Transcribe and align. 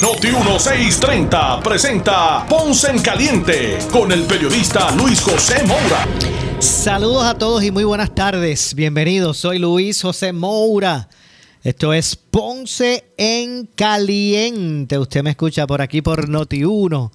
Noti 0.00 0.28
1630 0.28 1.60
presenta 1.60 2.46
Ponce 2.48 2.90
en 2.90 3.00
Caliente 3.00 3.78
con 3.92 4.10
el 4.12 4.22
periodista 4.22 4.90
Luis 4.92 5.20
José 5.20 5.62
Moura. 5.64 6.08
Saludos 6.58 7.24
a 7.24 7.34
todos 7.36 7.62
y 7.62 7.70
muy 7.70 7.84
buenas 7.84 8.14
tardes. 8.14 8.74
Bienvenidos, 8.74 9.36
soy 9.36 9.58
Luis 9.58 10.00
José 10.00 10.32
Moura. 10.32 11.08
Esto 11.62 11.92
es 11.92 12.16
Ponce 12.16 13.04
en 13.18 13.66
Caliente. 13.74 14.98
Usted 14.98 15.22
me 15.22 15.30
escucha 15.30 15.66
por 15.66 15.82
aquí 15.82 16.00
por 16.00 16.28
Noti 16.28 16.64
1. 16.64 17.12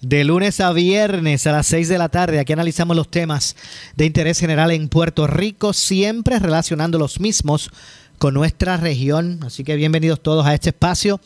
De 0.00 0.24
lunes 0.24 0.60
a 0.60 0.72
viernes 0.72 1.46
a 1.46 1.52
las 1.52 1.66
6 1.68 1.88
de 1.88 1.98
la 1.98 2.08
tarde, 2.08 2.40
aquí 2.40 2.52
analizamos 2.52 2.96
los 2.96 3.10
temas 3.10 3.56
de 3.96 4.06
interés 4.06 4.38
general 4.40 4.72
en 4.72 4.88
Puerto 4.88 5.26
Rico, 5.26 5.72
siempre 5.72 6.38
relacionando 6.38 6.98
los 6.98 7.20
mismos 7.20 7.70
con 8.18 8.34
nuestra 8.34 8.76
región. 8.76 9.40
Así 9.44 9.64
que 9.64 9.76
bienvenidos 9.76 10.20
todos 10.20 10.46
a 10.46 10.54
este 10.54 10.70
espacio 10.70 11.20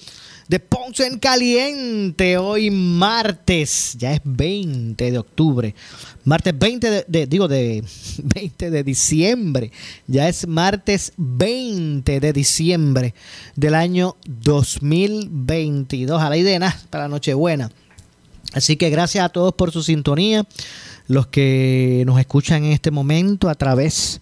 de 0.49 0.61
Ponce 0.61 1.07
en 1.07 1.19
Caliente. 1.19 2.39
Hoy 2.39 2.71
martes, 2.71 3.97
ya 3.99 4.13
es 4.13 4.21
20 4.25 5.11
de 5.11 5.19
octubre. 5.19 5.75
Martes 6.25 6.59
20 6.59 7.05
de, 7.09 7.27
digo 7.27 7.49
de 7.49 7.85
20 8.23 8.71
de 8.71 8.85
diciembre. 8.85 9.73
Ya 10.07 10.29
es 10.29 10.47
martes 10.47 11.13
20 11.17 12.21
de 12.21 12.33
diciembre 12.33 13.15
del 13.57 13.75
año 13.75 14.17
2022. 14.27 16.21
A 16.21 16.29
la 16.29 16.37
idea 16.37 16.53
para 16.91 17.09
Nochebuena. 17.09 17.71
Así 18.53 18.77
que 18.77 18.91
gracias 18.91 19.25
a 19.25 19.29
todos 19.31 19.55
por 19.55 19.73
su 19.73 19.83
sintonía. 19.83 20.47
Los 21.09 21.27
que 21.27 22.05
nos 22.07 22.21
escuchan 22.21 22.65
en 22.65 22.73
este 22.73 22.91
momento 22.91 23.49
a 23.49 23.55
través 23.55 24.21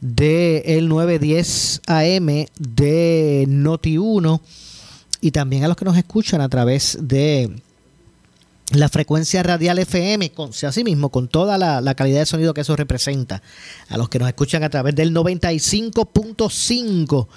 de 0.00 0.58
el 0.66 0.88
910 0.88 1.82
AM 1.86 2.46
de 2.58 3.44
Noti 3.48 3.98
1 3.98 4.42
y 5.22 5.30
también 5.30 5.64
a 5.64 5.68
los 5.68 5.78
que 5.78 5.86
nos 5.86 5.96
escuchan 5.96 6.42
a 6.42 6.48
través 6.48 6.98
de 7.00 7.48
la 8.72 8.88
frecuencia 8.88 9.44
radial 9.44 9.78
FM, 9.78 10.32
con, 10.32 10.50
así 10.50 10.82
mismo, 10.82 11.10
con 11.10 11.28
toda 11.28 11.58
la, 11.58 11.94
calidad 11.94 12.18
de 12.18 12.26
sonido 12.26 12.54
que 12.54 12.62
eso 12.62 12.74
representa, 12.74 13.40
a 13.88 13.96
los 13.96 14.08
que 14.08 14.18
nos 14.18 14.26
escuchan 14.28 14.64
a 14.64 14.70
través 14.70 14.96
del 14.96 15.14
95.5 15.14 17.28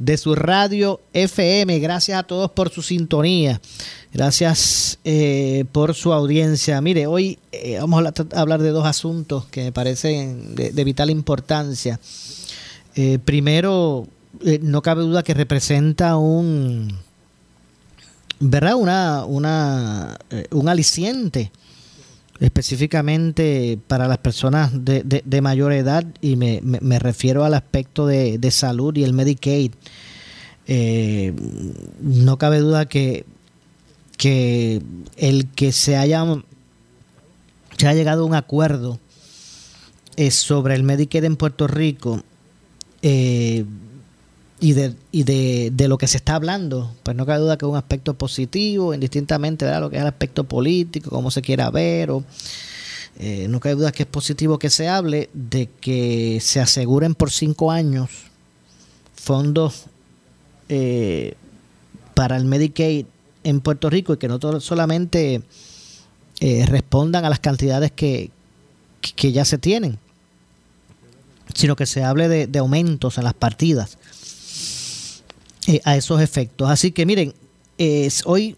de 0.00 0.16
su 0.16 0.34
radio 0.34 1.00
FM. 1.12 1.78
Gracias 1.78 2.18
a 2.18 2.24
todos 2.24 2.50
por 2.50 2.70
su 2.70 2.82
sintonía. 2.82 3.60
Gracias 4.12 4.98
eh, 5.04 5.64
por 5.70 5.94
su 5.94 6.12
audiencia. 6.12 6.80
Mire, 6.80 7.06
hoy 7.06 7.38
eh, 7.52 7.76
vamos 7.78 8.04
a 8.04 8.12
hablar 8.40 8.62
de 8.62 8.70
dos 8.70 8.84
asuntos 8.84 9.46
que 9.46 9.62
me 9.62 9.70
parecen 9.70 10.56
de, 10.56 10.84
vital 10.84 11.10
importancia. 11.10 12.00
Eh, 12.96 13.20
primero, 13.24 14.08
no 14.62 14.82
cabe 14.82 15.02
duda 15.02 15.22
que 15.22 15.34
representa 15.34 16.16
un 16.16 17.06
¿verdad? 18.40 18.74
Una, 18.76 19.24
una, 19.24 20.18
eh, 20.30 20.46
un 20.50 20.68
aliciente 20.68 21.50
específicamente 22.40 23.78
para 23.88 24.06
las 24.06 24.18
personas 24.18 24.70
de, 24.84 25.02
de, 25.02 25.40
mayor 25.40 25.72
edad 25.72 26.04
y 26.20 26.36
me, 26.36 26.60
me, 26.62 26.98
refiero 27.00 27.44
al 27.44 27.54
aspecto 27.54 28.06
de, 28.06 28.38
de, 28.38 28.50
salud 28.52 28.96
y 28.96 29.02
el 29.02 29.12
Medicaid. 29.12 29.72
Eh, 30.68 31.34
no 32.00 32.38
cabe 32.38 32.60
duda 32.60 32.86
que, 32.86 33.24
que 34.16 34.82
el 35.16 35.48
que 35.50 35.72
se 35.72 35.96
haya, 35.96 36.24
se 37.76 37.88
ha 37.88 37.94
llegado 37.94 38.22
a 38.22 38.26
un 38.26 38.34
acuerdo 38.34 39.00
eh, 40.16 40.30
sobre 40.30 40.74
el 40.74 40.84
Medicaid 40.84 41.24
en 41.24 41.36
Puerto 41.36 41.66
Rico 41.66 42.22
eh, 43.02 43.64
y, 44.60 44.72
de, 44.72 44.94
y 45.12 45.22
de, 45.22 45.70
de, 45.72 45.88
lo 45.88 45.98
que 45.98 46.08
se 46.08 46.16
está 46.16 46.34
hablando, 46.34 46.92
pues 47.02 47.16
no 47.16 47.26
cabe 47.26 47.40
duda 47.40 47.56
que 47.56 47.64
es 47.64 47.70
un 47.70 47.76
aspecto 47.76 48.14
positivo, 48.14 48.92
indistintamente 48.92 49.64
de 49.64 49.80
lo 49.80 49.88
que 49.88 49.96
es 49.96 50.02
el 50.02 50.08
aspecto 50.08 50.44
político, 50.44 51.10
cómo 51.10 51.30
se 51.30 51.42
quiera 51.42 51.70
ver, 51.70 52.10
o, 52.10 52.24
eh, 53.20 53.46
no 53.48 53.58
cabe 53.58 53.74
duda 53.74 53.92
que 53.92 54.04
es 54.04 54.08
positivo 54.08 54.58
que 54.58 54.70
se 54.70 54.88
hable 54.88 55.28
de 55.32 55.68
que 55.80 56.38
se 56.40 56.60
aseguren 56.60 57.14
por 57.14 57.32
cinco 57.32 57.72
años 57.72 58.10
fondos 59.14 59.86
eh, 60.68 61.34
para 62.14 62.36
el 62.36 62.44
Medicaid 62.44 63.06
en 63.42 63.60
Puerto 63.60 63.90
Rico 63.90 64.14
y 64.14 64.18
que 64.18 64.28
no 64.28 64.38
solamente 64.60 65.42
eh, 66.40 66.66
respondan 66.66 67.24
a 67.24 67.30
las 67.30 67.40
cantidades 67.40 67.90
que, 67.90 68.30
que 69.00 69.32
ya 69.32 69.44
se 69.44 69.58
tienen, 69.58 69.98
sino 71.54 71.74
que 71.74 71.86
se 71.86 72.04
hable 72.04 72.28
de, 72.28 72.46
de 72.46 72.58
aumentos 72.60 73.18
en 73.18 73.24
las 73.24 73.34
partidas 73.34 73.98
eh, 75.68 75.82
a 75.84 75.96
esos 75.96 76.20
efectos. 76.20 76.70
Así 76.70 76.92
que 76.92 77.04
miren, 77.04 77.34
hoy 78.24 78.56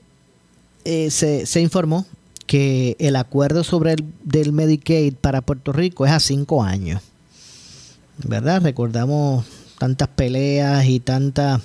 eh, 0.84 1.10
se, 1.10 1.60
informó 1.60 2.06
que 2.46 2.96
el 2.98 3.16
acuerdo 3.16 3.64
sobre 3.64 3.92
el 3.92 4.04
del 4.24 4.52
Medicaid 4.52 5.14
para 5.14 5.42
Puerto 5.42 5.72
Rico 5.72 6.06
es 6.06 6.12
a 6.12 6.20
cinco 6.20 6.62
años. 6.62 7.02
¿Verdad? 8.18 8.62
Recordamos 8.62 9.44
tantas 9.78 10.08
peleas 10.08 10.86
y 10.86 11.00
tantas 11.00 11.60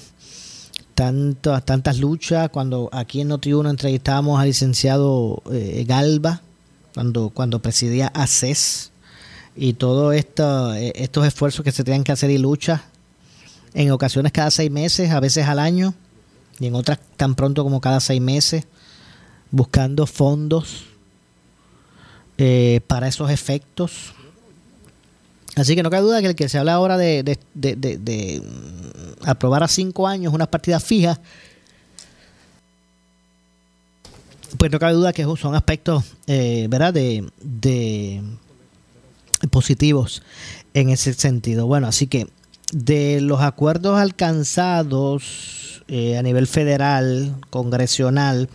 tantas 0.96 1.66
tantas 1.66 2.00
luchas 2.00 2.50
cuando 2.50 2.90
aquí 2.94 3.20
en 3.22 3.30
Noti1 3.30 3.70
entrevistábamos 3.70 4.40
al 4.40 4.48
licenciado 4.48 5.44
eh, 5.52 5.84
Galba 5.86 6.42
cuando 6.94 7.30
cuando 7.30 7.62
presidía 7.62 8.08
ACES 8.08 8.92
y 9.58 9.74
todos 9.74 10.16
esto, 10.16 10.74
estos 10.74 11.28
esfuerzos 11.28 11.64
que 11.64 11.72
se 11.72 11.84
tenían 11.84 12.04
que 12.04 12.14
hacer 12.14 12.30
y 12.32 12.38
luchas 12.38 12.82
en 13.76 13.92
ocasiones 13.92 14.32
cada 14.32 14.50
seis 14.52 14.72
meses, 14.72 15.12
a 15.12 15.20
veces 15.20 15.46
al 15.46 15.60
año, 15.60 15.94
y 16.60 16.68
en 16.68 16.76
otras 16.76 16.98
tan 17.18 17.36
pronto 17.36 17.62
como 17.62 17.82
cada 17.82 18.00
seis 18.00 18.22
meses, 18.22 18.64
buscando 19.52 20.08
fondos 20.08 20.86
eh, 22.38 22.80
para 22.88 23.10
esos 23.10 23.30
efectos. 23.30 24.14
Así 25.58 25.76
que 25.76 25.84
no 25.84 25.90
cabe 25.90 26.04
duda 26.04 26.22
que 26.22 26.28
el 26.28 26.36
que 26.36 26.48
se 26.48 26.58
habla 26.58 26.74
ahora 26.74 26.98
de, 26.98 27.38
mm, 27.54 29.28
aprobar 29.28 29.62
a 29.64 29.68
cinco 29.68 30.08
años 30.08 30.34
unas 30.34 30.48
partidas 30.48 30.82
fijas, 30.82 31.20
pues 34.58 34.72
no 34.72 34.80
cabe 34.80 34.94
duda 34.94 35.12
que 35.12 35.24
son 35.36 35.54
aspectos, 35.54 36.06
eh, 36.28 36.68
¿verdad?, 36.70 36.94
de, 36.94 37.30
de 37.42 38.22
positivos 39.52 40.24
en 40.74 40.90
ese 40.90 41.14
sentido. 41.14 41.68
Bueno, 41.68 41.88
así 41.88 42.08
que 42.08 42.28
de 42.74 43.22
los 43.22 43.42
acuerdos 43.42 44.00
alcanzados 44.00 45.84
eh, 45.88 46.18
a 46.18 46.24
nivel 46.24 46.48
federal, 46.48 47.36
congresional, 47.50 48.50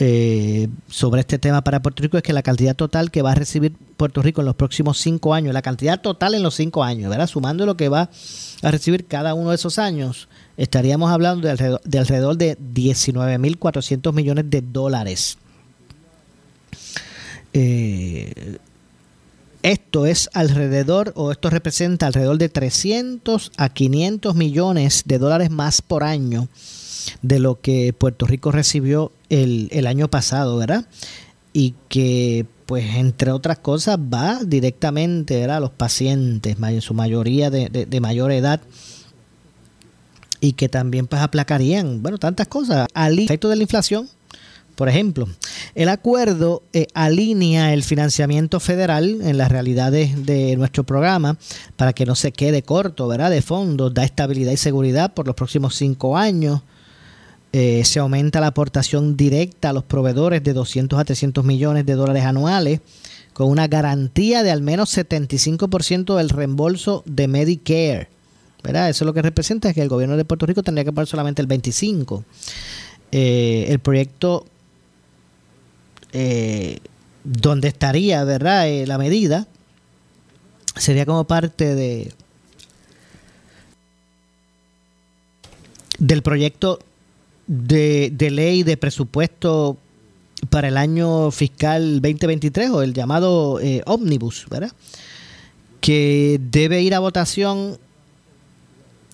eh, 0.00 0.68
sobre 0.88 1.22
este 1.22 1.40
tema 1.40 1.62
para 1.64 1.82
Puerto 1.82 2.04
Rico 2.04 2.16
es 2.16 2.22
que 2.22 2.32
la 2.32 2.44
cantidad 2.44 2.76
total 2.76 3.10
que 3.10 3.20
va 3.20 3.32
a 3.32 3.34
recibir 3.34 3.74
Puerto 3.96 4.22
Rico 4.22 4.40
en 4.40 4.46
los 4.46 4.54
próximos 4.54 4.98
cinco 4.98 5.34
años, 5.34 5.52
la 5.52 5.62
cantidad 5.62 6.00
total 6.00 6.34
en 6.34 6.44
los 6.44 6.54
cinco 6.54 6.84
años, 6.84 7.10
¿verdad? 7.10 7.26
Sumando 7.26 7.66
lo 7.66 7.76
que 7.76 7.88
va 7.88 8.08
a 8.62 8.70
recibir 8.70 9.06
cada 9.06 9.34
uno 9.34 9.50
de 9.50 9.56
esos 9.56 9.76
años, 9.80 10.28
estaríamos 10.56 11.10
hablando 11.10 11.46
de 11.46 11.50
alrededor 11.50 11.80
de, 11.82 11.98
alrededor 11.98 12.36
de 12.36 12.56
19.400 12.58 14.12
millones 14.12 14.48
de 14.48 14.60
dólares. 14.62 15.38
Eh, 17.52 18.58
esto 19.62 20.06
es 20.06 20.30
alrededor, 20.34 21.12
o 21.16 21.32
esto 21.32 21.50
representa 21.50 22.06
alrededor 22.06 22.38
de 22.38 22.48
300 22.48 23.52
a 23.56 23.68
500 23.68 24.34
millones 24.34 25.02
de 25.06 25.18
dólares 25.18 25.50
más 25.50 25.82
por 25.82 26.04
año 26.04 26.48
de 27.22 27.38
lo 27.38 27.60
que 27.60 27.92
Puerto 27.92 28.26
Rico 28.26 28.52
recibió 28.52 29.12
el, 29.30 29.86
año 29.86 30.08
pasado, 30.08 30.56
¿verdad? 30.56 30.86
Y 31.52 31.74
que, 31.88 32.46
pues, 32.66 32.96
entre 32.96 33.32
otras 33.32 33.58
cosas, 33.58 33.98
va 33.98 34.40
directamente 34.44 35.44
a 35.44 35.60
los 35.60 35.70
pacientes, 35.70 36.56
en 36.60 36.80
su 36.80 36.94
mayoría 36.94 37.50
de, 37.50 37.68
de 37.68 38.00
mayor 38.00 38.32
edad, 38.32 38.60
y 40.40 40.52
que 40.52 40.68
también, 40.68 41.06
pues, 41.06 41.22
aplacarían, 41.22 42.02
bueno, 42.02 42.18
tantas 42.18 42.46
cosas, 42.48 42.86
al 42.94 43.18
efecto 43.18 43.48
de 43.48 43.56
la 43.56 43.62
inflación, 43.62 44.08
por 44.78 44.88
ejemplo, 44.88 45.26
el 45.74 45.88
acuerdo 45.88 46.62
eh, 46.72 46.86
alinea 46.94 47.74
el 47.74 47.82
financiamiento 47.82 48.60
federal 48.60 49.18
en 49.22 49.36
las 49.36 49.50
realidades 49.50 50.24
de 50.24 50.54
nuestro 50.54 50.84
programa 50.84 51.36
para 51.74 51.92
que 51.92 52.06
no 52.06 52.14
se 52.14 52.30
quede 52.30 52.62
corto, 52.62 53.08
¿verdad? 53.08 53.32
De 53.32 53.42
fondos, 53.42 53.92
da 53.92 54.04
estabilidad 54.04 54.52
y 54.52 54.56
seguridad 54.56 55.14
por 55.14 55.26
los 55.26 55.34
próximos 55.34 55.74
cinco 55.74 56.16
años. 56.16 56.60
Eh, 57.52 57.82
se 57.84 57.98
aumenta 57.98 58.38
la 58.38 58.46
aportación 58.46 59.16
directa 59.16 59.70
a 59.70 59.72
los 59.72 59.82
proveedores 59.82 60.44
de 60.44 60.52
200 60.52 60.96
a 60.96 61.04
300 61.04 61.44
millones 61.44 61.84
de 61.84 61.94
dólares 61.94 62.22
anuales 62.24 62.80
con 63.32 63.48
una 63.50 63.66
garantía 63.66 64.44
de 64.44 64.52
al 64.52 64.62
menos 64.62 64.96
75% 64.96 66.16
del 66.16 66.28
reembolso 66.28 67.02
de 67.04 67.26
Medicare. 67.26 68.08
¿verdad? 68.62 68.90
Eso 68.90 69.04
lo 69.04 69.12
que 69.12 69.22
representa 69.22 69.70
es 69.70 69.74
que 69.74 69.82
el 69.82 69.88
gobierno 69.88 70.16
de 70.16 70.24
Puerto 70.24 70.46
Rico 70.46 70.62
tendría 70.62 70.84
que 70.84 70.92
pagar 70.92 71.08
solamente 71.08 71.42
el 71.42 71.48
25%. 71.48 72.22
Eh, 73.10 73.66
el 73.68 73.78
proyecto 73.78 74.44
eh, 76.12 76.78
donde 77.24 77.68
estaría, 77.68 78.24
¿verdad? 78.24 78.68
Eh, 78.68 78.86
la 78.86 78.98
medida 78.98 79.46
sería 80.76 81.04
como 81.04 81.24
parte 81.24 81.74
de 81.74 82.12
del 85.98 86.22
proyecto 86.22 86.78
de, 87.48 88.14
ley 88.30 88.62
de 88.62 88.76
presupuesto 88.76 89.76
para 90.50 90.68
el 90.68 90.76
año 90.76 91.30
fiscal 91.32 92.00
2023 92.00 92.70
o 92.70 92.82
el 92.82 92.94
llamado 92.94 93.58
eh, 93.60 93.82
ómnibus, 93.86 94.46
¿verdad? 94.48 94.70
Que 95.80 96.40
debe 96.40 96.82
ir 96.82 96.94
a 96.94 97.00
votación 97.00 97.78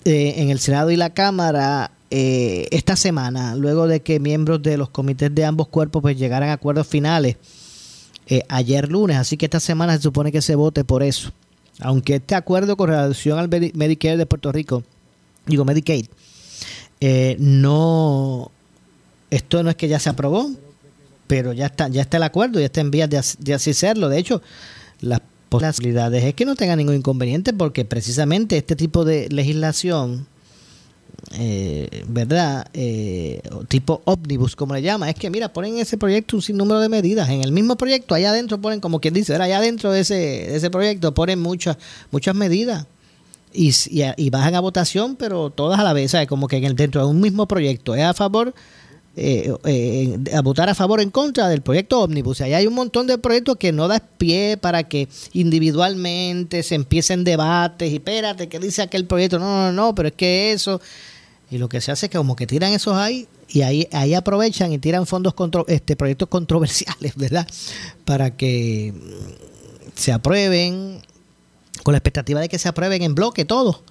eh, 0.03 0.35
en 0.37 0.49
el 0.51 0.59
Senado 0.59 0.91
y 0.91 0.95
la 0.95 1.11
Cámara 1.11 1.91
eh, 2.17 2.67
esta 2.71 2.95
semana, 2.95 3.55
luego 3.55 3.87
de 3.87 4.01
que 4.01 4.19
miembros 4.19 4.61
de 4.61 4.77
los 4.77 4.89
comités 4.89 5.33
de 5.33 5.43
ambos 5.43 5.67
cuerpos 5.67 6.01
pues 6.01 6.17
llegaran 6.17 6.49
a 6.49 6.53
acuerdos 6.53 6.87
finales 6.87 7.35
ayer 8.49 8.89
lunes. 8.89 9.17
Así 9.17 9.37
que 9.37 9.45
esta 9.45 9.59
semana 9.59 9.95
se 9.95 10.01
supone 10.01 10.31
que 10.31 10.41
se 10.41 10.55
vote 10.55 10.83
por 10.83 11.03
eso. 11.03 11.31
Aunque 11.79 12.15
este 12.15 12.35
acuerdo 12.35 12.77
con 12.77 12.89
relación 12.89 13.37
al 13.37 13.49
Medicare 13.49 14.17
de 14.17 14.25
Puerto 14.25 14.51
Rico, 14.51 14.83
digo 15.45 15.65
Medicaid, 15.65 16.05
eh, 17.01 17.35
no, 17.39 18.51
esto 19.29 19.61
no 19.61 19.69
es 19.69 19.75
que 19.75 19.87
ya 19.87 19.99
se 19.99 20.09
aprobó, 20.09 20.49
pero 21.27 21.53
ya 21.53 21.67
está, 21.67 21.87
ya 21.89 22.01
está 22.01 22.17
el 22.17 22.23
acuerdo, 22.23 22.59
ya 22.59 22.67
está 22.67 22.81
en 22.81 22.91
vías 22.91 23.37
de, 23.39 23.53
así 23.53 23.73
serlo. 23.73 24.09
De 24.09 24.17
hecho, 24.17 24.41
las 25.01 25.21
posibilidades 25.49 26.23
es 26.23 26.33
que 26.33 26.45
no 26.45 26.55
tenga 26.55 26.75
ningún 26.75 26.95
inconveniente 26.95 27.51
porque 27.51 27.83
precisamente 27.83 28.57
este 28.57 28.75
tipo 28.75 29.03
de 29.03 29.27
legislación, 29.29 30.27
eh, 31.33 32.03
¿verdad? 32.07 32.67
Eh, 32.73 33.41
tipo 33.67 34.01
ómnibus, 34.05 34.55
como 34.55 34.73
le 34.73 34.81
llama, 34.81 35.09
es 35.09 35.15
que 35.15 35.29
mira, 35.29 35.51
ponen 35.51 35.75
en 35.75 35.79
ese 35.79 35.97
proyecto 35.97 36.35
un 36.35 36.41
sinnúmero 36.41 36.79
de 36.79 36.89
medidas. 36.89 37.29
En 37.29 37.41
el 37.41 37.51
mismo 37.51 37.75
proyecto, 37.75 38.15
allá 38.15 38.29
adentro 38.29 38.59
ponen, 38.59 38.79
como 38.79 38.99
quien 38.99 39.13
dice, 39.13 39.35
allá 39.35 39.57
adentro 39.57 39.91
de 39.91 40.01
ese, 40.01 40.55
ese 40.55 40.69
proyecto 40.69 41.13
ponen 41.13 41.41
muchas, 41.41 41.77
muchas 42.11 42.35
medidas 42.35 42.85
y, 43.55 43.73
y, 44.17 44.29
bajan 44.29 44.55
a 44.55 44.59
votación, 44.59 45.15
pero 45.15 45.49
todas 45.49 45.79
a 45.79 45.83
la 45.83 45.93
vez, 45.93 46.11
¿sabes? 46.11 46.27
Como 46.27 46.47
que 46.47 46.57
en 46.57 46.65
el, 46.65 46.75
dentro 46.75 47.01
de 47.01 47.07
un 47.07 47.21
mismo 47.21 47.47
proyecto 47.47 47.95
es 47.95 48.03
a 48.03 48.13
favor, 48.13 48.53
eh, 49.17 49.53
eh, 49.63 50.19
a 50.33 50.41
votar 50.41 50.69
a 50.69 50.75
favor 50.75 50.99
o 50.99 51.01
en 51.01 51.09
contra 51.09 51.47
del 51.47 51.61
proyecto 51.61 52.01
ómnibus. 52.01 52.41
Ahí 52.41 52.53
hay 52.53 52.67
un 52.67 52.73
montón 52.73 53.07
de 53.07 53.17
proyectos 53.17 53.55
que 53.55 53.71
no 53.71 53.87
da 53.87 53.99
pie 53.99 54.57
para 54.57 54.83
que 54.83 55.07
individualmente 55.31 56.63
se 56.63 56.75
empiecen 56.75 57.23
debates 57.23 57.91
y 57.91 57.95
espérate, 57.95 58.49
¿qué 58.49 58.59
dice 58.59 58.81
aquel 58.81 59.05
proyecto? 59.05 59.39
No, 59.39 59.45
no, 59.45 59.71
no, 59.71 59.95
pero 59.95 60.09
es 60.09 60.15
que 60.15 60.51
eso. 60.51 60.81
Y 61.49 61.57
lo 61.57 61.69
que 61.69 61.79
se 61.79 61.91
hace 61.91 62.07
es 62.07 62.09
que 62.09 62.17
como 62.17 62.35
que 62.35 62.45
tiran 62.45 62.73
esos 62.73 62.97
ahí 62.97 63.27
y 63.47 63.61
ahí, 63.61 63.87
ahí 63.93 64.13
aprovechan 64.13 64.73
y 64.73 64.79
tiran 64.79 65.05
fondos, 65.05 65.33
este 65.67 65.95
proyectos 65.95 66.27
controversiales, 66.27 67.13
¿verdad? 67.15 67.47
Para 68.03 68.35
que 68.35 68.93
se 69.95 70.11
aprueben 70.11 71.01
con 71.83 71.93
la 71.93 71.99
expectativa 71.99 72.41
de 72.41 72.49
que 72.49 72.59
se 72.59 72.67
aprueben 72.67 73.01
en 73.01 73.15
bloque 73.15 73.45
todo. 73.45 73.81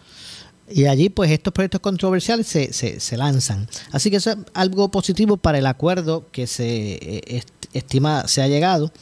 Y 0.68 0.86
allí, 0.86 1.10
pues, 1.10 1.30
estos 1.30 1.52
proyectos 1.52 1.80
controversiales 1.80 2.46
se, 2.46 2.72
se, 2.72 3.16
lanzan. 3.16 3.68
Así 3.92 4.10
que 4.10 4.16
eso 4.16 4.30
es 4.30 4.36
algo 4.54 4.90
positivo 4.90 5.36
para 5.36 5.58
el 5.58 5.66
acuerdo 5.66 6.26
que 6.32 6.46
se 6.46 6.98
eh, 7.02 7.42
estima 7.74 8.26
se 8.28 8.40
ha 8.40 8.48
llegado 8.48 8.92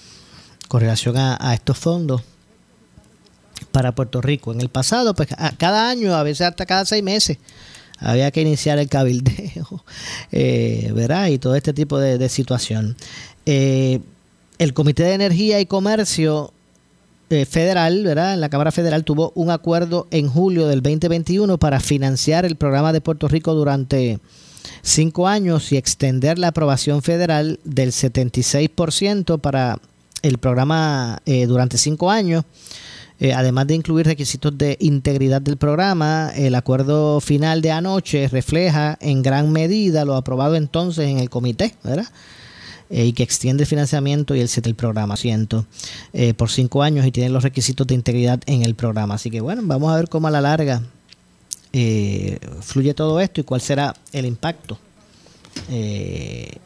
con 0.66 0.80
relación 0.80 1.16
a, 1.16 1.54
estos 1.54 1.78
fondos 1.78 2.22
para 3.70 3.94
Puerto 3.94 4.20
Rico. 4.20 4.52
En 4.52 4.60
el 4.60 4.70
pasado, 4.70 5.14
pues, 5.14 5.28
cada 5.58 5.88
año, 5.88 6.14
a 6.14 6.22
veces 6.22 6.48
hasta 6.48 6.66
cada 6.66 6.84
seis 6.84 7.02
meses, 7.02 7.38
había 7.98 8.30
que 8.32 8.40
iniciar 8.40 8.78
el 8.78 8.88
cabildeo, 8.88 9.84
eh, 10.32 10.90
¿verdad? 10.94 11.28
Y 11.28 11.38
todo 11.38 11.54
este 11.54 11.72
tipo 11.72 12.00
de, 12.00 12.28
situación. 12.28 12.96
Eh, 13.46 14.00
el 14.58 14.74
Comité 14.74 15.04
de 15.04 15.14
Energía 15.14 15.60
y 15.60 15.66
Comercio 15.66 16.52
eh, 17.32 17.46
federal, 17.46 18.04
¿verdad? 18.04 18.36
La 18.36 18.50
Cámara 18.50 18.72
Federal 18.72 19.04
tuvo 19.04 19.32
un 19.34 19.50
acuerdo 19.50 20.06
en 20.10 20.28
julio 20.28 20.66
del 20.66 20.82
2021 20.82 21.56
para 21.56 21.80
financiar 21.80 22.44
el 22.44 22.56
programa 22.56 22.92
de 22.92 23.00
Puerto 23.00 23.26
Rico 23.26 23.54
durante 23.54 24.20
cinco 24.82 25.26
años 25.26 25.72
y 25.72 25.78
extender 25.78 26.38
la 26.38 26.48
aprobación 26.48 27.00
federal 27.00 27.58
del 27.64 27.92
76% 27.92 29.40
para 29.40 29.78
el 30.20 30.36
programa 30.36 31.22
eh, 31.24 31.46
durante 31.46 31.78
cinco 31.78 32.10
años. 32.10 32.44
Eh, 33.18 33.32
además 33.32 33.66
de 33.66 33.76
incluir 33.76 34.04
requisitos 34.04 34.58
de 34.58 34.76
integridad 34.80 35.40
del 35.40 35.56
programa, 35.56 36.32
el 36.36 36.54
acuerdo 36.54 37.20
final 37.20 37.62
de 37.62 37.70
anoche 37.70 38.28
refleja 38.28 38.98
en 39.00 39.22
gran 39.22 39.52
medida 39.52 40.04
lo 40.04 40.16
aprobado 40.16 40.56
entonces 40.56 41.08
en 41.08 41.18
el 41.18 41.30
comité, 41.30 41.74
¿verdad? 41.82 42.08
Eh, 42.94 43.06
y 43.06 43.12
que 43.14 43.22
extiende 43.22 43.62
el 43.62 43.66
financiamiento 43.66 44.34
y 44.36 44.40
el, 44.40 44.50
el 44.62 44.74
programa 44.74 45.16
siento 45.16 45.64
eh, 46.12 46.34
por 46.34 46.50
cinco 46.50 46.82
años 46.82 47.06
y 47.06 47.10
tiene 47.10 47.30
los 47.30 47.42
requisitos 47.42 47.86
de 47.86 47.94
integridad 47.94 48.42
en 48.44 48.62
el 48.62 48.74
programa. 48.74 49.14
Así 49.14 49.30
que 49.30 49.40
bueno, 49.40 49.62
vamos 49.64 49.90
a 49.90 49.96
ver 49.96 50.10
cómo 50.10 50.28
a 50.28 50.30
la 50.30 50.42
larga 50.42 50.82
eh, 51.72 52.38
fluye 52.60 52.92
todo 52.92 53.18
esto 53.20 53.40
y 53.40 53.44
cuál 53.44 53.62
será 53.62 53.96
el 54.12 54.26
impacto 54.26 54.78
en 55.70 56.58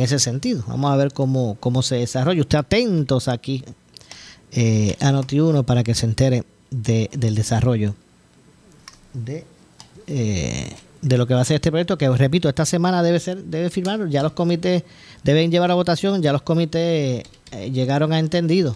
ese 0.00 0.18
sentido. 0.18 0.64
Vamos 0.68 0.90
a 0.90 0.96
ver 0.96 1.12
cómo, 1.12 1.58
cómo 1.60 1.82
se 1.82 1.96
desarrolla. 1.96 2.40
Usted 2.40 2.56
atentos 2.56 3.28
aquí 3.28 3.62
a 4.52 5.12
Noti1 5.12 5.66
para 5.66 5.84
que 5.84 5.94
se 5.94 6.06
entere 6.06 6.44
de, 6.70 7.10
del 7.12 7.34
desarrollo 7.34 7.94
de 9.12 9.44
de 11.04 11.18
lo 11.18 11.26
que 11.26 11.34
va 11.34 11.42
a 11.42 11.44
ser 11.44 11.56
este 11.56 11.70
proyecto, 11.70 11.98
que 11.98 12.08
repito, 12.08 12.48
esta 12.48 12.64
semana 12.64 13.02
debe 13.02 13.20
ser, 13.20 13.44
debe 13.44 13.68
firmar, 13.68 14.08
ya 14.08 14.22
los 14.22 14.32
comités 14.32 14.84
deben 15.22 15.50
llevar 15.50 15.70
a 15.70 15.74
votación, 15.74 16.22
ya 16.22 16.32
los 16.32 16.42
comités 16.42 17.24
eh, 17.52 17.70
llegaron 17.70 18.12
a 18.14 18.18
entendido. 18.18 18.74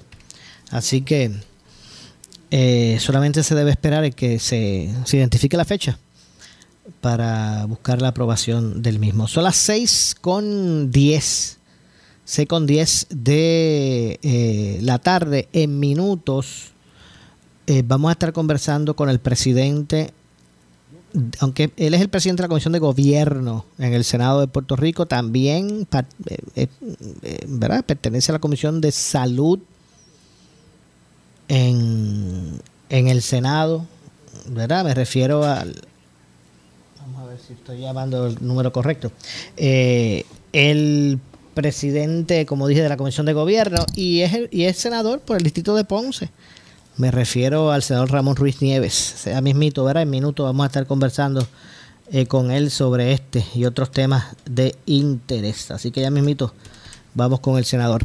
Así 0.70 1.00
que 1.00 1.32
eh, 2.50 2.98
solamente 3.00 3.42
se 3.42 3.54
debe 3.54 3.70
esperar 3.70 4.14
que 4.14 4.38
se, 4.38 4.90
identifique 5.10 5.56
la 5.56 5.64
fecha 5.64 5.98
para 7.00 7.64
buscar 7.64 8.02
la 8.02 8.08
aprobación 8.08 8.82
del 8.82 8.98
mismo. 8.98 9.26
Son 9.26 9.44
las 9.44 9.56
6 9.56 10.16
con 10.20 10.90
10. 10.90 11.58
6 12.26 12.48
con 12.48 12.66
10 12.66 13.06
de 13.08 14.20
eh, 14.22 14.78
la 14.82 14.98
tarde 14.98 15.48
en 15.54 15.80
minutos. 15.80 16.72
vamos 17.84 18.10
a 18.10 18.12
estar 18.12 18.34
conversando 18.34 18.94
con 18.94 19.08
el 19.08 19.18
presidente 19.18 20.12
aunque 21.40 21.70
él 21.76 21.94
es 21.94 22.00
el 22.00 22.08
presidente 22.08 22.42
de 22.42 22.44
la 22.44 22.48
Comisión 22.48 22.72
de 22.72 22.78
Gobierno 22.78 23.64
en 23.78 23.94
el 23.94 24.04
Senado 24.04 24.40
de 24.40 24.48
Puerto 24.48 24.76
Rico, 24.76 25.06
también 25.06 25.86
eh, 25.92 26.36
eh, 26.54 26.68
eh, 27.22 27.44
¿verdad? 27.48 27.84
pertenece 27.84 28.32
a 28.32 28.34
la 28.34 28.38
Comisión 28.38 28.80
de 28.80 28.92
Salud 28.92 29.60
en, 31.48 32.60
el 32.90 33.22
Senado, 33.22 33.86
¿verdad? 34.48 34.84
Me 34.84 34.94
refiero 34.94 35.44
al... 35.44 35.80
Vamos 37.00 37.22
a 37.22 37.26
ver 37.26 37.38
si 37.38 37.54
estoy 37.54 37.80
llamando 37.80 38.26
el 38.26 38.36
número 38.40 38.72
correcto. 38.72 39.12
el 39.56 41.20
presidente, 41.54 42.46
como 42.46 42.66
dije, 42.68 42.82
de 42.82 42.88
la 42.88 42.96
Comisión 42.96 43.26
de 43.26 43.32
Gobierno 43.32 43.84
y 43.94 44.20
es, 44.20 44.32
y 44.50 44.64
es 44.64 44.76
senador 44.76 45.20
por 45.20 45.38
el 45.38 45.42
distrito 45.42 45.74
de 45.74 45.84
Ponce. 45.84 46.30
Me 46.98 47.12
refiero 47.12 47.70
al 47.70 47.84
senador 47.84 48.10
Ramón 48.10 48.34
Ruiz 48.34 48.60
Nieves. 48.60 48.92
Sea 48.92 49.40
mismito, 49.40 49.84
¿verdad? 49.84 50.02
En 50.02 50.10
minuto 50.10 50.42
vamos 50.42 50.64
a 50.64 50.66
estar 50.66 50.84
conversando 50.84 51.46
eh, 52.10 52.26
con 52.26 52.50
él 52.50 52.72
sobre 52.72 53.12
este 53.12 53.44
y 53.54 53.66
otros 53.66 53.92
temas 53.92 54.34
de 54.50 54.74
interés. 54.84 55.70
Así 55.70 55.92
que 55.92 56.00
ya 56.00 56.10
mismito 56.10 56.52
vamos 57.14 57.38
con 57.38 57.56
el 57.56 57.64
senador 57.64 58.04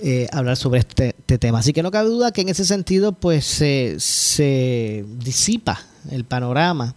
eh, 0.00 0.26
a 0.32 0.38
hablar 0.38 0.56
sobre 0.56 0.80
este, 0.80 1.08
este, 1.18 1.36
tema. 1.36 1.58
Así 1.58 1.74
que 1.74 1.82
no 1.82 1.90
cabe 1.90 2.08
duda 2.08 2.32
que 2.32 2.40
en 2.40 2.48
ese 2.48 2.64
sentido 2.64 3.12
pues 3.12 3.44
se 3.44 5.04
disipa 5.18 5.78
el 6.10 6.24
panorama 6.24 6.94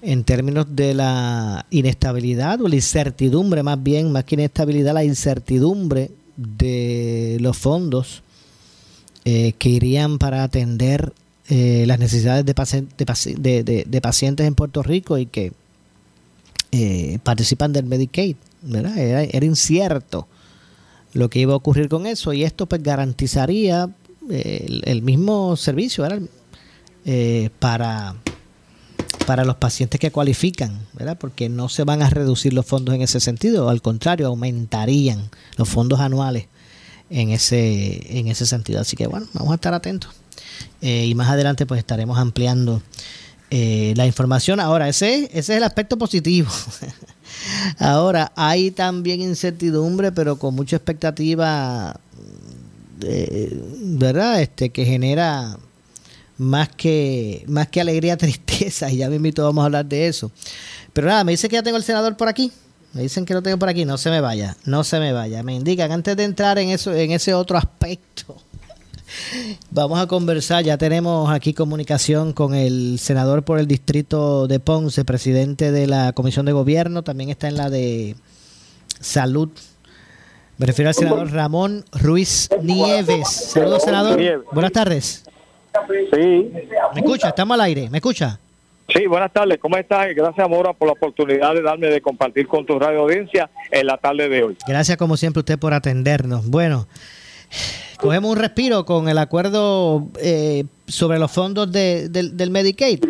en 0.00 0.24
términos 0.24 0.64
de 0.70 0.94
la 0.94 1.66
inestabilidad 1.68 2.62
o 2.62 2.68
la 2.68 2.76
incertidumbre 2.76 3.62
más 3.62 3.82
bien, 3.82 4.10
más 4.10 4.24
que 4.24 4.36
inestabilidad, 4.36 4.94
la 4.94 5.04
incertidumbre 5.04 6.12
de 6.34 7.36
los 7.42 7.58
fondos 7.58 8.22
eh, 9.24 9.52
que 9.56 9.68
irían 9.68 10.18
para 10.18 10.42
atender 10.42 11.12
eh, 11.48 11.84
las 11.86 12.00
necesidades 12.00 12.44
de, 12.44 13.84
de, 13.86 14.00
pacientes 14.00 14.46
en 14.48 14.56
Puerto 14.56 14.82
Rico 14.82 15.16
y 15.16 15.26
que 15.26 15.52
eh, 16.72 17.20
participan 17.22 17.72
del 17.72 17.84
Medicaid. 17.84 18.34
¿verdad? 18.62 18.98
Era, 18.98 19.44
incierto 19.44 20.26
lo 21.12 21.30
que 21.30 21.38
iba 21.38 21.52
a 21.52 21.56
ocurrir 21.56 21.88
con 21.88 22.06
eso 22.06 22.32
y 22.32 22.42
esto 22.42 22.66
pues 22.66 22.82
garantizaría 22.82 23.90
el, 24.28 25.02
mismo 25.02 25.56
servicio 25.56 26.04
para, 27.60 28.16
para 29.26 29.44
los 29.44 29.56
pacientes 29.56 30.00
que 30.00 30.10
cualifican, 30.10 30.80
porque 31.20 31.48
no 31.48 31.68
se 31.68 31.84
van 31.84 32.02
a 32.02 32.10
reducir 32.10 32.54
los 32.54 32.66
fondos 32.66 32.94
en 32.94 33.02
ese 33.02 33.20
sentido, 33.20 33.68
al 33.68 33.82
contrario, 33.82 34.26
aumentarían 34.26 35.30
los 35.56 35.68
fondos 35.68 36.00
anuales 36.00 36.46
en 37.12 37.30
ese, 37.30 38.18
en 38.18 38.28
ese 38.28 38.46
sentido. 38.46 38.80
Así 38.80 38.96
que 38.96 39.06
bueno, 39.06 39.26
vamos 39.32 39.52
a 39.52 39.54
estar 39.56 39.74
atentos. 39.74 40.10
Eh, 40.80 41.06
y 41.06 41.14
más 41.14 41.28
adelante 41.28 41.66
pues 41.66 41.78
estaremos 41.78 42.18
ampliando 42.18 42.82
eh, 43.50 43.92
la 43.96 44.06
información. 44.06 44.60
Ahora, 44.60 44.88
ese, 44.88 45.24
ese 45.26 45.38
es 45.38 45.50
el 45.50 45.64
aspecto 45.64 45.98
positivo. 45.98 46.50
Ahora, 47.78 48.32
hay 48.34 48.70
también 48.70 49.20
incertidumbre, 49.20 50.12
pero 50.12 50.38
con 50.38 50.54
mucha 50.54 50.76
expectativa, 50.76 51.98
¿verdad? 52.98 54.40
Este, 54.40 54.70
que 54.70 54.84
genera 54.84 55.58
más 56.38 56.68
que, 56.70 57.44
más 57.46 57.68
que 57.68 57.80
alegría, 57.80 58.16
tristeza. 58.18 58.90
Y 58.90 58.98
ya 58.98 59.08
me 59.08 59.16
invito, 59.16 59.44
vamos 59.44 59.62
a 59.62 59.66
hablar 59.66 59.86
de 59.86 60.08
eso. 60.08 60.30
Pero 60.92 61.06
nada, 61.08 61.24
me 61.24 61.32
dice 61.32 61.48
que 61.48 61.54
ya 61.54 61.62
tengo 61.62 61.76
el 61.76 61.84
senador 61.84 62.16
por 62.16 62.28
aquí. 62.28 62.52
Me 62.92 63.02
dicen 63.02 63.24
que 63.24 63.34
lo 63.34 63.42
tengo 63.42 63.58
por 63.58 63.68
aquí. 63.68 63.84
No 63.84 63.96
se 63.98 64.10
me 64.10 64.20
vaya, 64.20 64.56
no 64.64 64.84
se 64.84 64.98
me 65.00 65.12
vaya. 65.12 65.42
Me 65.42 65.54
indican 65.54 65.92
antes 65.92 66.16
de 66.16 66.24
entrar 66.24 66.58
en 66.58 66.68
eso, 66.68 66.94
en 66.94 67.10
ese 67.10 67.34
otro 67.34 67.56
aspecto. 67.56 68.36
Vamos 69.70 69.98
a 70.00 70.06
conversar, 70.06 70.64
ya 70.64 70.78
tenemos 70.78 71.30
aquí 71.30 71.54
comunicación 71.54 72.32
con 72.32 72.54
el 72.54 72.98
senador 72.98 73.44
por 73.44 73.58
el 73.58 73.66
distrito 73.66 74.46
de 74.46 74.60
Ponce, 74.60 75.04
presidente 75.04 75.70
de 75.72 75.86
la 75.86 76.12
Comisión 76.12 76.46
de 76.46 76.52
Gobierno, 76.52 77.02
también 77.02 77.30
está 77.30 77.48
en 77.48 77.56
la 77.56 77.70
de 77.70 78.16
Salud. 79.00 79.50
Me 80.58 80.66
refiero 80.66 80.90
al 80.90 80.94
senador 80.94 81.32
Ramón 81.32 81.84
Ruiz 81.92 82.48
Nieves. 82.62 83.28
Saludos, 83.28 83.82
senador. 83.82 84.44
Buenas 84.52 84.72
tardes. 84.72 85.24
Sí. 86.14 86.52
¿Me 86.94 87.00
escucha? 87.00 87.30
Estamos 87.30 87.54
al 87.54 87.62
aire. 87.62 87.90
¿Me 87.90 87.98
escucha? 87.98 88.38
Sí, 88.88 89.06
buenas 89.06 89.32
tardes. 89.32 89.58
¿Cómo 89.58 89.76
estás? 89.76 90.14
Gracias, 90.14 90.48
Mora, 90.48 90.72
por 90.72 90.88
la 90.88 90.92
oportunidad 90.92 91.54
de 91.54 91.62
darme 91.62 91.86
de 91.88 92.00
compartir 92.00 92.46
con 92.46 92.66
tu 92.66 92.78
radio 92.78 93.00
audiencia 93.00 93.50
en 93.70 93.86
la 93.86 93.96
tarde 93.96 94.28
de 94.28 94.44
hoy. 94.44 94.56
Gracias, 94.66 94.96
como 94.96 95.16
siempre, 95.16 95.40
usted 95.40 95.58
por 95.58 95.72
atendernos. 95.72 96.48
Bueno, 96.48 96.86
cogemos 97.98 98.30
un 98.32 98.38
respiro 98.38 98.84
con 98.84 99.08
el 99.08 99.18
acuerdo 99.18 100.08
eh, 100.20 100.64
sobre 100.86 101.18
los 101.18 101.32
fondos 101.32 101.70
de, 101.72 102.08
del 102.08 102.50
Medicaid. 102.50 103.00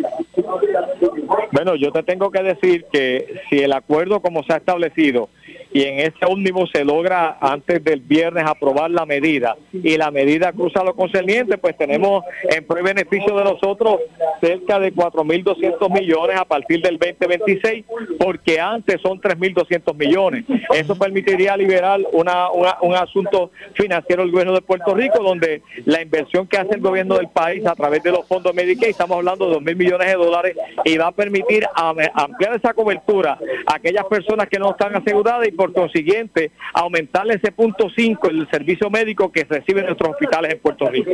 Bueno, 1.51 1.75
yo 1.75 1.91
te 1.91 2.01
tengo 2.03 2.31
que 2.31 2.41
decir 2.41 2.85
que 2.91 3.41
si 3.49 3.59
el 3.59 3.73
acuerdo 3.73 4.21
como 4.21 4.43
se 4.43 4.53
ha 4.53 4.57
establecido 4.57 5.29
y 5.73 5.83
en 5.83 5.99
ese 5.99 6.25
ómnibus 6.25 6.69
se 6.71 6.85
logra 6.85 7.37
antes 7.41 7.83
del 7.83 7.99
viernes 7.99 8.45
aprobar 8.45 8.91
la 8.91 9.05
medida 9.05 9.57
y 9.71 9.97
la 9.97 10.11
medida 10.11 10.53
cruza 10.53 10.83
lo 10.83 10.95
concerniente, 10.95 11.57
pues 11.57 11.75
tenemos 11.75 12.23
en 12.43 12.65
pro 12.65 12.83
beneficio 12.83 13.35
de 13.37 13.43
nosotros 13.43 13.99
cerca 14.39 14.79
de 14.79 14.93
4.200 14.93 15.89
millones 15.89 16.37
a 16.37 16.45
partir 16.45 16.81
del 16.81 16.99
2026, 16.99 17.85
porque 18.19 18.59
antes 18.59 19.01
son 19.01 19.19
3.200 19.19 19.95
millones. 19.95 20.45
Eso 20.73 20.95
permitiría 20.95 21.55
liberar 21.55 22.01
una, 22.11 22.51
un 22.51 22.95
asunto 22.95 23.51
financiero 23.73 24.23
del 24.23 24.31
gobierno 24.31 24.53
de 24.53 24.61
Puerto 24.61 24.93
Rico, 24.93 25.23
donde 25.23 25.61
la 25.85 26.01
inversión 26.01 26.45
que 26.45 26.57
hace 26.57 26.75
el 26.75 26.81
gobierno 26.81 27.15
del 27.15 27.29
país 27.29 27.65
a 27.65 27.75
través 27.75 28.03
de 28.03 28.11
los 28.11 28.27
fondos 28.27 28.53
Medicaid, 28.53 28.91
estamos 28.91 29.17
hablando 29.17 29.49
de 29.49 29.57
2.000 29.57 29.75
millones 29.75 30.07
de 30.07 30.15
dólares, 30.15 30.57
y 30.83 30.97
va 30.97 31.07
a 31.07 31.11
permitir 31.11 31.65
ampliar 31.73 32.55
esa 32.55 32.73
cobertura 32.73 33.39
a 33.65 33.75
aquellas 33.75 34.05
personas 34.05 34.47
que 34.49 34.59
no 34.59 34.71
están 34.71 34.95
aseguradas 34.95 35.47
y 35.47 35.51
consiguiente 35.71 36.51
aumentarle 36.73 37.35
ese 37.35 37.51
punto 37.51 37.87
5 37.95 38.29
el 38.29 38.49
servicio 38.49 38.89
médico 38.89 39.31
que 39.31 39.45
reciben 39.45 39.85
nuestros 39.85 40.11
hospitales 40.11 40.53
en 40.53 40.59
Puerto 40.59 40.89
Rico. 40.89 41.11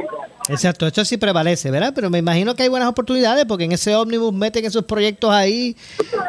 Exacto, 0.49 0.87
esto 0.87 1.05
sí 1.05 1.17
prevalece, 1.17 1.69
¿verdad? 1.69 1.91
Pero 1.93 2.09
me 2.09 2.17
imagino 2.17 2.55
que 2.55 2.63
hay 2.63 2.69
buenas 2.69 2.89
oportunidades 2.89 3.45
porque 3.45 3.65
en 3.65 3.73
ese 3.73 3.95
ómnibus 3.95 4.33
meten 4.33 4.65
esos 4.65 4.85
proyectos 4.85 5.31
ahí 5.31 5.75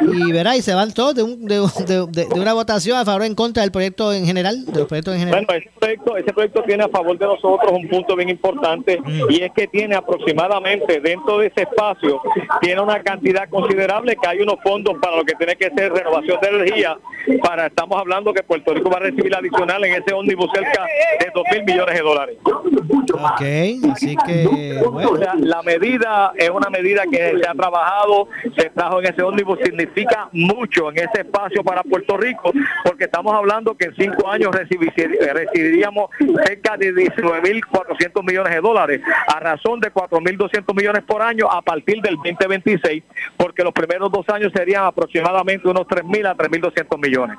y 0.02 0.32
verá 0.32 0.56
y 0.56 0.62
se 0.62 0.74
van 0.74 0.92
todos 0.92 1.14
de, 1.14 1.22
un, 1.22 1.46
de, 1.46 1.54
de, 1.56 2.26
una 2.34 2.52
votación 2.52 2.98
a 2.98 3.04
favor 3.04 3.22
o 3.22 3.24
en 3.24 3.34
contra 3.34 3.62
del 3.62 3.72
proyecto 3.72 4.12
en 4.12 4.26
general, 4.26 4.64
de 4.66 4.78
los 4.78 4.88
proyectos 4.88 5.14
en 5.14 5.20
general. 5.20 5.46
Bueno, 5.46 5.62
ese 5.62 5.70
proyecto, 5.78 6.16
ese 6.16 6.32
proyecto 6.32 6.62
tiene 6.64 6.84
a 6.84 6.88
favor 6.88 7.18
de 7.18 7.26
nosotros 7.26 7.72
un 7.72 7.88
punto 7.88 8.16
bien 8.16 8.28
importante 8.28 9.00
mm. 9.00 9.30
y 9.30 9.42
es 9.42 9.52
que 9.52 9.66
tiene 9.68 9.94
aproximadamente 9.94 11.00
dentro 11.00 11.38
de 11.38 11.46
ese 11.46 11.62
espacio 11.62 12.20
tiene 12.60 12.80
una 12.80 13.02
cantidad 13.02 13.48
considerable 13.48 14.16
que 14.20 14.28
hay 14.28 14.40
unos 14.40 14.56
fondos 14.62 14.96
para 15.00 15.16
lo 15.16 15.24
que 15.24 15.34
tiene 15.34 15.56
que 15.56 15.70
ser 15.70 15.92
renovación 15.92 16.38
de 16.40 16.48
energía 16.48 16.98
para 17.42 17.66
estamos 17.66 17.98
hablando 17.98 18.09
hablando 18.10 18.34
que 18.34 18.42
Puerto 18.42 18.74
Rico 18.74 18.90
va 18.90 18.96
a 18.96 19.00
recibir 19.00 19.32
adicional 19.34 19.84
en 19.84 19.94
ese 19.94 20.12
ómnibus 20.12 20.50
cerca 20.52 20.84
de 21.20 21.30
2 21.32 21.44
mil 21.52 21.64
millones 21.64 21.94
de 21.94 22.00
dólares. 22.00 22.36
Ok, 22.44 23.92
así 23.92 24.16
que 24.26 24.80
bueno. 24.90 25.12
la 25.38 25.62
medida 25.62 26.32
es 26.36 26.50
una 26.50 26.68
medida 26.70 27.04
que 27.10 27.38
se 27.40 27.48
ha 27.48 27.54
trabajado, 27.54 28.28
se 28.56 28.70
trajo 28.70 29.00
en 29.00 29.06
ese 29.06 29.22
ómnibus, 29.22 29.60
significa 29.62 30.28
mucho 30.32 30.90
en 30.90 30.98
ese 30.98 31.20
espacio 31.20 31.62
para 31.62 31.84
Puerto 31.84 32.16
Rico, 32.16 32.52
porque 32.84 33.04
estamos 33.04 33.32
hablando 33.32 33.76
que 33.76 33.86
en 33.86 33.94
cinco 33.94 34.28
años 34.28 34.50
recibiríamos 34.52 36.10
cerca 36.44 36.76
de 36.76 36.92
19.400 36.92 38.26
millones 38.26 38.54
de 38.54 38.60
dólares, 38.60 39.00
a 39.28 39.38
razón 39.38 39.78
de 39.78 39.92
4.200 39.92 40.74
millones 40.74 41.04
por 41.04 41.22
año 41.22 41.48
a 41.48 41.62
partir 41.62 42.02
del 42.02 42.16
2026, 42.16 43.04
porque 43.36 43.62
los 43.62 43.72
primeros 43.72 44.10
dos 44.10 44.28
años 44.30 44.50
serían 44.52 44.84
aproximadamente 44.84 45.68
unos 45.68 45.86
3.000 45.86 46.26
a 46.26 46.36
3.200 46.36 46.98
millones. 46.98 47.36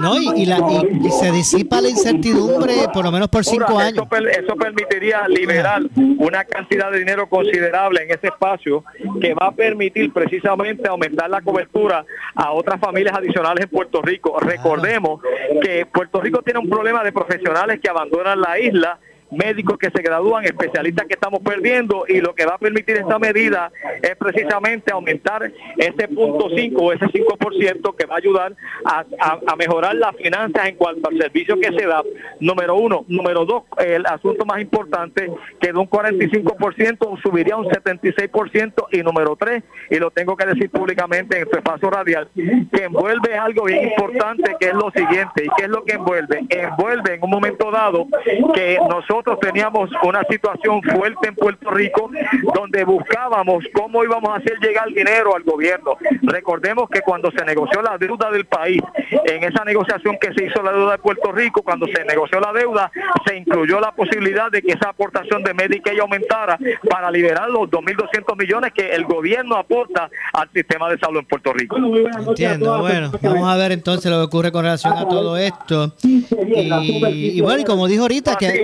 ¿No? 0.00 0.16
Y, 0.16 0.46
la, 0.46 0.58
y, 0.58 1.10
se 1.10 1.30
disipa 1.30 1.80
la 1.80 1.88
incertidumbre 1.88 2.72
por 2.92 3.04
lo 3.04 3.12
menos 3.12 3.28
por 3.28 3.44
cinco 3.44 3.78
años. 3.78 4.04
Eso, 4.38 4.56
permitiría 4.56 5.28
liberar 5.28 5.82
una 6.18 6.44
cantidad 6.44 6.90
de 6.90 6.98
dinero 6.98 7.28
considerable 7.28 8.02
en 8.02 8.10
ese 8.10 8.28
espacio 8.28 8.84
que 9.20 9.34
va 9.34 9.48
a 9.48 9.52
permitir 9.52 10.12
precisamente 10.12 10.88
aumentar 10.88 11.30
la 11.30 11.40
cobertura 11.40 12.04
a 12.34 12.52
otras 12.52 12.80
familias 12.80 13.16
adicionales 13.16 13.64
en 13.64 13.70
Puerto 13.70 14.02
Rico. 14.02 14.38
Recordemos 14.40 15.20
que 15.62 15.86
Puerto 15.86 16.20
Rico 16.20 16.42
tiene 16.42 16.60
un 16.60 16.68
problema 16.68 17.02
de 17.04 17.12
profesionales 17.12 17.80
que 17.80 17.88
abandonan 17.88 18.40
la 18.40 18.58
isla 18.58 18.98
médicos 19.30 19.78
que 19.78 19.90
se 19.90 20.02
gradúan, 20.02 20.44
especialistas 20.44 21.06
que 21.06 21.14
estamos 21.14 21.40
perdiendo 21.40 22.04
y 22.08 22.20
lo 22.20 22.34
que 22.34 22.44
va 22.44 22.54
a 22.54 22.58
permitir 22.58 22.96
esta 22.96 23.18
medida 23.18 23.70
es 24.02 24.16
precisamente 24.16 24.92
aumentar 24.92 25.50
ese 25.76 26.08
punto 26.08 26.48
5 26.54 26.82
o 26.82 26.92
ese 26.92 27.06
5% 27.06 27.94
que 27.94 28.06
va 28.06 28.14
a 28.14 28.18
ayudar 28.18 28.54
a, 28.84 29.56
mejorar 29.56 29.94
las 29.94 30.16
finanzas 30.16 30.66
en 30.68 30.76
cuanto 30.76 31.10
al 31.10 31.18
servicio 31.18 31.58
que 31.60 31.70
se 31.72 31.86
da. 31.86 32.02
Número 32.40 32.74
uno. 32.76 33.04
Número 33.08 33.44
dos, 33.44 33.64
el 33.78 34.06
asunto 34.06 34.46
más 34.46 34.60
importante, 34.60 35.30
que 35.60 35.72
de 35.72 35.78
un 35.78 35.88
45% 35.88 37.20
subiría 37.22 37.54
a 37.54 37.58
un 37.58 37.66
76% 37.66 38.86
y 38.92 39.02
número 39.02 39.36
tres, 39.36 39.62
y 39.90 39.96
lo 39.96 40.10
tengo 40.10 40.36
que 40.36 40.46
decir 40.46 40.70
públicamente 40.70 41.36
en 41.36 41.42
este 41.42 41.58
espacio 41.58 41.90
radial, 41.90 42.28
que 42.34 42.84
envuelve 42.84 43.36
algo 43.36 43.64
bien 43.64 43.88
importante 43.88 44.56
que 44.58 44.68
es 44.68 44.74
lo 44.74 44.90
siguiente. 44.92 45.44
¿Y 45.44 45.48
qué 45.56 45.64
es 45.64 45.68
lo 45.68 45.84
que 45.84 45.94
envuelve? 45.94 46.40
Envuelve 46.48 47.14
en 47.14 47.22
un 47.22 47.30
momento 47.30 47.70
dado 47.70 48.06
que 48.54 48.78
nosotros 48.88 49.19
nosotros 49.20 49.40
teníamos 49.40 49.90
una 50.02 50.22
situación 50.30 50.80
fuerte 50.82 51.28
en 51.28 51.34
Puerto 51.34 51.70
Rico 51.70 52.10
donde 52.54 52.84
buscábamos 52.84 53.64
cómo 53.74 54.02
íbamos 54.02 54.30
a 54.30 54.36
hacer 54.36 54.58
llegar 54.62 54.88
dinero 54.88 55.36
al 55.36 55.42
gobierno. 55.42 55.98
Recordemos 56.22 56.88
que 56.88 57.02
cuando 57.02 57.30
se 57.30 57.44
negoció 57.44 57.82
la 57.82 57.98
deuda 57.98 58.30
del 58.30 58.46
país, 58.46 58.80
en 59.26 59.44
esa 59.44 59.62
negociación 59.64 60.16
que 60.18 60.32
se 60.32 60.46
hizo 60.46 60.62
la 60.62 60.72
deuda 60.72 60.92
de 60.92 60.98
Puerto 60.98 61.32
Rico, 61.32 61.60
cuando 61.62 61.86
se 61.86 62.02
negoció 62.06 62.40
la 62.40 62.50
deuda, 62.52 62.90
se 63.26 63.36
incluyó 63.36 63.78
la 63.78 63.92
posibilidad 63.92 64.50
de 64.50 64.62
que 64.62 64.72
esa 64.72 64.88
aportación 64.88 65.42
de 65.42 65.52
Medicaid 65.52 66.00
aumentara 66.00 66.58
para 66.88 67.10
liberar 67.10 67.50
los 67.50 67.68
2.200 67.68 68.38
millones 68.38 68.72
que 68.72 68.90
el 68.90 69.04
gobierno 69.04 69.56
aporta 69.56 70.08
al 70.32 70.48
sistema 70.54 70.88
de 70.88 70.98
salud 70.98 71.18
en 71.18 71.26
Puerto 71.26 71.52
Rico. 71.52 71.76
Entiendo, 71.76 72.78
bueno, 72.80 73.12
vamos 73.20 73.48
a 73.50 73.56
ver 73.56 73.72
entonces 73.72 74.10
lo 74.10 74.16
que 74.16 74.24
ocurre 74.24 74.50
con 74.50 74.64
relación 74.64 74.96
a 74.96 75.06
todo 75.06 75.36
esto. 75.36 75.92
Y, 76.02 77.40
bueno, 77.42 77.60
y 77.60 77.64
como 77.64 77.86
dijo 77.86 78.02
ahorita, 78.02 78.36
que 78.36 78.62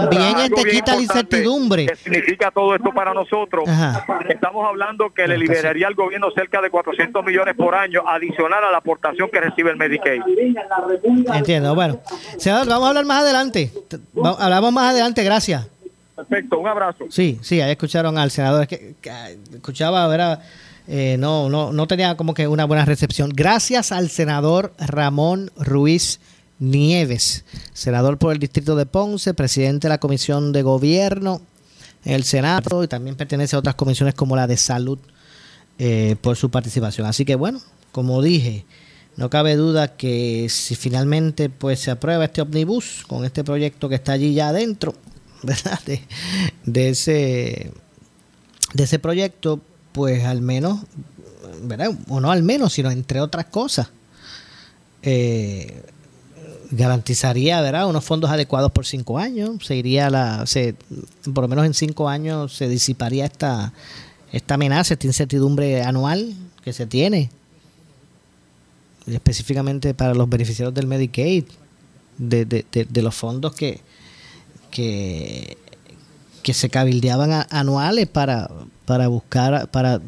también 0.00 0.38
este 0.38 0.64
quita 0.64 0.94
la 0.94 1.02
incertidumbre. 1.02 1.86
¿Qué 1.86 1.96
significa 1.96 2.50
todo 2.50 2.74
esto 2.74 2.92
para 2.92 3.12
nosotros? 3.14 3.64
Estamos 4.28 4.66
hablando 4.66 5.12
que 5.12 5.26
le 5.26 5.38
liberaría 5.38 5.86
al 5.86 5.94
gobierno 5.94 6.30
cerca 6.32 6.60
de 6.60 6.70
400 6.70 7.24
millones 7.24 7.54
por 7.56 7.74
año 7.74 8.02
adicional 8.06 8.64
a 8.64 8.70
la 8.70 8.78
aportación 8.78 9.28
que 9.30 9.40
recibe 9.40 9.70
el 9.70 9.76
Medicaid. 9.76 10.22
Entiendo, 11.34 11.74
bueno. 11.74 12.00
Senador, 12.38 12.68
vamos 12.68 12.86
a 12.86 12.88
hablar 12.88 13.04
más 13.04 13.22
adelante. 13.22 13.72
Hablamos 14.38 14.72
más 14.72 14.90
adelante, 14.92 15.22
gracias. 15.24 15.68
Perfecto, 16.14 16.58
un 16.58 16.66
abrazo. 16.66 17.04
Sí, 17.10 17.38
sí, 17.42 17.60
ahí 17.60 17.72
escucharon 17.72 18.16
al 18.16 18.30
senador. 18.30 18.66
que, 18.66 18.94
escuchaba, 19.52 20.06
¿verdad? 20.08 20.42
Eh, 20.88 21.16
no, 21.18 21.48
no, 21.48 21.72
no 21.72 21.86
tenía 21.86 22.16
como 22.16 22.32
que 22.32 22.46
una 22.46 22.64
buena 22.64 22.84
recepción. 22.84 23.30
Gracias 23.34 23.92
al 23.92 24.08
senador 24.08 24.72
Ramón 24.78 25.50
Ruiz 25.56 26.20
Nieves, 26.58 27.44
senador 27.74 28.18
por 28.18 28.32
el 28.32 28.38
distrito 28.38 28.76
de 28.76 28.86
Ponce, 28.86 29.34
presidente 29.34 29.88
de 29.88 29.90
la 29.90 29.98
Comisión 29.98 30.52
de 30.52 30.62
Gobierno 30.62 31.42
en 32.04 32.14
el 32.14 32.24
Senado 32.24 32.82
y 32.82 32.88
también 32.88 33.16
pertenece 33.16 33.56
a 33.56 33.58
otras 33.58 33.74
comisiones 33.74 34.14
como 34.14 34.36
la 34.36 34.46
de 34.46 34.56
Salud 34.56 34.98
eh, 35.78 36.16
por 36.20 36.36
su 36.36 36.50
participación. 36.50 37.06
Así 37.06 37.24
que 37.24 37.34
bueno, 37.34 37.60
como 37.92 38.22
dije, 38.22 38.64
no 39.16 39.28
cabe 39.28 39.56
duda 39.56 39.96
que 39.96 40.48
si 40.48 40.76
finalmente 40.76 41.50
pues 41.50 41.80
se 41.80 41.90
aprueba 41.90 42.24
este 42.24 42.40
omnibus 42.42 43.04
con 43.06 43.24
este 43.24 43.44
proyecto 43.44 43.88
que 43.88 43.96
está 43.96 44.12
allí 44.12 44.32
ya 44.32 44.48
adentro, 44.48 44.94
¿verdad? 45.42 45.80
De, 46.64 46.88
ese 46.88 47.72
de 48.72 48.84
ese 48.84 48.98
proyecto, 48.98 49.60
pues 49.92 50.24
al 50.24 50.42
menos, 50.42 50.80
¿verdad? 51.62 51.90
O 52.08 52.20
no 52.20 52.30
al 52.30 52.42
menos, 52.42 52.72
sino 52.72 52.90
entre 52.90 53.20
otras 53.20 53.46
cosas, 53.46 53.88
eh, 55.02 55.82
garantizaría 56.70 57.60
¿verdad? 57.60 57.88
unos 57.88 58.04
fondos 58.04 58.30
adecuados 58.30 58.72
por 58.72 58.86
cinco 58.86 59.18
años. 59.18 59.64
Se 59.64 59.76
iría 59.76 60.10
la, 60.10 60.46
se, 60.46 60.74
por 61.34 61.44
lo 61.44 61.48
menos 61.48 61.66
en 61.66 61.74
cinco 61.74 62.08
años 62.08 62.54
se 62.54 62.68
disiparía 62.68 63.24
esta, 63.26 63.72
esta 64.32 64.54
amenaza, 64.54 64.94
esta 64.94 65.06
incertidumbre 65.06 65.82
anual 65.82 66.34
que 66.62 66.72
se 66.72 66.86
tiene, 66.86 67.30
específicamente 69.06 69.94
para 69.94 70.14
los 70.14 70.28
beneficiarios 70.28 70.74
del 70.74 70.86
Medicaid, 70.86 71.44
de, 72.18 72.44
de, 72.44 72.64
de, 72.72 73.02
los 73.02 73.14
fondos 73.14 73.54
que, 73.54 73.80
que, 74.70 75.58
que 76.42 76.54
se 76.54 76.70
cabildeaban 76.70 77.46
anuales 77.50 78.08
para, 78.08 78.50
para 78.84 79.08
buscar, 79.08 79.70
para 79.70 80.00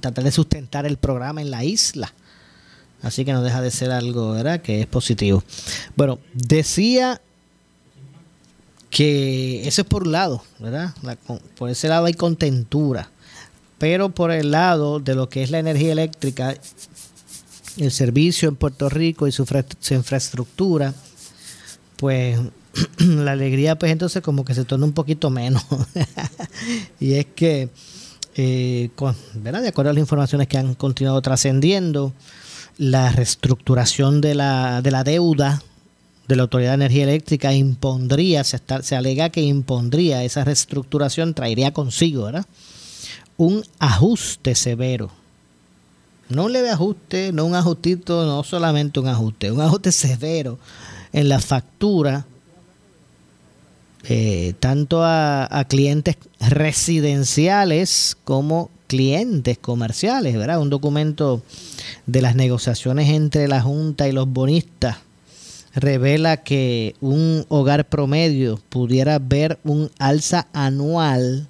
tratar 0.00 0.24
de 0.24 0.32
sustentar 0.32 0.86
el 0.86 0.96
programa 0.96 1.40
en 1.40 1.50
la 1.50 1.64
isla. 1.64 2.12
Así 3.02 3.24
que 3.24 3.32
no 3.32 3.42
deja 3.42 3.60
de 3.60 3.70
ser 3.70 3.90
algo, 3.90 4.32
¿verdad? 4.32 4.62
Que 4.62 4.80
es 4.80 4.86
positivo. 4.86 5.42
Bueno, 5.96 6.18
decía 6.32 7.20
que 8.90 9.66
eso 9.66 9.82
es 9.82 9.88
por 9.88 10.04
un 10.04 10.12
lado, 10.12 10.44
¿verdad? 10.58 10.94
por 11.56 11.70
ese 11.70 11.88
lado 11.88 12.06
hay 12.06 12.14
contentura. 12.14 13.10
Pero 13.78 14.10
por 14.10 14.30
el 14.30 14.52
lado 14.52 15.00
de 15.00 15.14
lo 15.14 15.28
que 15.28 15.42
es 15.42 15.50
la 15.50 15.58
energía 15.58 15.92
eléctrica, 15.92 16.54
el 17.78 17.90
servicio 17.90 18.48
en 18.48 18.56
Puerto 18.56 18.88
Rico 18.88 19.26
y 19.26 19.32
su, 19.32 19.44
infraestructura, 19.90 20.94
pues 21.96 22.38
la 22.98 23.32
alegría 23.32 23.76
pues 23.76 23.90
entonces 23.90 24.22
como 24.22 24.44
que 24.44 24.54
se 24.54 24.64
torna 24.64 24.84
un 24.84 24.92
poquito 24.92 25.30
menos. 25.30 25.64
y 27.00 27.14
es 27.14 27.26
que, 27.34 27.70
eh, 28.36 28.90
¿verdad? 29.34 29.62
de 29.62 29.68
acuerdo 29.68 29.90
a 29.90 29.94
las 29.94 30.00
informaciones 30.00 30.48
que 30.48 30.58
han 30.58 30.74
continuado 30.74 31.20
trascendiendo, 31.22 32.12
la 32.78 33.10
reestructuración 33.10 34.20
de 34.20 34.34
la, 34.34 34.82
de 34.82 34.90
la 34.90 35.04
deuda 35.04 35.62
de 36.28 36.36
la 36.36 36.42
Autoridad 36.42 36.70
de 36.70 36.74
Energía 36.76 37.04
Eléctrica 37.04 37.52
impondría, 37.52 38.44
se, 38.44 38.60
se 38.82 38.96
alega 38.96 39.30
que 39.30 39.42
impondría 39.42 40.24
esa 40.24 40.44
reestructuración, 40.44 41.34
traería 41.34 41.72
consigo 41.72 42.24
¿verdad? 42.24 42.46
un 43.36 43.64
ajuste 43.78 44.54
severo. 44.54 45.10
No 46.28 46.44
un 46.44 46.52
leve 46.52 46.70
ajuste, 46.70 47.32
no 47.32 47.44
un 47.44 47.54
ajustito, 47.54 48.24
no 48.24 48.42
solamente 48.44 49.00
un 49.00 49.08
ajuste, 49.08 49.50
un 49.50 49.60
ajuste 49.60 49.92
severo 49.92 50.58
en 51.12 51.28
la 51.28 51.40
factura, 51.40 52.24
eh, 54.04 54.54
tanto 54.58 55.04
a, 55.04 55.46
a 55.58 55.64
clientes 55.66 56.16
residenciales 56.40 58.16
como 58.24 58.70
clientes 58.92 59.56
comerciales, 59.56 60.36
¿verdad? 60.36 60.60
Un 60.60 60.68
documento 60.68 61.40
de 62.04 62.20
las 62.20 62.36
negociaciones 62.36 63.08
entre 63.08 63.48
la 63.48 63.62
Junta 63.62 64.06
y 64.06 64.12
los 64.12 64.28
bonistas 64.28 64.98
revela 65.74 66.36
que 66.36 66.94
un 67.00 67.46
hogar 67.48 67.88
promedio 67.88 68.60
pudiera 68.68 69.18
ver 69.18 69.58
un 69.64 69.90
alza 69.98 70.46
anual 70.52 71.48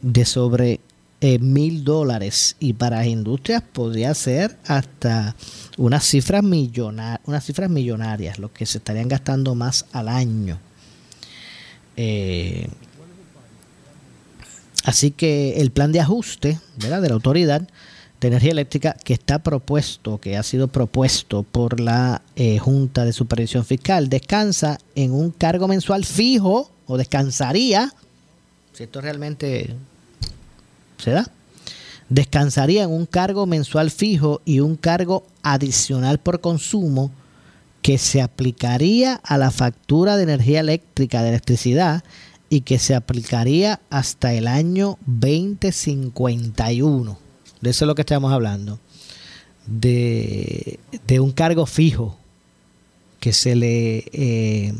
de 0.00 0.24
sobre 0.24 0.78
eh, 1.20 1.40
mil 1.40 1.82
dólares 1.82 2.54
y 2.60 2.74
para 2.74 2.98
las 2.98 3.08
industrias 3.08 3.64
podría 3.72 4.14
ser 4.14 4.56
hasta 4.68 5.34
unas 5.76 6.04
cifras, 6.04 6.44
millonarias, 6.44 7.20
unas 7.26 7.44
cifras 7.44 7.68
millonarias, 7.68 8.38
lo 8.38 8.52
que 8.52 8.64
se 8.64 8.78
estarían 8.78 9.08
gastando 9.08 9.56
más 9.56 9.86
al 9.90 10.08
año. 10.08 10.60
Eh, 11.96 12.68
Así 14.86 15.10
que 15.10 15.60
el 15.60 15.72
plan 15.72 15.90
de 15.90 15.98
ajuste 15.98 16.60
de 16.76 16.88
la 16.88 16.98
autoridad 17.12 17.68
de 18.20 18.28
energía 18.28 18.52
eléctrica 18.52 18.96
que 19.04 19.14
está 19.14 19.40
propuesto, 19.40 20.18
que 20.18 20.36
ha 20.36 20.44
sido 20.44 20.68
propuesto 20.68 21.42
por 21.42 21.80
la 21.80 22.22
eh, 22.36 22.58
Junta 22.58 23.04
de 23.04 23.12
Supervisión 23.12 23.64
Fiscal, 23.64 24.08
descansa 24.08 24.78
en 24.94 25.12
un 25.12 25.32
cargo 25.32 25.66
mensual 25.66 26.04
fijo 26.04 26.70
o 26.86 26.96
descansaría, 26.96 27.92
si 28.74 28.84
esto 28.84 29.00
realmente 29.00 29.74
se 30.98 31.10
da, 31.10 31.28
descansaría 32.08 32.84
en 32.84 32.92
un 32.92 33.06
cargo 33.06 33.44
mensual 33.44 33.90
fijo 33.90 34.40
y 34.44 34.60
un 34.60 34.76
cargo 34.76 35.26
adicional 35.42 36.18
por 36.20 36.40
consumo 36.40 37.10
que 37.82 37.98
se 37.98 38.22
aplicaría 38.22 39.14
a 39.24 39.36
la 39.36 39.50
factura 39.50 40.16
de 40.16 40.22
energía 40.22 40.60
eléctrica, 40.60 41.22
de 41.22 41.30
electricidad, 41.30 42.04
y 42.48 42.62
que 42.62 42.78
se 42.78 42.94
aplicaría 42.94 43.80
hasta 43.90 44.32
el 44.32 44.46
año 44.46 44.98
2051. 45.06 47.18
De 47.60 47.70
eso 47.70 47.84
es 47.84 47.86
lo 47.86 47.94
que 47.94 48.02
estamos 48.02 48.32
hablando. 48.32 48.78
De, 49.66 50.78
un 51.20 51.32
cargo 51.32 51.66
fijo 51.66 52.16
que 53.18 53.32
se 53.32 53.56
le 53.56 54.04
eh, 54.12 54.72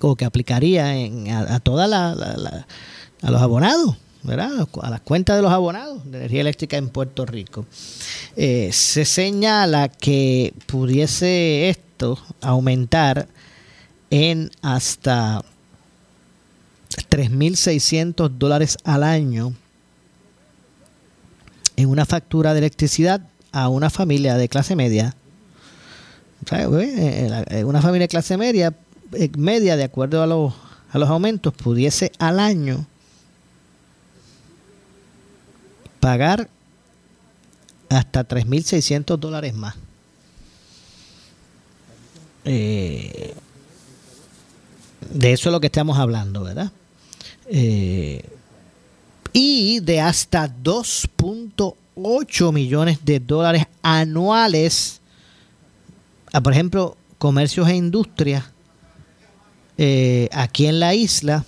o 0.00 0.14
que 0.14 0.24
aplicaría 0.24 0.96
en, 0.96 1.32
a, 1.32 1.58
toda 1.58 1.88
la, 1.88 2.12
a 3.22 3.30
los 3.30 3.42
abonados, 3.42 3.96
¿verdad? 4.22 4.68
a 4.82 4.90
las 4.90 5.00
cuentas 5.00 5.34
de 5.34 5.42
los 5.42 5.50
abonados 5.50 6.08
de 6.08 6.18
energía 6.18 6.42
eléctrica 6.42 6.76
en 6.76 6.90
Puerto 6.90 7.26
Rico. 7.26 7.66
Eh, 8.36 8.70
se 8.72 9.04
señala 9.04 9.88
que 9.88 10.54
pudiese 10.66 11.70
esto 11.70 12.20
aumentar 12.40 13.26
en 14.10 14.52
hasta 14.62 15.44
3.600 16.88 18.30
dólares 18.30 18.78
al 18.84 19.02
año 19.02 19.54
en 21.76 21.88
una 21.88 22.06
factura 22.06 22.52
de 22.52 22.58
electricidad 22.58 23.20
a 23.52 23.68
una 23.68 23.90
familia 23.90 24.36
de 24.36 24.48
clase 24.48 24.74
media. 24.76 25.14
una 26.50 27.82
familia 27.82 28.04
de 28.04 28.08
clase 28.08 28.36
media, 28.36 28.74
eh, 29.12 29.30
media 29.36 29.76
de 29.76 29.84
acuerdo 29.84 30.22
a 30.22 30.26
los, 30.26 30.54
a 30.90 30.98
los 30.98 31.08
aumentos, 31.08 31.52
pudiese 31.54 32.12
al 32.18 32.40
año 32.40 32.86
pagar 36.00 36.48
hasta 37.88 38.26
3.600 38.26 39.16
dólares 39.18 39.54
más. 39.54 39.76
Eh, 42.44 43.34
de 45.10 45.32
eso 45.32 45.48
es 45.48 45.52
lo 45.52 45.60
que 45.60 45.66
estamos 45.66 45.98
hablando, 45.98 46.42
¿verdad? 46.42 46.72
Eh, 47.50 48.22
y 49.32 49.80
de 49.80 50.00
hasta 50.00 50.48
2.8 50.48 52.52
millones 52.52 53.04
de 53.04 53.20
dólares 53.20 53.66
anuales 53.82 55.00
a, 56.32 56.40
por 56.40 56.52
ejemplo, 56.52 56.96
comercios 57.18 57.68
e 57.68 57.76
industrias 57.76 58.44
eh, 59.78 60.28
aquí 60.32 60.66
en 60.66 60.80
la 60.80 60.94
isla 60.94 61.44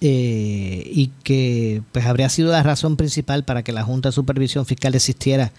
eh, 0.00 0.82
y 0.86 1.08
que 1.22 1.82
pues 1.92 2.06
habría 2.06 2.28
sido 2.28 2.52
la 2.52 2.62
razón 2.62 2.96
principal 2.96 3.44
para 3.44 3.62
que 3.62 3.72
la 3.72 3.84
Junta 3.84 4.10
de 4.10 4.12
Supervisión 4.12 4.66
Fiscal 4.66 4.92
desistiera 4.92 5.52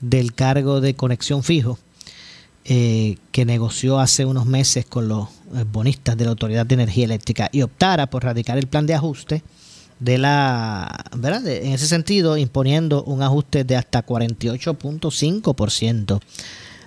del 0.00 0.34
cargo 0.34 0.80
de 0.80 0.94
conexión 0.94 1.42
fijo 1.42 1.78
eh, 2.70 3.16
que 3.32 3.46
negoció 3.46 3.98
hace 3.98 4.26
unos 4.26 4.44
meses 4.44 4.84
con 4.84 5.08
los 5.08 5.30
eh, 5.54 5.64
bonistas 5.72 6.18
de 6.18 6.24
la 6.24 6.32
Autoridad 6.32 6.66
de 6.66 6.74
Energía 6.74 7.06
Eléctrica 7.06 7.48
y 7.50 7.62
optara 7.62 8.10
por 8.10 8.24
radicar 8.24 8.58
el 8.58 8.66
plan 8.66 8.86
de 8.86 8.92
ajuste 8.92 9.42
de 10.00 10.18
la, 10.18 11.06
¿verdad? 11.16 11.46
en 11.46 11.72
ese 11.72 11.86
sentido, 11.86 12.36
imponiendo 12.36 13.04
un 13.04 13.22
ajuste 13.22 13.64
de 13.64 13.74
hasta 13.74 14.04
48.5% 14.04 16.20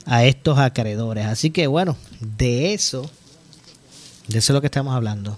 a 0.05 0.23
estos 0.23 0.59
acreedores. 0.59 1.25
Así 1.25 1.49
que 1.49 1.65
bueno, 1.65 1.97
de 2.19 2.75
eso, 2.75 3.09
de 4.27 4.37
eso 4.37 4.53
es 4.53 4.53
lo 4.53 4.61
que 4.61 4.67
estamos 4.67 4.93
hablando. 4.93 5.35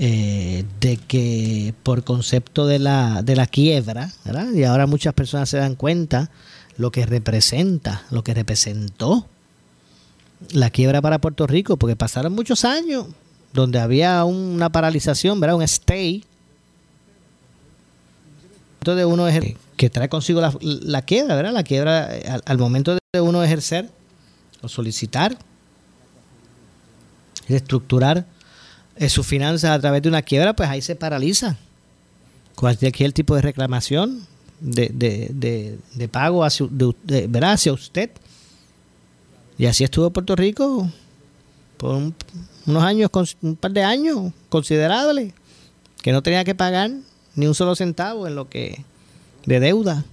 Eh, 0.00 0.64
de 0.80 0.96
que 0.96 1.74
por 1.82 2.02
concepto 2.02 2.66
de 2.66 2.78
la, 2.78 3.20
de 3.22 3.36
la 3.36 3.46
quiebra, 3.46 4.10
y 4.54 4.62
ahora 4.62 4.86
muchas 4.86 5.12
personas 5.12 5.50
se 5.50 5.58
dan 5.58 5.74
cuenta 5.74 6.30
lo 6.78 6.90
que 6.90 7.04
representa, 7.04 8.04
lo 8.10 8.24
que 8.24 8.32
representó 8.32 9.26
la 10.52 10.70
quiebra 10.70 11.02
para 11.02 11.20
Puerto 11.20 11.46
Rico, 11.46 11.76
porque 11.76 11.96
pasaron 11.96 12.32
muchos 12.32 12.64
años 12.64 13.06
donde 13.52 13.80
había 13.80 14.24
una 14.24 14.70
paralización, 14.70 15.40
¿verdad? 15.40 15.56
Un 15.56 15.62
stay. 15.62 16.24
Entonces 18.80 19.04
uno 19.04 19.26
que 19.76 19.90
trae 19.90 20.08
consigo 20.08 20.40
la, 20.60 21.02
quiebra, 21.02 21.34
¿verdad? 21.34 21.52
La 21.52 21.64
quiebra 21.64 22.06
al, 22.06 22.42
al, 22.46 22.58
momento 22.58 22.96
de 23.12 23.20
uno 23.20 23.42
ejercer 23.42 23.90
o 24.62 24.68
solicitar, 24.68 25.36
reestructurar 27.48 28.24
eh, 28.96 29.08
sus 29.08 29.26
finanzas 29.26 29.70
a 29.70 29.80
través 29.80 30.02
de 30.02 30.08
una 30.08 30.22
quiebra, 30.22 30.54
pues 30.54 30.68
ahí 30.68 30.82
se 30.82 30.96
paraliza 30.96 31.56
cualquier 32.54 33.12
tipo 33.12 33.36
de 33.36 33.42
reclamación, 33.42 34.26
de, 34.60 34.88
de, 34.88 35.78
de, 35.94 36.08
pago 36.08 36.44
hacia, 36.44 36.66
de, 36.70 37.28
hacia 37.42 37.72
usted. 37.72 38.10
Y 39.56 39.66
así 39.66 39.84
estuvo 39.84 40.10
Puerto 40.10 40.36
Rico 40.36 40.90
por 41.76 42.12
unos 42.66 42.82
años, 42.82 43.10
un 43.42 43.56
par 43.56 43.72
de 43.72 43.82
años 43.82 44.32
considerables, 44.48 45.32
que 46.02 46.12
no 46.12 46.22
tenía 46.22 46.44
que 46.44 46.54
pagar 46.54 46.90
ni 47.34 47.46
un 47.46 47.54
solo 47.54 47.74
centavo 47.76 48.26
en 48.26 48.34
lo 48.34 48.48
que 48.48 48.84
de 49.46 49.60
deuda. 49.60 50.04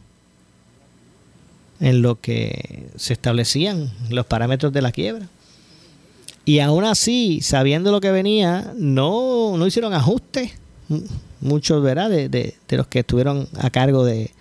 en 1.79 2.01
lo 2.01 2.21
que 2.21 2.87
se 2.95 3.13
establecían 3.13 3.91
los 4.09 4.25
parámetros 4.25 4.71
de 4.71 4.81
la 4.81 4.91
quiebra. 4.91 5.27
Y 6.45 6.59
aún 6.59 6.85
así, 6.85 7.41
sabiendo 7.41 7.91
lo 7.91 7.99
que 7.99 8.11
venía, 8.11 8.73
no, 8.77 9.57
no 9.57 9.67
hicieron 9.67 9.93
ajustes. 9.93 10.51
Muchos, 11.41 11.81
¿verdad? 11.81 12.09
De, 12.09 12.29
de, 12.29 12.55
los 12.69 12.87
que 12.87 12.99
estuvieron 12.99 13.49
a 13.57 13.71
cargo 13.71 14.05
de, 14.05 14.31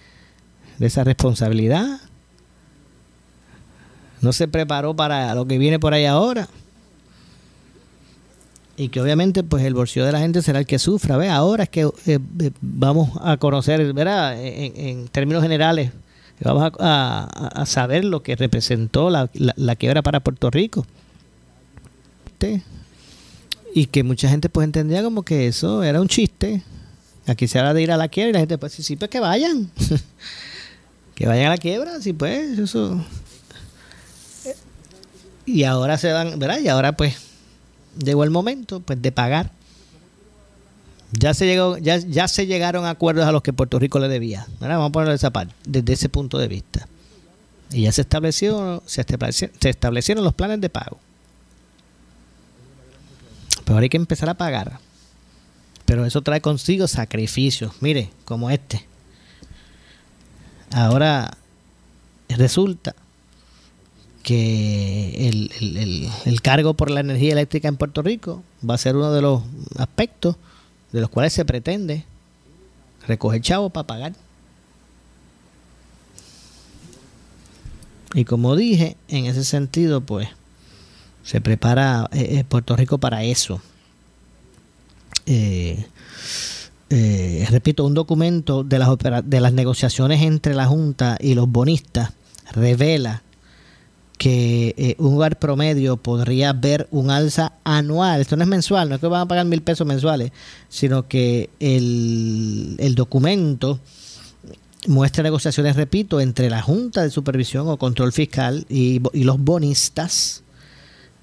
de 0.78 0.86
esa 0.86 1.04
responsabilidad. 1.04 2.00
No 4.20 4.32
se 4.32 4.48
preparó 4.48 4.94
para 4.94 5.34
lo 5.34 5.46
que 5.46 5.58
viene 5.58 5.78
por 5.78 5.94
ahí 5.94 6.06
ahora 6.06 6.48
y 8.76 8.88
que 8.88 9.00
obviamente 9.00 9.42
pues 9.42 9.64
el 9.64 9.74
bolsillo 9.74 10.04
de 10.04 10.12
la 10.12 10.18
gente 10.18 10.42
será 10.42 10.58
el 10.58 10.66
que 10.66 10.78
sufra. 10.78 11.16
¿ve? 11.16 11.28
Ahora 11.28 11.64
es 11.64 11.68
que 11.68 11.82
eh, 11.82 12.18
eh, 12.40 12.50
vamos 12.60 13.10
a 13.22 13.36
conocer, 13.36 13.92
¿verdad? 13.92 14.36
En, 14.40 15.08
términos 15.08 15.42
generales, 15.42 15.92
vamos 16.40 16.72
a, 16.80 17.64
saber 17.66 18.04
lo 18.04 18.22
que 18.22 18.36
representó 18.36 19.10
la, 19.10 19.30
la, 19.34 19.76
quiebra 19.76 20.02
para 20.02 20.20
Puerto 20.20 20.50
Rico. 20.50 20.86
Y 23.74 23.86
que 23.86 24.02
mucha 24.02 24.28
gente 24.28 24.50
pues 24.50 24.66
entendía 24.66 25.02
como 25.02 25.22
que 25.22 25.46
eso 25.46 25.82
era 25.82 26.00
un 26.00 26.08
chiste. 26.08 26.62
Aquí 27.26 27.48
se 27.48 27.58
habla 27.58 27.72
de 27.72 27.82
ir 27.82 27.90
a 27.90 27.96
la 27.96 28.08
quiebra 28.08 28.30
y 28.30 28.32
la 28.34 28.38
gente 28.40 28.58
pues 28.58 28.74
sí, 28.74 28.96
pues 28.96 29.10
que 29.10 29.20
vayan. 29.20 29.70
que 31.14 31.26
vayan 31.26 31.46
a 31.46 31.50
la 31.50 31.58
quiebra, 31.58 32.00
sí 32.00 32.12
pues, 32.12 32.58
eso. 32.58 33.04
Y 35.46 35.64
ahora 35.64 35.98
se 35.98 36.08
dan, 36.08 36.38
¿verdad? 36.38 36.58
Y 36.60 36.68
ahora 36.68 36.92
pues 36.92 37.16
llegó 37.98 38.24
el 38.24 38.30
momento 38.30 38.80
pues 38.80 39.00
de 39.00 39.12
pagar. 39.12 39.52
Ya 41.12 41.32
se 41.32 41.46
llegó, 41.46 41.78
ya, 41.78 41.98
ya 41.98 42.26
se 42.26 42.46
llegaron 42.46 42.86
acuerdos 42.86 43.26
a 43.26 43.32
los 43.32 43.42
que 43.42 43.52
Puerto 43.52 43.78
Rico 43.78 43.98
le 43.98 44.08
debía. 44.08 44.46
vamos 44.58 44.88
a 44.88 44.92
ponerlo 44.92 45.14
esa 45.14 45.30
parte, 45.30 45.54
desde 45.64 45.92
ese 45.92 46.08
punto 46.08 46.38
de 46.38 46.48
vista. 46.48 46.88
Y 47.70 47.82
ya 47.82 47.92
se 47.92 48.00
estableció, 48.00 48.82
se 48.86 49.04
establecieron 49.68 50.24
los 50.24 50.34
planes 50.34 50.60
de 50.60 50.70
pago. 50.70 50.98
Pero 53.64 53.76
ahora 53.76 53.84
hay 53.84 53.88
que 53.88 53.96
empezar 53.96 54.28
a 54.28 54.34
pagar. 54.34 54.78
Pero 55.84 56.04
eso 56.04 56.22
trae 56.22 56.40
consigo 56.40 56.88
sacrificios. 56.88 57.72
Mire, 57.80 58.10
como 58.24 58.50
este. 58.50 58.86
Ahora 60.74 61.38
resulta 62.28 62.96
que 64.24 65.28
el, 65.28 66.42
cargo 66.42 66.74
por 66.74 66.90
la 66.90 66.98
energía 66.98 67.30
eléctrica 67.30 67.68
en 67.68 67.76
Puerto 67.76 68.02
Rico 68.02 68.42
va 68.68 68.74
a 68.74 68.78
ser 68.78 68.96
uno 68.96 69.12
de 69.12 69.22
los 69.22 69.42
aspectos 69.76 70.34
de 70.90 71.00
los 71.00 71.10
cuales 71.10 71.32
se 71.32 71.44
pretende 71.44 72.04
recoger 73.06 73.40
chavo 73.40 73.70
para 73.70 73.86
pagar. 73.86 74.12
Y 78.14 78.24
como 78.24 78.56
dije, 78.56 78.96
en 79.06 79.26
ese 79.26 79.44
sentido, 79.44 80.00
pues 80.00 80.28
se 81.22 81.40
prepara 81.40 82.08
eh, 82.10 82.38
eh, 82.40 82.44
Puerto 82.44 82.74
Rico 82.74 82.98
para 82.98 83.22
eso. 83.22 83.62
Eh, 85.26 85.86
repito, 87.50 87.84
un 87.84 87.94
documento 87.94 88.64
de 88.64 88.78
las, 88.78 88.88
de 89.24 89.40
las 89.40 89.52
negociaciones 89.52 90.22
entre 90.22 90.54
la 90.54 90.66
Junta 90.66 91.16
y 91.20 91.34
los 91.34 91.48
bonistas 91.48 92.12
revela 92.52 93.22
que 94.18 94.74
eh, 94.78 94.94
un 94.98 95.16
hogar 95.16 95.38
promedio 95.38 95.96
podría 95.96 96.52
ver 96.52 96.88
un 96.90 97.10
alza 97.10 97.54
anual. 97.64 98.20
Esto 98.20 98.36
no 98.36 98.42
es 98.44 98.48
mensual, 98.48 98.88
no 98.88 98.94
es 98.94 99.00
que 99.00 99.06
van 99.06 99.22
a 99.22 99.28
pagar 99.28 99.44
mil 99.46 99.62
pesos 99.62 99.86
mensuales, 99.86 100.32
sino 100.68 101.08
que 101.08 101.50
el, 101.60 102.76
el 102.78 102.94
documento 102.94 103.80
muestra 104.86 105.22
negociaciones, 105.22 105.76
repito, 105.76 106.20
entre 106.20 106.50
la 106.50 106.62
Junta 106.62 107.02
de 107.02 107.10
Supervisión 107.10 107.68
o 107.68 107.76
Control 107.76 108.12
Fiscal 108.12 108.66
y, 108.68 109.00
los 109.14 109.38
bonistas, 109.38 110.42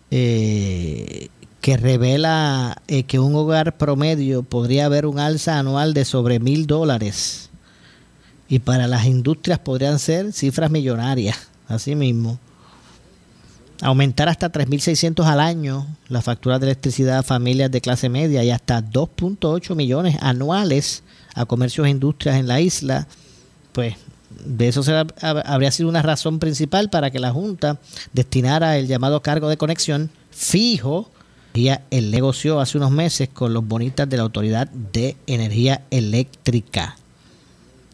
eh, 0.10 1.30
que 1.62 1.78
revela 1.78 2.82
eh, 2.88 3.04
que 3.04 3.20
un 3.20 3.36
hogar 3.36 3.78
promedio 3.78 4.44
podría 4.44 4.86
haber 4.86 5.06
un 5.06 5.20
alza 5.20 5.60
anual 5.60 5.94
de 5.94 6.06
sobre 6.06 6.40
mil 6.40 6.68
dólares. 6.68 7.50
Y 8.50 8.60
para 8.60 8.88
las 8.88 9.06
industrias 9.06 9.60
podrían 9.60 10.00
ser 10.00 10.34
cifras 10.34 10.72
millonarias, 10.72 11.38
así 11.68 11.96
mismo 11.96 12.40
aumentar 13.82 14.30
hasta 14.30 14.52
3.600 14.52 15.26
al 15.26 15.40
año 15.40 15.88
la 16.08 16.22
factura 16.22 16.60
de 16.60 16.68
electricidad 16.68 17.18
a 17.18 17.24
familias 17.24 17.72
de 17.72 17.82
clase 17.82 18.10
media 18.10 18.44
y 18.44 18.52
hasta 18.52 18.82
2.8 18.82 19.76
millones 19.76 20.18
anuales 20.22 21.04
a 21.34 21.46
comercios 21.46 21.88
e 21.88 21.90
industrias 21.90 22.38
en 22.38 22.48
la 22.48 22.62
isla, 22.62 23.08
pues 23.72 23.96
de 24.46 24.68
eso 24.68 24.84
habría 25.22 25.72
sido 25.72 25.90
una 25.90 26.02
razón 26.02 26.40
principal 26.40 26.90
para 26.90 27.10
que 27.10 27.20
la 27.20 27.32
Junta 27.32 27.80
destinara 28.14 28.78
el 28.78 28.88
llamado 28.88 29.22
cargo 29.22 29.50
de 29.50 29.58
conexión 29.58 30.12
fijo 30.30 31.10
y 31.54 31.70
el 31.90 32.12
negocio 32.12 32.60
hace 32.60 32.78
unos 32.78 32.92
meses 32.92 33.30
con 33.30 33.54
los 33.54 33.68
bonitas 33.68 34.10
de 34.10 34.18
la 34.18 34.24
Autoridad 34.24 34.70
de 34.70 35.18
Energía 35.28 35.86
Eléctrica. 35.92 36.98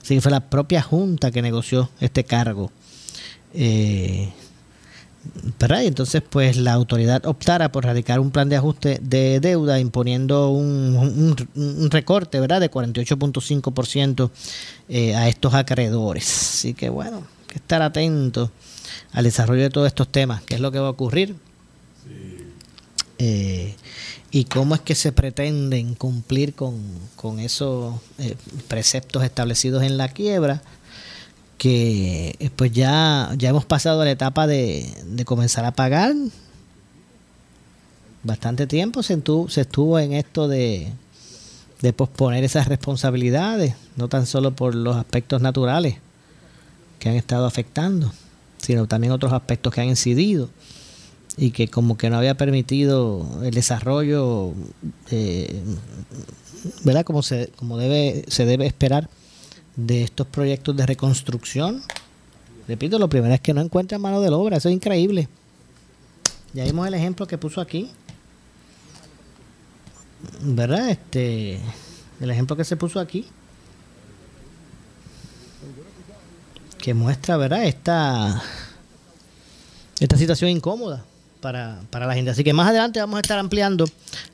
Así 0.02 0.16
que 0.16 0.22
fue 0.22 0.32
la 0.32 0.50
propia 0.50 0.82
Junta 0.82 1.32
que 1.32 1.42
negoció 1.42 1.90
este 2.00 2.24
cargo. 2.24 2.72
Eh, 3.54 4.32
y 5.60 5.88
entonces, 5.88 6.22
pues 6.28 6.58
la 6.58 6.74
autoridad 6.74 7.26
optara 7.26 7.72
por 7.72 7.84
radicar 7.84 8.20
un 8.20 8.32
plan 8.32 8.48
de 8.50 8.56
ajuste 8.56 9.00
de 9.02 9.40
deuda 9.40 9.80
imponiendo 9.80 10.50
un, 10.50 11.36
recorte, 11.90 12.40
¿verdad?, 12.40 12.62
de 12.62 12.72
48.5% 12.72 14.30
eh, 14.90 15.16
a 15.16 15.28
estos 15.28 15.54
acreedores. 15.54 16.26
Así 16.26 16.74
que, 16.74 16.90
bueno, 16.90 17.18
hay 17.18 17.48
que 17.48 17.56
estar 17.56 17.82
atento 17.82 18.52
al 19.12 19.24
desarrollo 19.26 19.64
de 19.64 19.70
todos 19.70 19.88
estos 19.88 20.10
temas, 20.10 20.42
qué 20.44 20.56
es 20.56 20.62
lo 20.62 20.72
que 20.72 20.80
va 20.80 20.88
a 20.88 20.92
ocurrir. 20.92 21.36
Eh, 23.20 23.76
y 24.30 24.44
cómo 24.46 24.76
es 24.76 24.82
que 24.82 24.94
se 24.94 25.12
pretenden 25.12 25.96
cumplir 25.96 26.54
con, 26.54 26.80
con 27.16 27.40
esos 27.40 27.96
eh, 28.20 28.36
preceptos 28.68 29.24
establecidos 29.24 29.84
en 29.84 29.98
la 29.98 30.10
quiebra 30.10 30.62
que 31.58 32.36
eh, 32.40 32.50
pues 32.56 32.72
ya, 32.72 33.34
ya 33.38 33.50
hemos 33.50 33.66
pasado 33.66 34.04
la 34.04 34.12
etapa 34.12 34.46
de, 34.46 34.94
comenzar 35.26 35.66
a 35.66 35.72
pagar. 35.72 36.14
Bastante 38.24 38.68
tiempo 38.68 39.02
se 39.02 39.16
estuvo, 39.16 39.50
se 39.50 39.62
estuvo 39.62 39.98
en 39.98 40.14
esto 40.14 40.48
de, 40.48 40.92
de 41.82 41.94
posponer 41.94 42.44
esas 42.44 42.68
responsabilidades, 42.68 43.74
no 43.96 44.08
tan 44.10 44.26
solo 44.26 44.56
por 44.56 44.76
los 44.76 44.96
aspectos 44.96 45.42
naturales 45.42 45.98
que 47.00 47.10
han 47.10 47.16
estado 47.16 47.46
afectando, 47.46 48.12
sino 48.58 48.88
también 48.88 49.14
otros 49.14 49.34
aspectos 49.34 49.74
que 49.74 49.82
han 49.82 49.88
incidido 49.88 50.50
y 51.38 51.52
que 51.52 51.68
como 51.68 51.98
que 51.98 52.10
no 52.10 52.18
había 52.18 52.36
permitido 52.36 53.42
el 53.44 53.54
desarrollo, 53.54 54.54
eh, 55.12 55.62
¿verdad? 56.84 57.06
Como 57.06 57.22
se, 57.22 57.52
como 57.56 57.78
debe, 57.78 58.26
se 58.28 58.46
debe 58.46 58.66
esperar 58.66 59.08
de 59.76 60.04
estos 60.04 60.26
proyectos 60.26 60.76
de 60.76 60.88
reconstrucción. 60.88 61.84
Repito, 62.68 62.98
lo 62.98 63.08
primero 63.08 63.34
es 63.36 63.40
que 63.40 63.54
no 63.54 63.62
encuentran 63.62 64.02
mano 64.02 64.20
de 64.20 64.30
obra, 64.30 64.58
eso 64.58 64.68
es 64.68 64.76
increíble. 64.76 65.30
Ya 66.54 66.64
vimos 66.64 66.88
el 66.88 66.96
ejemplo 66.96 67.28
que 67.28 67.38
puso 67.38 67.62
aquí. 67.62 67.92
¿Verdad? 70.42 70.90
Este 70.90 71.60
el 72.20 72.32
ejemplo 72.32 72.56
que 72.56 72.64
se 72.64 72.76
puso 72.76 73.00
aquí 73.00 73.28
que 76.80 76.96
muestra, 76.96 77.38
¿verdad? 77.38 77.66
Esta 77.66 78.42
esta 80.00 80.18
situación 80.18 80.50
incómoda 80.50 81.06
para, 81.42 81.82
para 81.90 82.06
la 82.08 82.14
gente. 82.14 82.32
Así 82.32 82.44
que 82.44 82.54
más 82.54 82.68
adelante 82.68 83.00
vamos 83.00 83.18
a 83.18 83.22
estar 83.22 83.40
ampliando 83.40 83.86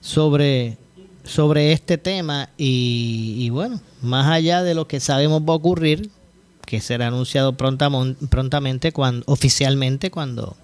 sobre 0.01 0.77
sobre 1.23 1.71
este 1.71 1.97
tema 1.97 2.49
y, 2.57 3.49
bueno, 3.49 3.79
más 4.01 4.27
allá 4.27 4.63
de 4.63 4.75
lo 4.75 4.87
que 4.87 4.99
sabemos 4.99 5.41
va 5.41 5.53
a 5.53 5.57
ocurrir, 5.57 6.09
que 6.65 6.81
será 6.81 7.07
anunciado 7.07 7.55
prontamente, 7.55 8.91
cuando, 8.91 9.23
oficialmente 9.27 10.11
cuando 10.11 10.55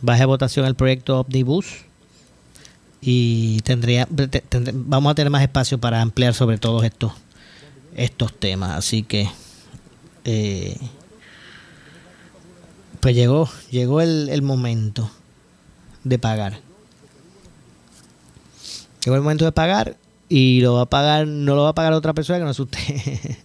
baje 0.00 0.22
a 0.22 0.26
votación 0.26 0.66
el 0.66 0.74
proyecto 0.74 1.20
Omnibus 1.20 1.66
y 3.00 3.60
tendría 3.60 4.06
vamos 4.72 5.10
a 5.10 5.14
tener 5.14 5.30
más 5.30 5.42
espacio 5.42 5.78
para 5.78 6.02
ampliar 6.02 6.34
sobre 6.34 6.58
todos 6.58 6.84
estos 6.84 7.12
estos 7.94 8.38
temas 8.38 8.72
así 8.72 9.02
que 9.02 9.28
eh, 10.24 10.76
pues 13.00 13.14
llegó 13.14 13.48
llegó 13.70 14.00
el, 14.02 14.28
el 14.28 14.42
momento 14.42 15.10
de 16.08 16.18
pagar 16.18 16.60
Llegó 19.06 19.14
el 19.14 19.22
momento 19.22 19.44
de 19.44 19.52
pagar 19.52 19.96
y 20.28 20.60
lo 20.62 20.74
va 20.74 20.82
a 20.82 20.86
pagar, 20.86 21.28
no 21.28 21.54
lo 21.54 21.62
va 21.62 21.68
a 21.68 21.74
pagar 21.74 21.92
otra 21.92 22.12
persona 22.12 22.40
que 22.40 22.44
no 22.44 22.50
es 22.50 22.58
usted. 22.58 22.80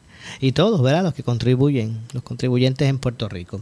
y 0.41 0.53
todos, 0.53 0.81
¿verdad? 0.81 1.03
Los 1.03 1.13
que 1.13 1.21
contribuyen, 1.21 1.99
los 2.13 2.23
contribuyentes 2.23 2.89
en 2.89 2.97
Puerto 2.97 3.29
Rico. 3.29 3.61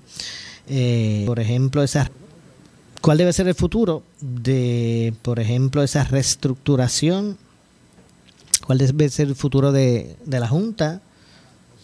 Eh, 0.69 1.23
por 1.25 1.41
ejemplo, 1.41 1.83
esa, 1.83 2.09
¿cuál 3.01 3.17
debe 3.17 3.33
ser 3.33 3.49
el 3.49 3.53
futuro 3.53 4.03
de, 4.21 5.13
por 5.23 5.41
ejemplo, 5.41 5.83
esa 5.83 6.05
reestructuración? 6.05 7.38
¿Cuál 8.65 8.77
debe 8.77 9.09
ser 9.09 9.27
el 9.27 9.35
futuro 9.35 9.73
de, 9.73 10.15
de 10.25 10.39
la 10.39 10.47
Junta? 10.47 11.01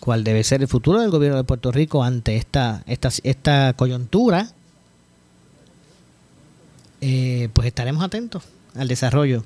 cuál 0.06 0.24
debe 0.24 0.44
ser 0.44 0.62
el 0.62 0.68
futuro 0.68 1.02
del 1.02 1.10
gobierno 1.10 1.38
de 1.38 1.44
Puerto 1.46 1.72
Rico 1.72 2.04
ante 2.04 2.36
esta, 2.36 2.84
esta, 2.86 3.10
esta 3.24 3.74
coyuntura, 3.74 4.52
eh, 7.08 7.50
pues 7.54 7.68
estaremos 7.68 8.04
atentos 8.04 8.42
al 8.74 8.88
desarrollo 8.88 9.46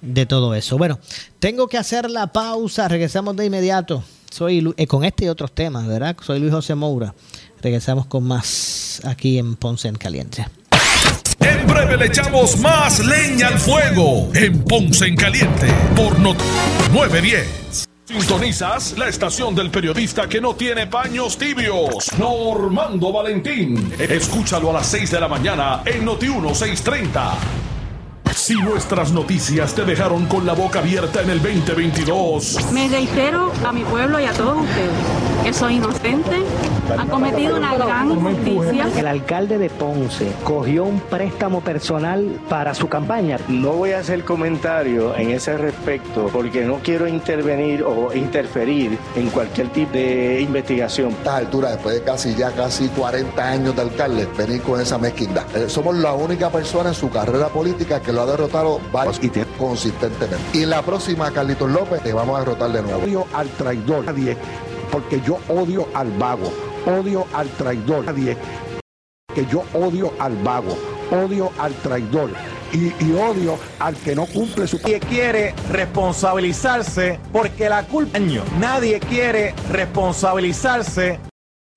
de 0.00 0.24
todo 0.24 0.54
eso. 0.54 0.78
Bueno, 0.78 0.98
tengo 1.38 1.68
que 1.68 1.76
hacer 1.76 2.10
la 2.10 2.28
pausa, 2.28 2.88
regresamos 2.88 3.36
de 3.36 3.44
inmediato. 3.44 4.02
Soy 4.30 4.72
eh, 4.78 4.86
con 4.86 5.04
este 5.04 5.26
y 5.26 5.28
otros 5.28 5.52
temas, 5.52 5.86
¿verdad? 5.86 6.16
Soy 6.22 6.40
Luis 6.40 6.50
José 6.50 6.74
Moura. 6.74 7.14
Regresamos 7.60 8.06
con 8.06 8.24
más 8.24 9.02
aquí 9.04 9.36
en 9.38 9.56
Ponce 9.56 9.88
en 9.88 9.96
Caliente. 9.96 10.46
En 11.40 11.66
breve 11.66 11.98
le 11.98 12.06
echamos 12.06 12.56
más 12.58 13.04
leña 13.04 13.48
al 13.48 13.58
fuego 13.58 14.30
en 14.34 14.64
Ponce 14.64 15.04
en 15.08 15.16
Caliente 15.16 15.66
por 15.94 16.18
Not 16.20 16.38
910. 16.90 17.91
Sintonizas 18.12 18.98
la 18.98 19.08
estación 19.08 19.54
del 19.54 19.70
periodista 19.70 20.28
que 20.28 20.38
no 20.38 20.54
tiene 20.54 20.86
paños 20.86 21.38
tibios, 21.38 22.12
Normando 22.18 23.10
Valentín. 23.10 23.90
Escúchalo 23.98 24.68
a 24.68 24.74
las 24.74 24.86
6 24.88 25.12
de 25.12 25.20
la 25.20 25.28
mañana 25.28 25.82
en 25.86 26.04
Noti 26.04 26.28
1630. 26.28 27.61
Si 28.34 28.54
nuestras 28.54 29.12
noticias 29.12 29.74
te 29.74 29.84
dejaron 29.84 30.26
con 30.26 30.46
la 30.46 30.54
boca 30.54 30.78
abierta 30.78 31.22
en 31.22 31.30
el 31.30 31.42
2022. 31.42 32.72
Me 32.72 32.88
reitero 32.88 33.52
a 33.64 33.72
mi 33.72 33.84
pueblo 33.84 34.18
y 34.20 34.24
a 34.24 34.32
todos 34.32 34.62
ustedes 34.62 35.32
que 35.42 35.52
soy 35.52 35.74
inocente, 35.74 36.36
han 36.96 37.08
cometido 37.08 37.56
una 37.56 37.74
gran 37.74 38.12
injusticia. 38.12 38.88
El 38.96 39.06
alcalde 39.08 39.58
de 39.58 39.70
Ponce 39.70 40.32
cogió 40.44 40.84
un 40.84 41.00
préstamo 41.00 41.60
personal 41.60 42.40
para 42.48 42.74
su 42.74 42.88
campaña. 42.88 43.38
No 43.48 43.72
voy 43.72 43.90
a 43.92 43.98
hacer 43.98 44.24
comentario 44.24 45.16
en 45.16 45.30
ese 45.30 45.56
respecto 45.56 46.28
porque 46.32 46.64
no 46.64 46.76
quiero 46.76 47.08
intervenir 47.08 47.82
o 47.82 48.14
interferir 48.14 48.96
en 49.16 49.30
cualquier 49.30 49.70
tipo 49.70 49.92
de 49.92 50.40
investigación. 50.42 51.08
A 51.08 51.16
esta 51.16 51.36
altura, 51.38 51.70
después 51.72 51.96
de 51.96 52.02
casi 52.02 52.34
ya 52.36 52.52
casi 52.52 52.88
40 52.88 53.48
años 53.48 53.74
de 53.74 53.82
alcalde, 53.82 54.28
venir 54.38 54.62
con 54.62 54.80
esa 54.80 54.98
mezquindad. 54.98 55.44
Eh, 55.56 55.68
somos 55.68 55.96
la 55.96 56.12
única 56.12 56.50
persona 56.50 56.90
en 56.90 56.94
su 56.94 57.10
carrera 57.10 57.48
política 57.48 58.00
que 58.00 58.12
lo 58.12 58.21
ha 58.22 58.26
derrotado 58.26 58.80
varios 58.92 59.20
y 59.22 59.30
consistentemente. 59.58 60.42
Y 60.52 60.62
en 60.62 60.70
la 60.70 60.82
próxima, 60.82 61.30
Carlitos 61.30 61.70
López, 61.70 62.02
te 62.02 62.12
vamos 62.12 62.36
a 62.36 62.40
derrotar 62.40 62.72
de 62.72 62.82
nuevo. 62.82 63.02
Odio 63.02 63.26
al 63.34 63.48
traidor, 63.50 64.04
nadie, 64.04 64.36
porque 64.90 65.20
yo 65.20 65.38
odio 65.48 65.88
al 65.94 66.10
vago, 66.12 66.52
odio 66.86 67.26
al 67.34 67.48
traidor, 67.50 68.04
nadie, 68.04 68.36
que 69.34 69.46
yo 69.46 69.64
odio 69.74 70.12
al 70.18 70.36
vago, 70.42 70.76
odio 71.10 71.50
al 71.58 71.74
traidor. 71.74 72.30
Y, 72.72 72.86
y, 73.04 73.12
odio 73.12 73.58
al 73.80 73.94
que 73.96 74.14
no 74.16 74.24
cumple 74.24 74.66
su 74.66 74.78
Nadie 74.78 74.98
quiere 75.00 75.54
responsabilizarse 75.70 77.20
porque 77.30 77.68
la 77.68 77.82
culpa 77.82 78.18
nadie 78.58 78.98
quiere 78.98 79.54
responsabilizarse 79.70 81.20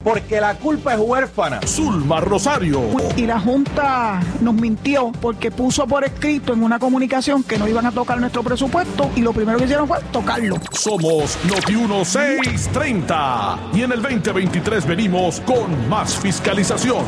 porque 0.05 0.39
la 0.39 0.53
culpa 0.53 0.93
es 0.93 0.99
huérfana. 0.99 1.59
Zulma 1.65 2.21
Rosario. 2.21 2.83
Y 3.17 3.25
la 3.25 3.39
Junta 3.39 4.21
nos 4.39 4.53
mintió 4.53 5.11
porque 5.19 5.49
puso 5.49 5.87
por 5.87 6.03
escrito 6.05 6.53
en 6.53 6.63
una 6.63 6.77
comunicación 6.77 7.43
que 7.43 7.57
no 7.57 7.67
iban 7.67 7.87
a 7.87 7.91
tocar 7.91 8.19
nuestro 8.19 8.43
presupuesto 8.43 9.09
y 9.15 9.21
lo 9.21 9.33
primero 9.33 9.57
que 9.57 9.65
hicieron 9.65 9.87
fue 9.87 9.97
tocarlo. 10.11 10.57
Somos 10.71 11.39
Noti 11.45 11.75
1630 11.75 13.57
y 13.73 13.81
en 13.81 13.91
el 13.91 14.01
2023 14.01 14.85
venimos 14.85 15.41
con 15.41 15.89
más 15.89 16.15
fiscalización. 16.15 17.03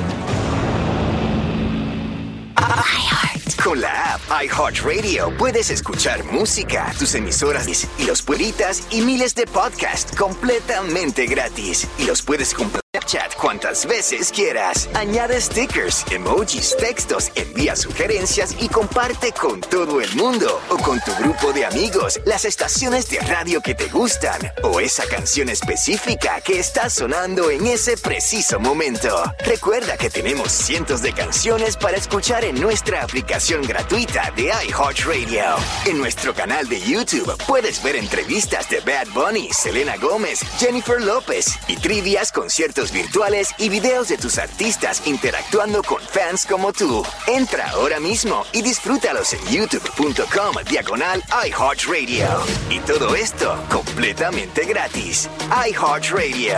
Con 3.64 3.82
la 3.82 4.14
app 4.14 4.22
iHeartRadio 4.44 5.36
puedes 5.38 5.70
escuchar 5.70 6.24
música, 6.32 6.94
tus 6.98 7.14
emisoras 7.16 7.68
y 8.00 8.06
los 8.06 8.22
pueblitas 8.22 8.84
y 8.92 9.02
miles 9.02 9.36
de 9.36 9.46
podcasts 9.46 10.16
completamente 10.16 11.26
gratis. 11.26 11.88
Y 12.00 12.06
los 12.06 12.22
puedes 12.22 12.54
comprar 12.54 12.87
chat 13.06 13.36
cuantas 13.36 13.86
veces 13.86 14.32
quieras. 14.32 14.90
Añade 14.94 15.40
stickers, 15.42 16.06
emojis, 16.12 16.76
textos, 16.78 17.32
envía 17.36 17.76
sugerencias 17.76 18.56
y 18.60 18.70
comparte 18.70 19.32
con 19.32 19.62
todo 19.62 20.02
el 20.02 20.14
mundo 20.16 20.62
o 20.70 20.78
con 20.78 21.00
tu 21.02 21.14
grupo 21.16 21.54
de 21.54 21.66
amigos 21.66 22.20
las 22.26 22.46
estaciones 22.46 23.10
de 23.10 23.20
radio 23.20 23.62
que 23.62 23.76
te 23.76 23.88
gustan 23.88 24.40
o 24.64 24.80
esa 24.80 25.06
canción 25.06 25.50
específica 25.50 26.42
que 26.42 26.60
está 26.60 26.90
sonando 26.90 27.50
en 27.50 27.66
ese 27.68 27.98
preciso 27.98 28.60
momento. 28.60 29.24
Recuerda 29.46 29.98
que 29.98 30.10
tenemos 30.10 30.52
cientos 30.52 31.02
de 31.02 31.14
canciones 31.14 31.78
para 31.78 31.98
escuchar 31.98 32.44
en 32.44 32.60
nuestra 32.60 33.04
aplicación 33.04 33.62
gratuita 33.62 34.32
de 34.36 34.52
iHeartRadio. 34.68 35.56
En 35.86 35.98
nuestro 35.98 36.34
canal 36.34 36.68
de 36.68 36.80
YouTube 36.82 37.36
puedes 37.48 37.82
ver 37.84 37.96
entrevistas 37.96 38.70
de 38.70 38.80
Bad 38.82 39.08
Bunny, 39.14 39.50
Selena 39.52 39.98
Gómez, 39.98 40.40
Jennifer 40.60 41.02
López 41.02 41.58
y 41.68 41.78
trivias, 41.78 42.32
conciertos 42.32 42.87
virtuales 42.92 43.50
y 43.58 43.70
videos 43.70 44.08
de 44.10 44.18
tus 44.18 44.38
artistas 44.38 45.06
interactuando 45.06 45.82
con 45.84 46.02
fans 46.02 46.46
como 46.46 46.74
tú. 46.74 47.06
Entra 47.28 47.70
ahora 47.72 48.00
mismo 48.00 48.46
y 48.54 48.62
disfrútalos 48.62 49.34
en 49.34 49.46
youtube.com 49.48 50.56
diagonal 50.70 51.24
iHeartRadio. 51.46 52.28
Y 52.70 52.80
todo 52.80 53.16
esto 53.16 53.58
completamente 53.70 54.66
gratis. 54.66 55.30
iHeartRadio. 55.50 56.58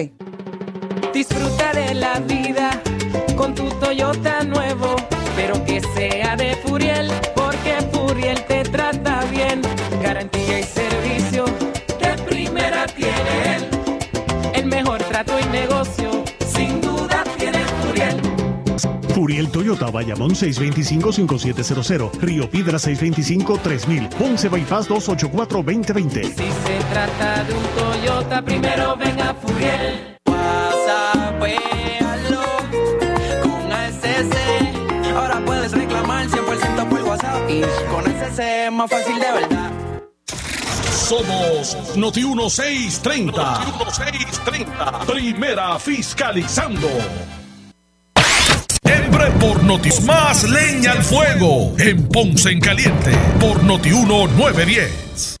843-1129. 0.01 1.13
Disfruta 1.13 1.73
de 1.73 1.93
la 1.95 2.19
vida 2.19 2.81
con 3.35 3.53
tu 3.53 3.69
Toyota 3.79 4.43
nuevo, 4.43 4.95
pero 5.35 5.63
que 5.65 5.81
sea 5.81 6.35
de 6.35 6.55
Furiel, 6.57 7.11
porque 7.35 7.75
Furiel 7.91 8.43
te 8.45 8.63
trata 8.63 9.23
bien. 9.31 9.61
Garantía 10.01 10.59
y 10.59 10.63
servicio 19.31 19.51
Toyota, 19.51 19.89
Bayamón 19.91 20.31
625-5700, 20.31 22.19
Río 22.19 22.49
Piedra 22.49 22.77
625-3000, 22.77 24.09
Ponce 24.09 24.49
Bypass 24.49 24.89
284-2020. 24.89 26.23
Si 26.23 26.31
se 26.31 26.79
trata 26.91 27.43
de 27.43 27.53
un 27.53 27.63
Toyota, 27.77 28.41
primero 28.41 28.97
ven 28.97 29.21
a 29.21 29.33
Furiel. 29.33 30.17
WhatsAppéalo 30.27 31.61
con 33.41 33.71
ASC. 33.71 34.35
Ahora 35.15 35.39
puedes 35.45 35.71
reclamar 35.71 36.27
100% 36.27 36.89
por 36.89 37.03
WhatsApp. 37.03 37.49
Y 37.49 37.61
con 37.89 38.05
ASC 38.07 38.39
es 38.39 38.71
más 38.71 38.89
fácil 38.89 39.15
de 39.15 39.31
verdad. 39.31 39.71
Somos 40.91 41.77
Noti 41.97 42.23
1630. 42.23 43.59
Noti 43.59 43.71
1630. 43.71 44.99
Primera 45.05 45.77
fiscalizando. 45.79 46.87
Por 49.39 49.63
Notis 49.63 50.01
más 50.03 50.43
leña 50.49 50.93
al 50.93 51.03
fuego 51.03 51.73
en 51.77 52.07
Ponce 52.07 52.49
en 52.49 52.59
Caliente 52.59 53.11
por 53.39 53.63
Noti 53.63 53.89
1910. 53.89 55.40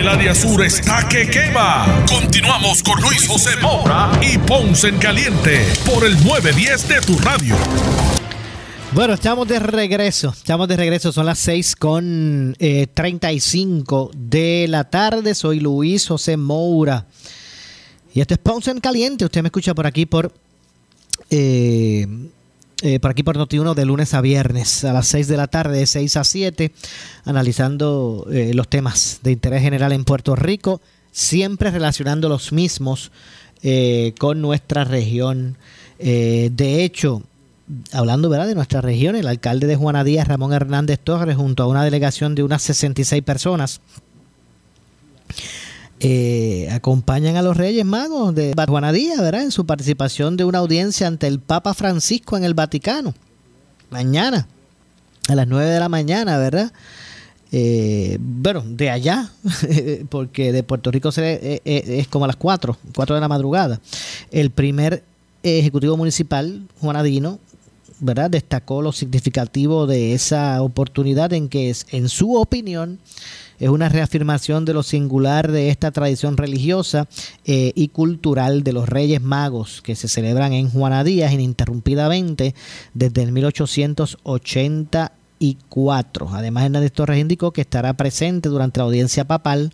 El 0.00 0.08
área 0.08 0.34
sur 0.34 0.64
está 0.64 1.06
que 1.10 1.28
quema. 1.28 1.84
Continuamos 2.08 2.82
con 2.82 2.98
Luis 3.02 3.28
José 3.28 3.50
Moura 3.60 4.10
y 4.22 4.38
Ponce 4.38 4.88
en 4.88 4.96
Caliente 4.96 5.60
por 5.84 6.06
el 6.06 6.14
910 6.24 6.88
de 6.88 7.00
tu 7.02 7.18
radio. 7.18 7.54
Bueno, 8.92 9.12
estamos 9.12 9.46
de 9.46 9.58
regreso. 9.58 10.30
Estamos 10.30 10.68
de 10.68 10.78
regreso. 10.78 11.12
Son 11.12 11.26
las 11.26 11.38
6 11.40 11.76
con 11.76 12.56
eh, 12.58 12.86
35 12.94 14.12
de 14.14 14.68
la 14.70 14.84
tarde. 14.84 15.34
Soy 15.34 15.60
Luis 15.60 16.08
José 16.08 16.38
Moura. 16.38 17.04
Y 18.14 18.22
este 18.22 18.34
es 18.34 18.38
Ponce 18.38 18.70
en 18.70 18.80
Caliente. 18.80 19.26
Usted 19.26 19.42
me 19.42 19.48
escucha 19.48 19.74
por 19.74 19.86
aquí 19.86 20.06
por. 20.06 20.32
eh, 21.28 22.06
eh, 22.82 22.98
por 22.98 23.10
aquí 23.10 23.22
por 23.22 23.36
Noti1 23.36 23.74
de 23.74 23.84
lunes 23.84 24.14
a 24.14 24.22
viernes 24.22 24.84
a 24.84 24.94
las 24.94 25.06
6 25.08 25.28
de 25.28 25.36
la 25.36 25.48
tarde, 25.48 25.78
de 25.78 25.86
6 25.86 26.16
a 26.16 26.24
7, 26.24 26.72
analizando 27.24 28.26
eh, 28.32 28.52
los 28.54 28.68
temas 28.68 29.20
de 29.22 29.32
interés 29.32 29.62
general 29.62 29.92
en 29.92 30.04
Puerto 30.04 30.34
Rico, 30.34 30.80
siempre 31.12 31.70
relacionando 31.70 32.30
los 32.30 32.52
mismos 32.52 33.12
eh, 33.62 34.14
con 34.18 34.40
nuestra 34.40 34.84
región. 34.84 35.58
De 35.98 36.82
hecho, 36.82 37.22
hablando 37.92 38.30
¿verdad? 38.30 38.46
de 38.46 38.54
nuestra 38.54 38.80
región, 38.80 39.16
el 39.16 39.28
alcalde 39.28 39.66
de 39.66 39.76
Juana 39.76 40.02
Díaz, 40.02 40.26
Ramón 40.26 40.54
Hernández 40.54 40.98
Torres, 40.98 41.36
junto 41.36 41.62
a 41.62 41.66
una 41.66 41.84
delegación 41.84 42.34
de 42.34 42.42
unas 42.42 42.62
66 42.62 43.22
personas, 43.22 43.82
eh, 46.00 46.68
acompañan 46.72 47.36
a 47.36 47.42
los 47.42 47.56
Reyes 47.56 47.84
Magos 47.84 48.34
de 48.34 48.54
Juana 48.66 48.92
Díaz, 48.92 49.20
¿verdad? 49.20 49.42
En 49.42 49.52
su 49.52 49.66
participación 49.66 50.36
de 50.36 50.44
una 50.44 50.58
audiencia 50.58 51.06
ante 51.06 51.26
el 51.26 51.40
Papa 51.40 51.74
Francisco 51.74 52.36
en 52.36 52.44
el 52.44 52.54
Vaticano. 52.54 53.14
Mañana, 53.90 54.46
a 55.28 55.34
las 55.34 55.46
9 55.46 55.70
de 55.70 55.80
la 55.80 55.88
mañana, 55.88 56.38
¿verdad? 56.38 56.72
Eh, 57.52 58.18
bueno, 58.20 58.62
de 58.64 58.90
allá, 58.90 59.30
porque 60.08 60.52
de 60.52 60.62
Puerto 60.62 60.90
Rico 60.90 61.10
se, 61.10 61.32
eh, 61.32 61.62
eh, 61.64 61.84
es 61.98 62.08
como 62.08 62.24
a 62.24 62.28
las 62.28 62.36
4, 62.36 62.76
4 62.94 63.14
de 63.14 63.20
la 63.20 63.28
madrugada. 63.28 63.80
El 64.30 64.50
primer 64.50 65.02
ejecutivo 65.42 65.96
municipal, 65.96 66.66
Juanadino, 66.80 67.38
¿verdad? 67.98 68.30
Destacó 68.30 68.82
lo 68.82 68.92
significativo 68.92 69.86
de 69.86 70.14
esa 70.14 70.62
oportunidad 70.62 71.32
en 71.32 71.48
que, 71.48 71.70
es, 71.70 71.86
en 71.90 72.08
su 72.08 72.36
opinión, 72.36 72.98
es 73.60 73.68
una 73.68 73.88
reafirmación 73.90 74.64
de 74.64 74.72
lo 74.72 74.82
singular 74.82 75.52
de 75.52 75.68
esta 75.68 75.92
tradición 75.92 76.38
religiosa 76.38 77.06
eh, 77.44 77.72
y 77.74 77.88
cultural 77.88 78.64
de 78.64 78.72
los 78.72 78.88
Reyes 78.88 79.20
Magos 79.20 79.82
que 79.82 79.94
se 79.94 80.08
celebran 80.08 80.54
en 80.54 80.70
Juana 80.70 81.04
Díaz 81.04 81.30
ininterrumpidamente 81.32 82.54
desde 82.94 83.22
el 83.22 83.32
1884. 83.32 86.30
Además, 86.32 86.64
Hernández 86.64 86.92
Torres 86.92 87.20
indicó 87.20 87.52
que 87.52 87.60
estará 87.60 87.92
presente 87.92 88.48
durante 88.48 88.80
la 88.80 88.84
audiencia 88.84 89.26
papal 89.26 89.70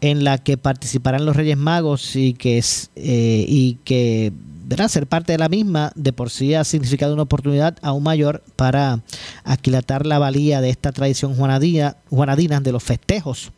en 0.00 0.24
la 0.24 0.38
que 0.38 0.56
participarán 0.56 1.24
los 1.24 1.36
Reyes 1.36 1.56
Magos 1.56 2.16
y 2.16 2.34
que, 2.34 2.60
eh, 2.96 3.44
y 3.48 3.74
que 3.84 4.32
¿verdad? 4.66 4.88
ser 4.88 5.06
parte 5.06 5.32
de 5.32 5.38
la 5.38 5.48
misma 5.48 5.92
de 5.94 6.12
por 6.12 6.28
sí 6.28 6.54
ha 6.54 6.64
significado 6.64 7.14
una 7.14 7.22
oportunidad 7.22 7.76
aún 7.82 8.02
mayor 8.02 8.42
para 8.56 9.00
aquilatar 9.44 10.06
la 10.06 10.18
valía 10.18 10.60
de 10.60 10.70
esta 10.70 10.90
tradición 10.90 11.36
juanadina, 11.36 11.96
juanadina 12.10 12.60
de 12.60 12.72
los 12.72 12.82
festejos 12.82 13.52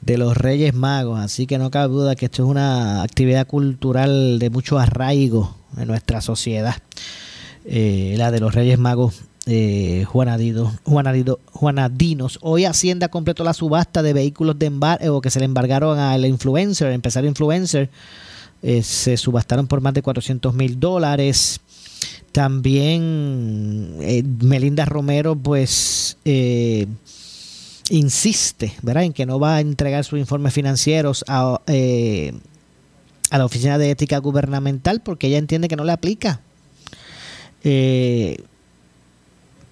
de 0.00 0.16
los 0.16 0.36
Reyes 0.36 0.74
Magos. 0.74 1.20
Así 1.20 1.46
que 1.46 1.58
no 1.58 1.70
cabe 1.70 1.92
duda 1.92 2.16
que 2.16 2.26
esto 2.26 2.44
es 2.44 2.48
una 2.48 3.02
actividad 3.02 3.46
cultural 3.46 4.38
de 4.38 4.48
mucho 4.48 4.78
arraigo 4.78 5.54
en 5.76 5.86
nuestra 5.86 6.22
sociedad, 6.22 6.76
eh, 7.66 8.14
la 8.16 8.30
de 8.30 8.40
los 8.40 8.54
Reyes 8.54 8.78
Magos. 8.78 9.22
Eh, 9.44 10.04
Juanadido, 10.06 10.72
Juanadido, 10.84 11.40
Juanadinos. 11.50 12.38
Hoy 12.42 12.64
Hacienda 12.64 13.08
completó 13.08 13.42
la 13.42 13.54
subasta 13.54 14.00
de 14.00 14.12
vehículos 14.12 14.56
de 14.56 14.66
embargo 14.66 15.20
que 15.20 15.30
se 15.30 15.40
le 15.40 15.46
embargaron 15.46 15.98
al 15.98 16.24
influencer, 16.26 16.92
empresario 16.92 17.28
influencer, 17.28 17.90
eh, 18.62 18.82
se 18.82 19.16
subastaron 19.16 19.66
por 19.66 19.80
más 19.80 19.94
de 19.94 20.02
400 20.02 20.54
mil 20.54 20.78
dólares. 20.78 21.60
También 22.32 23.96
eh, 24.00 24.22
Melinda 24.22 24.86
Romero, 24.86 25.36
pues, 25.36 26.16
eh, 26.24 26.86
insiste, 27.90 28.74
¿verdad?, 28.80 29.04
en 29.04 29.12
que 29.12 29.26
no 29.26 29.38
va 29.38 29.56
a 29.56 29.60
entregar 29.60 30.02
sus 30.04 30.18
informes 30.18 30.54
financieros 30.54 31.26
a, 31.28 31.60
eh, 31.66 32.32
a 33.30 33.36
la 33.36 33.44
Oficina 33.44 33.76
de 33.76 33.90
Ética 33.90 34.16
Gubernamental 34.18 35.02
porque 35.02 35.26
ella 35.26 35.36
entiende 35.38 35.68
que 35.68 35.76
no 35.76 35.84
le 35.84 35.92
aplica. 35.92 36.40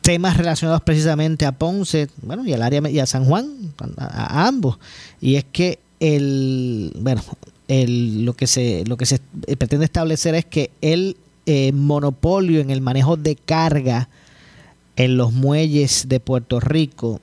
Temas 0.02 0.36
relacionados 0.36 0.82
precisamente 0.82 1.46
a 1.46 1.52
Ponce, 1.52 2.08
bueno, 2.22 2.44
y 2.44 2.52
al 2.52 2.62
área 2.62 2.88
y 2.90 2.98
a 2.98 3.06
San 3.06 3.24
Juan, 3.24 3.72
a, 3.96 4.42
a 4.42 4.48
ambos. 4.48 4.78
Y 5.20 5.36
es 5.36 5.44
que 5.44 5.78
el, 5.98 6.92
bueno, 7.00 7.22
el, 7.70 8.24
lo 8.24 8.34
que 8.34 8.46
se 8.46 8.84
lo 8.86 8.96
que 8.96 9.06
se 9.06 9.20
pretende 9.56 9.84
establecer 9.84 10.34
es 10.34 10.44
que 10.44 10.70
el 10.80 11.16
eh, 11.46 11.72
monopolio 11.72 12.60
en 12.60 12.70
el 12.70 12.80
manejo 12.80 13.16
de 13.16 13.36
carga 13.36 14.08
en 14.96 15.16
los 15.16 15.32
muelles 15.32 16.08
de 16.08 16.18
Puerto 16.18 16.58
Rico 16.58 17.20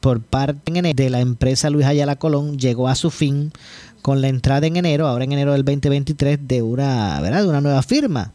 por 0.00 0.20
parte 0.20 0.70
de 0.94 1.10
la 1.10 1.20
empresa 1.20 1.68
Luis 1.68 1.84
Ayala 1.84 2.16
Colón 2.16 2.58
llegó 2.58 2.88
a 2.88 2.94
su 2.94 3.10
fin 3.10 3.52
con 4.00 4.20
la 4.20 4.28
entrada 4.28 4.66
en 4.68 4.76
enero, 4.76 5.08
ahora 5.08 5.24
en 5.24 5.32
enero 5.32 5.52
del 5.52 5.64
2023, 5.64 6.46
de 6.46 6.62
una, 6.62 7.20
¿verdad? 7.20 7.42
De 7.42 7.48
una 7.48 7.60
nueva 7.60 7.82
firma, 7.82 8.32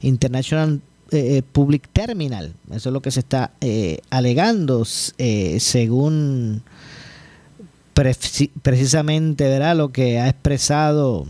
International 0.00 0.80
eh, 1.10 1.42
Public 1.52 1.88
Terminal. 1.92 2.54
Eso 2.70 2.88
es 2.88 2.92
lo 2.92 3.02
que 3.02 3.10
se 3.10 3.20
está 3.20 3.52
eh, 3.60 3.98
alegando, 4.08 4.86
eh, 5.18 5.58
según 5.60 6.62
pre- 8.02 8.50
precisamente 8.62 9.44
¿verdad? 9.48 9.76
lo 9.76 9.92
que 9.92 10.18
ha 10.18 10.28
expresado 10.28 11.26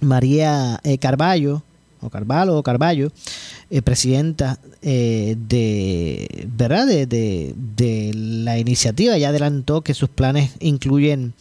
María 0.00 0.80
eh, 0.84 0.98
Carballo, 0.98 1.62
o 2.00 2.10
Carvalho, 2.10 2.56
o 2.56 2.62
Carballo, 2.62 3.10
eh, 3.70 3.82
presidenta 3.82 4.58
eh, 4.82 5.34
de, 5.48 6.46
¿verdad? 6.56 6.86
De, 6.86 7.06
de- 7.06 7.54
de 7.76 8.12
la 8.14 8.58
iniciativa. 8.58 9.18
Ya 9.18 9.30
adelantó 9.30 9.80
que 9.80 9.94
sus 9.94 10.08
planes 10.08 10.52
incluyen 10.60 11.32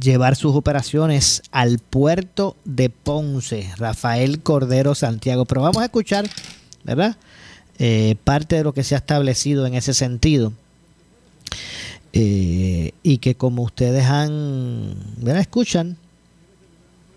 llevar 0.00 0.36
sus 0.36 0.54
operaciones 0.54 1.42
al 1.50 1.78
puerto 1.78 2.56
de 2.64 2.90
Ponce, 2.90 3.68
Rafael 3.76 4.40
Cordero 4.40 4.94
Santiago. 4.94 5.44
Pero 5.46 5.62
vamos 5.62 5.82
a 5.82 5.86
escuchar, 5.86 6.28
¿verdad? 6.84 7.16
Eh, 7.80 8.14
parte 8.22 8.54
de 8.56 8.62
lo 8.64 8.72
que 8.72 8.84
se 8.84 8.94
ha 8.94 8.98
establecido 8.98 9.66
en 9.66 9.74
ese 9.74 9.94
sentido. 9.94 10.52
Eh, 12.16 12.92
y 13.02 13.18
que 13.18 13.34
como 13.34 13.64
ustedes 13.64 14.04
han, 14.04 14.94
¿verdad? 15.16 15.40
Escuchan, 15.40 15.96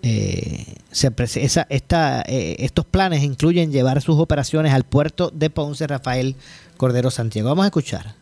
eh, 0.02 0.66
se 0.92 1.12
esa- 1.36 1.68
esta, 1.70 2.24
eh, 2.28 2.56
estos 2.60 2.84
planes 2.86 3.22
incluyen 3.24 3.72
llevar 3.72 4.02
sus 4.02 4.18
operaciones 4.20 4.74
al 4.74 4.86
puerto 4.86 5.30
de 5.32 5.52
Ponce 5.52 5.86
Rafael 5.86 6.36
Cordero 6.78 7.12
Santiago. 7.12 7.50
Vamos 7.50 7.64
a 7.64 7.68
escuchar. 7.68 8.16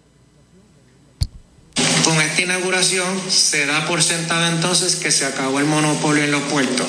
Con 2.03 2.21
esta 2.21 2.41
inauguración 2.41 3.07
se 3.29 3.65
da 3.65 3.87
por 3.87 4.03
sentado 4.03 4.45
entonces 4.53 4.97
que 4.97 5.11
se 5.11 5.25
acabó 5.25 5.59
el 5.59 5.65
monopolio 5.65 6.23
en 6.25 6.31
los 6.31 6.41
puertos. 6.43 6.87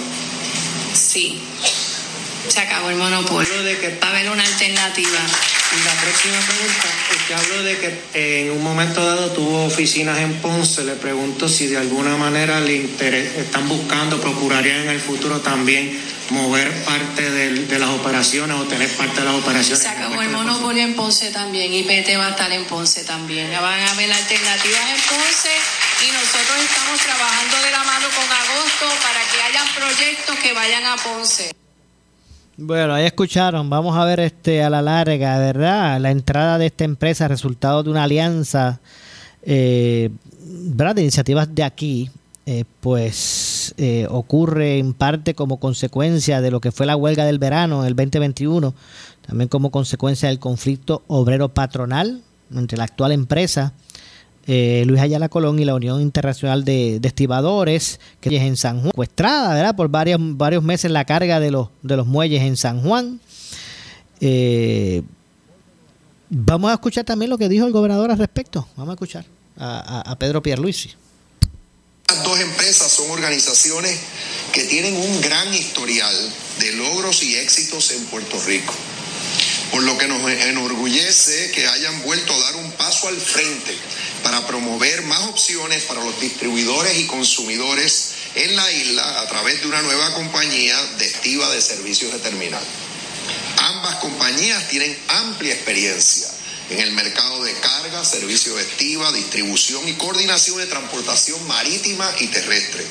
Sí. 0.95 1.39
Se 2.49 2.61
acabó 2.61 2.91
el 2.91 2.97
monopolio. 2.97 3.63
De 3.63 3.79
que, 3.79 3.99
Va 4.03 4.09
a 4.09 4.11
haber 4.11 4.31
una 4.31 4.43
alternativa. 4.45 5.19
y 5.77 5.85
la 5.85 5.93
próxima 6.01 6.39
pregunta, 6.41 6.89
usted 7.11 7.35
habló 7.35 7.63
de 7.65 7.79
que 7.79 7.87
eh, 8.15 8.47
en 8.47 8.51
un 8.53 8.63
momento 8.63 9.05
dado 9.05 9.31
tuvo 9.33 9.65
oficinas 9.67 10.19
en 10.19 10.35
Ponce. 10.41 10.85
Le 10.85 10.95
pregunto 10.95 11.49
si 11.49 11.67
de 11.67 11.79
alguna 11.79 12.17
manera 12.17 12.61
le 12.61 12.75
interes- 12.77 13.35
están 13.37 13.69
buscando, 13.69 14.21
procurarían 14.21 14.83
en 14.83 14.89
el 14.91 15.01
futuro 15.01 15.41
también 15.41 16.01
mover 16.31 16.73
parte 16.85 17.31
de 17.31 17.79
las 17.79 17.91
operaciones 17.91 18.57
o 18.59 18.65
tener 18.65 18.89
parte 18.97 19.21
de 19.21 19.27
las 19.27 19.35
operaciones. 19.35 19.79
Se 19.81 19.89
acabó 19.89 20.21
el 20.23 20.31
monopolio 20.31 20.83
en 20.83 20.95
Ponce 20.95 21.31
también. 21.31 21.73
IPT 21.73 22.17
va 22.19 22.27
a 22.27 22.31
estar 22.31 22.51
en 22.53 22.65
Ponce 22.65 23.05
también. 23.05 23.49
Ya 23.51 23.61
van 23.61 23.79
a 23.81 23.91
haber 23.93 24.11
alternativas 24.13 24.81
en 24.91 25.01
Ponce 25.03 25.51
y 26.07 26.11
nosotros 26.11 26.57
estamos 26.69 27.01
trabajando 27.01 27.57
de 27.63 27.71
la 27.71 27.85
mano 27.85 28.07
con 28.11 28.25
Agosto 28.25 28.87
para 29.03 29.21
que 29.31 29.43
haya 29.43 29.65
proyectos 29.75 30.37
que 30.43 30.53
vayan 30.53 30.85
a 30.87 30.97
Ponce. 30.97 31.55
Bueno, 32.59 32.95
ahí 32.95 33.05
escucharon. 33.05 33.69
Vamos 33.69 33.97
a 33.99 34.05
ver 34.07 34.19
este 34.21 34.63
a 34.63 34.71
la 34.71 34.81
larga, 34.81 35.39
¿verdad? 35.39 36.01
La 36.01 36.11
entrada 36.11 36.57
de 36.57 36.67
esta 36.67 36.85
empresa, 36.85 37.29
resultado 37.29 37.83
de 37.83 37.91
una 37.91 38.05
alianza, 38.05 38.81
eh, 39.43 40.09
¿verdad? 40.41 40.95
De 40.95 41.03
iniciativas 41.03 41.55
de 41.55 41.63
aquí, 41.65 42.11
eh, 42.47 42.65
pues 42.81 43.75
eh, 43.77 44.07
ocurre 44.09 44.79
en 44.79 44.95
parte 44.95 45.35
como 45.35 45.61
consecuencia 45.61 46.41
de 46.41 46.51
lo 46.51 46.61
que 46.61 46.73
fue 46.73 46.87
la 46.87 46.97
huelga 46.97 47.27
del 47.27 47.39
verano 47.39 47.85
el 47.85 47.95
2021, 47.95 48.73
también 49.27 49.49
como 49.49 49.71
consecuencia 49.71 50.31
del 50.31 50.39
conflicto 50.39 51.03
obrero 51.09 51.51
patronal 51.51 52.23
entre 52.51 52.79
la 52.79 52.85
actual 52.85 53.13
empresa 53.13 53.75
eh, 54.47 54.85
Luis 54.87 55.01
Ayala 55.01 55.29
Colón 55.29 55.59
y 55.59 55.65
la 55.65 55.75
Unión 55.75 56.01
Internacional 56.01 56.65
de, 56.65 57.01
de 57.01 57.09
Estibadores, 57.09 57.99
que 58.21 58.37
es 58.37 58.43
en 58.43 58.57
San 58.57 58.79
Juan, 58.81 58.91
secuestrada, 58.93 59.55
¿verdad? 59.55 59.75
Por 59.77 59.89
varios, 59.89 60.19
varios 60.21 60.63
meses 60.63 60.91
la 60.91 61.05
carga 61.05 61.41
de 61.41 61.51
los, 61.51 61.69
de 61.83 61.97
los 61.97 62.07
muelles 62.07 62.43
en 62.43 62.57
San 62.57 62.81
Juan. 62.83 63.21
Eh, 64.21 65.03
vamos 66.31 66.71
a 66.71 66.75
escuchar 66.75 67.05
también 67.05 67.31
lo 67.31 67.39
que 67.39 67.49
dijo 67.49 67.67
el 67.67 67.73
gobernador 67.73 68.11
al 68.11 68.19
respecto. 68.19 68.67
Vamos 68.77 68.91
a 68.93 68.95
escuchar 68.95 69.25
a, 69.59 70.01
a- 70.07 70.13
a 70.13 70.19
Pedro 70.19 70.43
Pierluisi. 70.43 70.91
Las 72.09 72.23
dos 72.23 72.39
empresas 72.39 72.91
son 72.93 73.11
organizaciones 73.11 73.99
que 74.53 74.63
tienen 74.65 74.95
un 74.97 75.21
gran 75.23 75.53
historial 75.53 76.15
de 76.61 76.73
logros 76.75 77.23
y 77.25 77.35
éxitos 77.35 77.91
en 77.91 78.05
Puerto 78.05 78.37
Rico, 78.47 78.73
por 79.71 79.83
lo 79.83 79.97
que 79.99 80.09
nos 80.09 80.31
enorgullece 80.31 81.51
que 81.53 81.67
hayan 81.67 82.03
vuelto 82.03 82.33
a 82.33 82.39
dar 82.39 82.57
un 82.57 82.73
paso 82.73 83.09
al 83.09 83.21
frente 83.21 83.77
para 84.23 84.47
promover 84.47 85.03
más 85.03 85.21
opciones 85.29 85.85
para 85.85 86.03
los 86.05 86.21
distribuidores 86.21 86.97
y 86.99 87.07
consumidores 87.07 88.13
en 88.35 88.57
la 88.57 88.71
isla 88.73 89.21
a 89.21 89.29
través 89.29 89.61
de 89.61 89.69
una 89.69 89.83
nueva 89.83 90.15
compañía 90.15 90.81
de 90.99 91.07
estiva 91.07 91.51
de 91.51 91.61
servicios 91.61 92.13
de 92.13 92.19
terminal. 92.19 92.65
Ambas 93.59 93.97
compañías 93.97 94.69
tienen 94.69 94.97
amplia 95.09 95.55
experiencia 95.55 96.29
en 96.71 96.81
el 96.81 96.93
mercado 96.93 97.43
de 97.45 97.53
carga, 97.55 98.05
servicio 98.05 98.55
de 98.57 98.63
estiva, 98.63 99.13
distribución 99.13 99.89
y 99.89 99.95
coordinación 99.95 100.59
de 100.59 100.67
transportación 100.67 101.47
marítima 101.47 102.11
y 102.19 102.27
terrestre. 102.27 102.85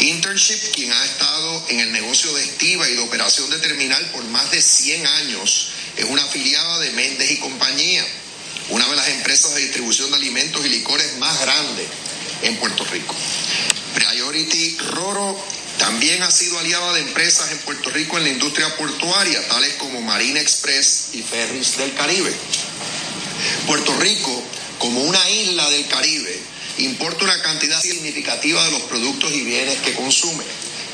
Internship, 0.00 0.72
quien 0.74 0.92
ha 0.92 1.04
estado 1.04 1.64
en 1.68 1.80
el 1.80 1.92
negocio 1.92 2.32
de 2.34 2.42
estiva 2.42 2.88
y 2.88 2.94
de 2.94 3.00
operación 3.00 3.50
de 3.50 3.58
terminal 3.58 4.04
por 4.12 4.24
más 4.24 4.50
de 4.50 4.62
100 4.62 5.06
años, 5.06 5.68
es 5.96 6.04
una 6.04 6.22
afiliada 6.22 6.78
de 6.78 6.90
Méndez 6.92 7.30
y 7.30 7.36
compañía, 7.38 8.06
una 8.70 8.88
de 8.88 8.96
las 8.96 9.08
empresas 9.08 9.54
de 9.54 9.62
distribución 9.62 10.10
de 10.10 10.16
alimentos 10.16 10.64
y 10.64 10.68
licores 10.68 11.16
más 11.18 11.40
grandes 11.40 11.86
en 12.42 12.56
Puerto 12.56 12.84
Rico. 12.84 13.14
Priority 13.94 14.76
Roro 14.92 15.36
también 15.78 16.22
ha 16.22 16.30
sido 16.30 16.58
aliada 16.58 16.92
de 16.92 17.00
empresas 17.00 17.50
en 17.52 17.58
Puerto 17.58 17.90
Rico 17.90 18.18
en 18.18 18.24
la 18.24 18.30
industria 18.30 18.74
portuaria, 18.76 19.46
tales 19.48 19.74
como 19.74 20.00
Marina 20.02 20.40
Express 20.40 21.08
y 21.12 21.22
Ferries 21.22 21.78
del 21.78 21.94
Caribe. 21.94 22.32
Puerto 23.66 23.96
Rico, 23.98 24.42
como 24.78 25.00
una 25.02 25.30
isla 25.30 25.68
del 25.70 25.86
Caribe, 25.88 26.38
importa 26.78 27.24
una 27.24 27.40
cantidad 27.42 27.80
significativa 27.80 28.64
de 28.64 28.72
los 28.72 28.82
productos 28.82 29.32
y 29.32 29.40
bienes 29.40 29.80
que 29.80 29.94
consume, 29.94 30.44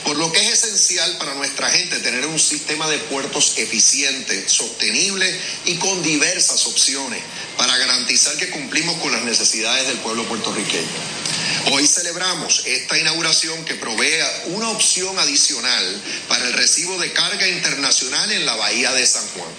por 0.06 0.16
lo 0.18 0.30
que 0.30 0.40
es 0.40 0.62
esencial 0.62 1.18
para 1.18 1.34
nuestra 1.34 1.68
gente 1.68 1.98
tener 1.98 2.24
un 2.26 2.38
sistema 2.38 2.88
de 2.88 2.98
puertos 2.98 3.58
eficiente, 3.58 4.48
sostenible 4.48 5.28
y 5.64 5.74
con 5.78 6.00
diversas 6.04 6.64
opciones 6.66 7.20
para 7.56 7.76
garantizar 7.76 8.36
que 8.36 8.50
cumplimos 8.50 8.96
con 8.98 9.10
las 9.10 9.24
necesidades 9.24 9.88
del 9.88 9.98
pueblo 9.98 10.24
puertorriqueño. 10.28 10.86
Hoy 11.72 11.88
celebramos 11.88 12.62
esta 12.66 12.96
inauguración 12.96 13.64
que 13.64 13.74
provea 13.74 14.44
una 14.46 14.70
opción 14.70 15.18
adicional 15.18 16.02
para 16.28 16.46
el 16.46 16.52
recibo 16.52 16.96
de 16.98 17.12
carga 17.12 17.48
internacional 17.48 18.30
en 18.30 18.46
la 18.46 18.54
Bahía 18.54 18.92
de 18.92 19.04
San 19.04 19.26
Juan, 19.30 19.50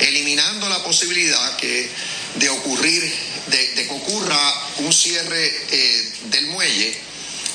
eliminando 0.00 0.68
la 0.68 0.84
posibilidad 0.84 1.56
que 1.56 1.88
de 2.34 2.48
ocurrir, 2.50 3.10
de 3.46 3.72
que 3.72 3.88
ocurra 3.90 4.66
un 4.80 4.92
cierre 4.92 5.46
eh, 5.70 6.12
del 6.24 6.48
muelle 6.48 6.94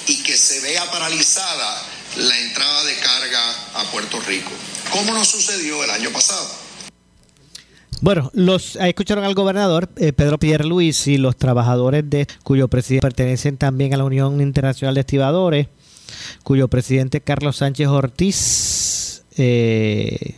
y 0.07 0.23
que 0.23 0.35
se 0.35 0.61
vea 0.61 0.89
paralizada 0.89 1.92
la 2.17 2.39
entrada 2.39 2.83
de 2.83 2.95
carga 2.95 3.51
a 3.75 3.91
Puerto 3.91 4.19
Rico, 4.21 4.51
como 4.91 5.13
nos 5.13 5.27
sucedió 5.27 5.83
el 5.83 5.89
año 5.89 6.09
pasado. 6.11 6.47
Bueno, 8.01 8.29
los 8.33 8.75
escucharon 8.75 9.23
al 9.23 9.33
gobernador 9.33 9.89
eh, 9.95 10.11
Pedro 10.11 10.37
Pierluisi 10.37 11.13
y 11.13 11.17
los 11.17 11.37
trabajadores 11.37 12.09
de 12.09 12.27
cuyo 12.43 12.67
presidente 12.67 13.07
pertenecen 13.07 13.57
también 13.57 13.93
a 13.93 13.97
la 13.97 14.03
Unión 14.03 14.41
Internacional 14.41 14.93
de 14.95 15.01
Estibadores, 15.01 15.67
cuyo 16.43 16.67
presidente 16.67 17.21
Carlos 17.21 17.57
Sánchez 17.57 17.87
Ortiz, 17.87 19.23
eh, 19.37 20.35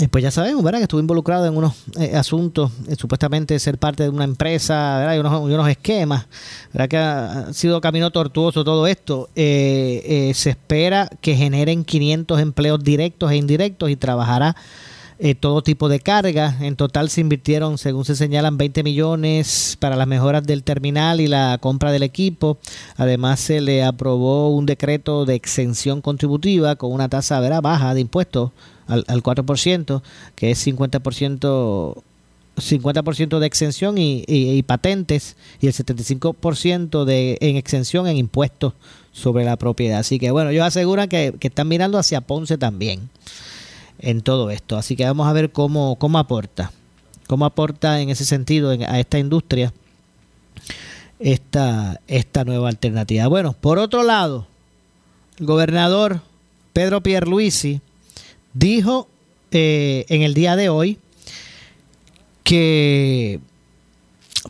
eh, 0.00 0.08
pues 0.08 0.24
ya 0.24 0.30
sabemos, 0.30 0.62
¿verdad? 0.62 0.78
Que 0.78 0.84
estuvo 0.84 1.00
involucrado 1.00 1.46
en 1.46 1.56
unos 1.56 1.74
eh, 1.98 2.16
asuntos, 2.16 2.72
eh, 2.88 2.96
supuestamente 2.96 3.58
ser 3.58 3.78
parte 3.78 4.04
de 4.04 4.08
una 4.08 4.24
empresa, 4.24 4.98
¿verdad? 4.98 5.16
Y 5.16 5.18
unos, 5.18 5.50
y 5.50 5.54
unos 5.54 5.68
esquemas, 5.68 6.26
¿verdad? 6.72 6.88
Que 6.88 6.96
ha, 6.96 7.38
ha 7.40 7.52
sido 7.52 7.80
camino 7.80 8.10
tortuoso 8.10 8.64
todo 8.64 8.86
esto. 8.86 9.28
Se 9.34 10.50
espera 10.50 11.10
que 11.20 11.36
generen 11.36 11.84
500 11.84 12.40
empleos 12.40 12.82
directos 12.82 13.30
e 13.30 13.36
indirectos 13.36 13.90
y 13.90 13.96
trabajará 13.96 14.56
eh, 15.24 15.36
todo 15.36 15.62
tipo 15.62 15.88
de 15.88 16.00
carga. 16.00 16.56
En 16.60 16.74
total 16.74 17.08
se 17.08 17.20
invirtieron, 17.20 17.78
según 17.78 18.04
se 18.04 18.16
señalan, 18.16 18.58
20 18.58 18.82
millones 18.82 19.76
para 19.78 19.94
las 19.94 20.08
mejoras 20.08 20.42
del 20.44 20.64
terminal 20.64 21.20
y 21.20 21.28
la 21.28 21.58
compra 21.60 21.92
del 21.92 22.02
equipo. 22.02 22.58
Además 22.96 23.38
se 23.38 23.60
le 23.60 23.84
aprobó 23.84 24.48
un 24.48 24.66
decreto 24.66 25.24
de 25.24 25.36
exención 25.36 26.00
contributiva 26.00 26.74
con 26.74 26.92
una 26.92 27.08
tasa 27.08 27.38
¿verdad? 27.38 27.62
baja 27.62 27.94
de 27.94 28.00
impuestos 28.00 28.50
al, 28.88 29.04
al 29.06 29.22
4%, 29.22 30.02
que 30.34 30.50
es 30.50 30.66
50%. 30.66 32.02
50% 32.54 33.38
de 33.38 33.46
exención 33.46 33.96
y, 33.96 34.24
y- 34.26 34.50
y 34.58 34.62
patentes 34.62 35.36
y 35.62 35.68
el 35.68 35.72
75% 35.72 37.04
de, 37.06 37.38
en 37.40 37.56
exención 37.56 38.06
en 38.06 38.18
impuestos 38.18 38.74
sobre 39.10 39.44
la 39.44 39.56
propiedad. 39.56 40.00
Así 40.00 40.18
que 40.18 40.30
bueno, 40.30 40.50
ellos 40.50 40.66
aseguran 40.66 41.08
que, 41.08 41.34
que 41.40 41.48
están 41.48 41.68
mirando 41.68 41.96
hacia 41.96 42.20
Ponce 42.20 42.58
también 42.58 43.08
en 44.02 44.20
todo 44.20 44.50
esto. 44.50 44.76
Así 44.76 44.94
que 44.96 45.04
vamos 45.04 45.26
a 45.26 45.32
ver 45.32 45.50
cómo, 45.52 45.96
cómo 45.96 46.18
aporta, 46.18 46.70
cómo 47.26 47.44
aporta 47.46 48.00
en 48.00 48.10
ese 48.10 48.24
sentido 48.26 48.72
en- 48.72 48.82
a 48.82 49.00
esta 49.00 49.18
industria 49.18 49.72
esta, 51.18 52.00
esta 52.08 52.44
nueva 52.44 52.68
alternativa. 52.68 53.26
Bueno, 53.28 53.54
por 53.58 53.78
otro 53.78 54.02
lado, 54.02 54.46
el 55.38 55.46
gobernador 55.46 56.20
Pedro 56.72 57.00
Pierluisi 57.00 57.80
dijo 58.54 59.08
eh, 59.52 60.04
en 60.08 60.22
el 60.22 60.34
día 60.34 60.56
de 60.56 60.68
hoy 60.68 60.98
que 62.42 63.38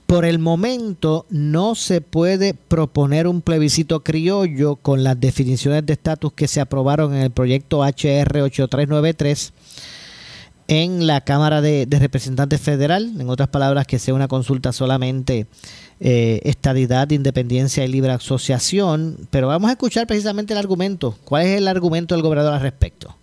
por 0.07 0.25
el 0.25 0.39
momento 0.39 1.27
no 1.31 1.75
se 1.75 2.01
puede 2.01 2.55
proponer 2.55 3.27
un 3.27 3.43
plebiscito 3.43 4.03
criollo 4.03 4.77
con 4.77 5.05
las 5.05 5.21
definiciones 5.21 5.85
de 5.85 5.93
estatus 5.95 6.33
que 6.33 6.49
se 6.49 6.61
aprobaron 6.61 7.15
en 7.15 7.23
el 7.23 7.31
proyecto 7.31 7.83
HR 7.83 8.43
8393 8.43 9.53
en 10.69 11.07
la 11.07 11.21
Cámara 11.21 11.61
de, 11.61 11.87
Representantes 11.91 12.61
Federal. 12.61 13.13
En 13.21 13.29
otras 13.29 13.49
palabras, 13.49 13.87
que 13.87 13.99
sea 13.99 14.15
una 14.15 14.29
consulta 14.29 14.73
solamente 14.73 15.47
eh, 16.01 16.41
estadidad, 16.45 17.11
independencia 17.11 17.85
y 17.85 17.89
libre 17.89 18.13
asociación. 18.13 19.29
Pero 19.31 19.49
vamos 19.49 19.69
a 19.69 19.73
escuchar 19.73 20.07
precisamente 20.07 20.55
el 20.55 20.59
argumento. 20.59 21.17
¿Cuál 21.25 21.47
es 21.47 21.59
el 21.59 21.69
argumento 21.69 22.15
del 22.15 22.23
gobernador 22.23 22.55
al 22.55 22.61
respecto? 22.61 23.15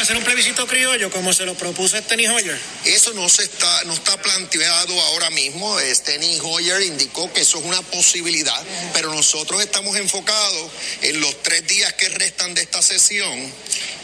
Hacer 0.00 0.16
un 0.16 0.24
plebiscito 0.24 0.66
criollo 0.66 1.10
como 1.10 1.32
se 1.32 1.44
lo 1.44 1.54
propuso 1.54 1.96
Steny 1.96 2.26
Hoyer. 2.26 2.58
Eso 2.84 3.12
no 3.14 3.28
se 3.28 3.44
está, 3.44 3.84
no 3.84 3.94
está 3.94 4.20
planteado 4.20 5.00
ahora 5.00 5.30
mismo. 5.30 5.78
Steny 5.80 6.38
Hoyer 6.42 6.82
indicó 6.82 7.32
que 7.32 7.40
eso 7.40 7.58
es 7.58 7.64
una 7.64 7.82
posibilidad, 7.82 8.62
pero 8.92 9.12
nosotros 9.14 9.62
estamos 9.62 9.96
enfocados 9.96 10.70
en 11.02 11.20
los 11.20 11.42
tres 11.42 11.66
días 11.66 11.92
que 11.94 12.08
restan 12.10 12.54
de 12.54 12.62
esta 12.62 12.82
sesión 12.82 13.52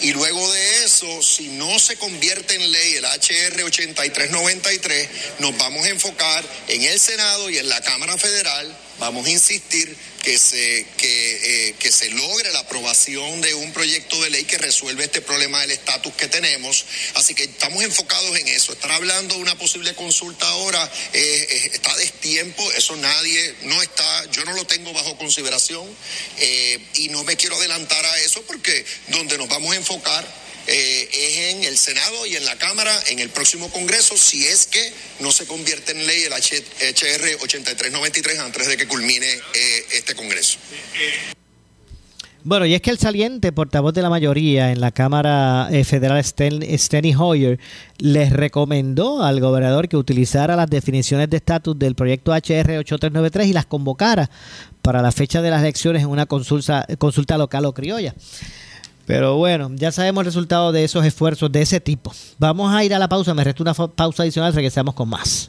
y 0.03 0.12
luego 0.12 0.51
de 0.53 0.84
eso, 0.84 1.22
si 1.22 1.49
no 1.49 1.78
se 1.78 1.97
convierte 1.97 2.57
en 2.57 2.72
ley 2.72 2.95
el 2.97 3.05
HR 3.05 3.62
8393, 3.62 5.09
nos 5.38 5.57
vamos 5.57 5.86
a 5.86 5.90
enfocar 5.90 6.45
en 6.66 6.82
el 6.82 6.99
Senado 6.99 7.49
y 7.49 7.59
en 7.59 7.68
la 7.68 7.80
Cámara 7.82 8.18
Federal 8.18 8.76
vamos 9.03 9.26
a 9.26 9.30
insistir 9.30 9.96
que 10.22 10.38
se, 10.38 10.86
que, 10.96 11.68
eh, 11.68 11.74
que 11.76 11.90
se 11.90 12.09
logre 12.11 12.53
la 12.53 12.61
aprobación 12.61 13.40
de 13.40 13.53
un 13.53 13.72
proyecto 13.72 14.22
de 14.22 14.30
ley 14.30 14.44
que 14.44 14.59
resuelve 14.59 15.03
este 15.03 15.20
problema 15.20 15.61
del 15.61 15.72
estatus 15.72 16.14
que 16.14 16.28
tenemos. 16.28 16.84
Así 17.14 17.34
que 17.34 17.42
estamos 17.42 17.82
enfocados 17.82 18.38
en 18.38 18.46
eso. 18.46 18.72
Estar 18.72 18.92
hablando 18.92 19.34
de 19.34 19.40
una 19.40 19.59
posible 19.59 19.92
consulta 19.96 20.46
ahora 20.48 20.88
eh, 21.12 21.48
eh, 21.50 21.70
está 21.72 21.96
destiempo, 21.96 22.70
eso 22.72 22.94
nadie, 22.96 23.57
no 23.62 23.82
está, 23.82 24.30
yo 24.30 24.44
no 24.44 24.53
lo 24.53 24.64
tengo 24.66 24.92
bajo 24.92 25.18
consideración 25.18 25.84
eh, 26.38 26.78
y 26.94 27.09
no 27.09 27.24
me 27.24 27.36
quiero 27.36 27.57
adelantar 27.57 28.07
a 28.07 28.18
eso 28.20 28.40
porque 28.42 28.84
donde 29.09 29.36
nos 29.36 29.48
vamos 29.48 29.72
a 29.72 29.76
enfocar 29.78 30.42
eh, 30.68 31.09
es 31.12 31.55
en 31.55 31.64
el 31.64 31.76
Senado 31.76 32.24
y 32.24 32.36
en 32.36 32.44
la 32.44 32.57
Cámara 32.57 33.03
en 33.09 33.18
el 33.18 33.30
próximo 33.30 33.68
Congreso 33.72 34.16
si 34.16 34.46
es 34.46 34.66
que 34.66 34.92
no 35.18 35.32
se 35.32 35.44
convierte 35.46 35.90
en 35.90 36.07
ley 36.07 36.22
el 36.22 36.32
HR 36.32 37.36
8393 37.40 38.38
antes 38.38 38.68
de 38.68 38.76
que 38.76 38.86
culmine 38.93 39.26
eh, 39.26 39.84
este 39.97 40.14
Congreso. 40.14 40.59
Bueno, 42.45 42.66
y 42.66 42.74
es 42.74 42.80
que 42.82 42.90
el 42.90 42.99
saliente 42.99 43.53
portavoz 43.53 43.95
de 43.95 44.03
la 44.03 44.11
mayoría 44.11 44.72
en 44.72 44.80
la 44.80 44.90
Cámara 44.90 45.68
eh, 45.70 45.84
Federal, 45.84 46.18
Sten- 46.24 46.76
Steny 46.76 47.14
Hoyer, 47.16 47.61
les 47.99 48.32
recomendó 48.32 49.22
al 49.22 49.38
gobernador 49.40 49.88
que 49.88 49.97
utilizara 49.97 50.57
las 50.57 50.68
definiciones 50.68 51.30
de 51.30 51.36
estatus 51.36 51.78
del 51.78 51.95
proyecto 51.95 52.32
HR 52.32 52.78
8393 52.78 53.47
y 53.47 53.53
las 53.53 53.66
convocara 53.66 54.28
para 54.82 55.01
la 55.03 55.12
fecha 55.12 55.40
de 55.40 55.51
las 55.51 55.61
elecciones 55.61 56.03
en 56.03 56.09
una 56.09 56.26
consulta, 56.26 56.84
consulta 56.99 57.38
local 57.38 57.64
o 57.64 57.72
criolla. 57.72 58.12
Pero 59.07 59.36
bueno, 59.36 59.70
ya 59.76 59.93
sabemos 59.93 60.22
el 60.22 60.26
resultado 60.26 60.72
de 60.72 60.82
esos 60.82 61.05
esfuerzos 61.05 61.51
de 61.53 61.62
ese 61.62 61.78
tipo. 61.80 62.12
Vamos 62.38 62.74
a 62.74 62.82
ir 62.82 62.93
a 62.93 62.99
la 62.99 63.09
pausa, 63.09 63.34
me 63.34 63.45
resta 63.45 63.62
una 63.62 63.74
pausa 63.74 64.24
adicional, 64.24 64.53
regresamos 64.53 64.95
con 64.95 65.09
más. 65.09 65.49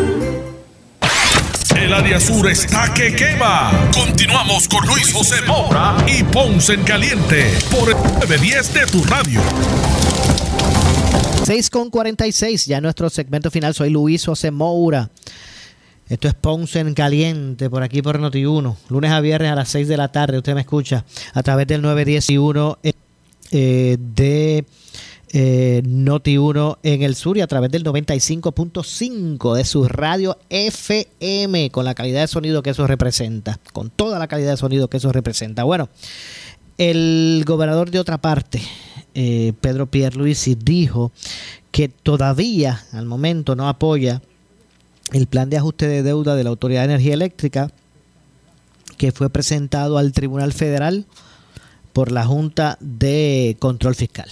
El 1.81 1.93
área 1.95 2.19
sur 2.19 2.47
está 2.47 2.93
que 2.93 3.15
quema. 3.15 3.89
Continuamos 3.91 4.67
con 4.67 4.85
Luis 4.85 5.11
José 5.11 5.41
Moura 5.47 5.97
y 6.07 6.21
Ponce 6.23 6.73
en 6.73 6.83
Caliente 6.83 7.51
por 7.71 7.89
el 7.89 7.95
910 7.95 8.73
de 8.75 8.85
tu 8.85 9.03
radio. 9.03 9.41
6 11.43 11.69
con 11.71 11.89
46, 11.89 12.67
ya 12.67 12.81
nuestro 12.81 13.09
segmento 13.09 13.49
final. 13.49 13.73
Soy 13.73 13.89
Luis 13.89 14.23
José 14.23 14.51
Moura. 14.51 15.09
Esto 16.07 16.27
es 16.27 16.35
Ponce 16.35 16.81
en 16.81 16.93
Caliente, 16.93 17.67
por 17.67 17.81
aquí 17.81 18.03
por 18.03 18.19
Noti1. 18.19 18.75
Lunes 18.89 19.11
a 19.11 19.19
viernes 19.19 19.51
a 19.51 19.55
las 19.55 19.69
6 19.69 19.87
de 19.87 19.97
la 19.97 20.11
tarde, 20.11 20.37
usted 20.37 20.53
me 20.53 20.61
escucha 20.61 21.03
a 21.33 21.41
través 21.41 21.65
del 21.65 21.81
911 21.81 22.77
eh, 22.83 22.93
eh, 23.51 23.97
de 23.99 24.65
eh, 25.33 25.81
Noti1 25.85 26.77
en 26.83 27.03
el 27.03 27.15
sur 27.15 27.37
y 27.37 27.41
a 27.41 27.47
través 27.47 27.71
del 27.71 27.83
95.5 27.83 29.55
de 29.55 29.63
su 29.63 29.87
radio 29.87 30.37
FM, 30.49 31.69
con 31.71 31.85
la 31.85 31.95
calidad 31.95 32.21
de 32.21 32.27
sonido 32.27 32.63
que 32.63 32.71
eso 32.71 32.85
representa, 32.87 33.59
con 33.71 33.89
toda 33.89 34.19
la 34.19 34.27
calidad 34.27 34.51
de 34.51 34.57
sonido 34.57 34.89
que 34.89 34.97
eso 34.97 35.11
representa. 35.11 35.63
Bueno, 35.63 35.89
el 36.77 37.43
gobernador 37.45 37.91
de 37.91 37.99
otra 37.99 38.19
parte, 38.19 38.61
eh, 39.13 39.53
Pedro 39.61 39.85
Pierluisi, 39.85 40.55
dijo 40.55 41.11
que 41.71 41.87
todavía 41.87 42.83
al 42.91 43.05
momento 43.05 43.55
no 43.55 43.69
apoya 43.69 44.21
el 45.13 45.27
plan 45.27 45.49
de 45.49 45.57
ajuste 45.57 45.87
de 45.87 46.03
deuda 46.03 46.35
de 46.35 46.43
la 46.43 46.49
Autoridad 46.49 46.81
de 46.81 46.93
Energía 46.93 47.13
Eléctrica 47.13 47.71
que 48.97 49.11
fue 49.11 49.29
presentado 49.29 49.97
al 49.97 50.11
Tribunal 50.11 50.53
Federal 50.53 51.05
por 51.93 52.11
la 52.11 52.25
Junta 52.25 52.77
de 52.79 53.55
Control 53.59 53.95
Fiscal. 53.95 54.29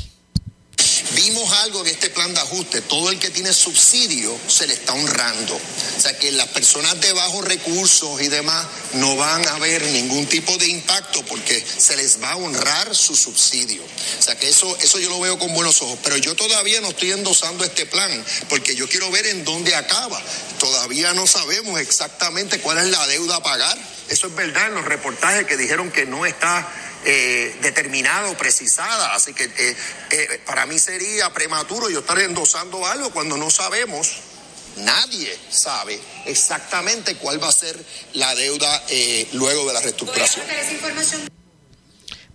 Vimos 1.15 1.51
algo 1.63 1.81
en 1.81 1.87
este 1.87 2.09
plan 2.11 2.33
de 2.33 2.39
ajuste, 2.39 2.81
todo 2.81 3.09
el 3.09 3.17
que 3.17 3.31
tiene 3.31 3.51
subsidio 3.51 4.37
se 4.47 4.67
le 4.67 4.73
está 4.73 4.93
honrando. 4.93 5.55
O 5.55 5.99
sea 5.99 6.17
que 6.17 6.31
las 6.31 6.47
personas 6.49 7.01
de 7.01 7.11
bajos 7.13 7.45
recursos 7.45 8.21
y 8.21 8.27
demás 8.27 8.65
no 8.93 9.15
van 9.15 9.45
a 9.47 9.57
ver 9.57 9.81
ningún 9.87 10.27
tipo 10.27 10.55
de 10.57 10.67
impacto 10.67 11.23
porque 11.25 11.65
se 11.77 11.97
les 11.97 12.21
va 12.21 12.31
a 12.31 12.35
honrar 12.35 12.95
su 12.95 13.15
subsidio. 13.15 13.83
O 13.83 14.21
sea 14.21 14.37
que 14.37 14.47
eso, 14.47 14.77
eso 14.77 14.99
yo 14.99 15.09
lo 15.09 15.19
veo 15.19 15.39
con 15.39 15.53
buenos 15.53 15.81
ojos. 15.81 15.97
Pero 16.03 16.15
yo 16.17 16.35
todavía 16.35 16.79
no 16.79 16.89
estoy 16.89 17.11
endosando 17.11 17.63
este 17.65 17.85
plan 17.87 18.23
porque 18.47 18.75
yo 18.75 18.87
quiero 18.87 19.09
ver 19.09 19.25
en 19.25 19.43
dónde 19.43 19.75
acaba. 19.75 20.21
Todavía 20.59 21.13
no 21.13 21.25
sabemos 21.25 21.81
exactamente 21.81 22.61
cuál 22.61 22.77
es 22.77 22.87
la 22.87 23.07
deuda 23.07 23.37
a 23.37 23.43
pagar. 23.43 23.77
Eso 24.09 24.27
es 24.27 24.35
verdad 24.35 24.67
en 24.67 24.75
los 24.75 24.85
reportajes 24.85 25.45
que 25.45 25.57
dijeron 25.57 25.91
que 25.91 26.05
no 26.05 26.25
está 26.25 26.67
eh, 27.05 27.55
precisada. 28.37 29.15
Así 29.15 29.33
que 29.33 29.45
eh, 29.45 29.75
eh, 30.11 30.41
para 30.45 30.65
mí 30.65 30.79
sería 30.79 31.31
prematuro 31.33 31.89
yo 31.89 31.99
estar 31.99 32.19
endosando 32.19 32.85
algo 32.85 33.11
cuando 33.11 33.37
no 33.37 33.49
sabemos, 33.49 34.17
nadie 34.77 35.37
sabe 35.49 35.99
exactamente 36.25 37.15
cuál 37.15 37.41
va 37.41 37.49
a 37.49 37.53
ser 37.53 37.77
la 38.13 38.33
deuda 38.35 38.83
eh, 38.89 39.27
luego 39.33 39.67
de 39.67 39.73
la 39.73 39.81
reestructuración. 39.81 40.45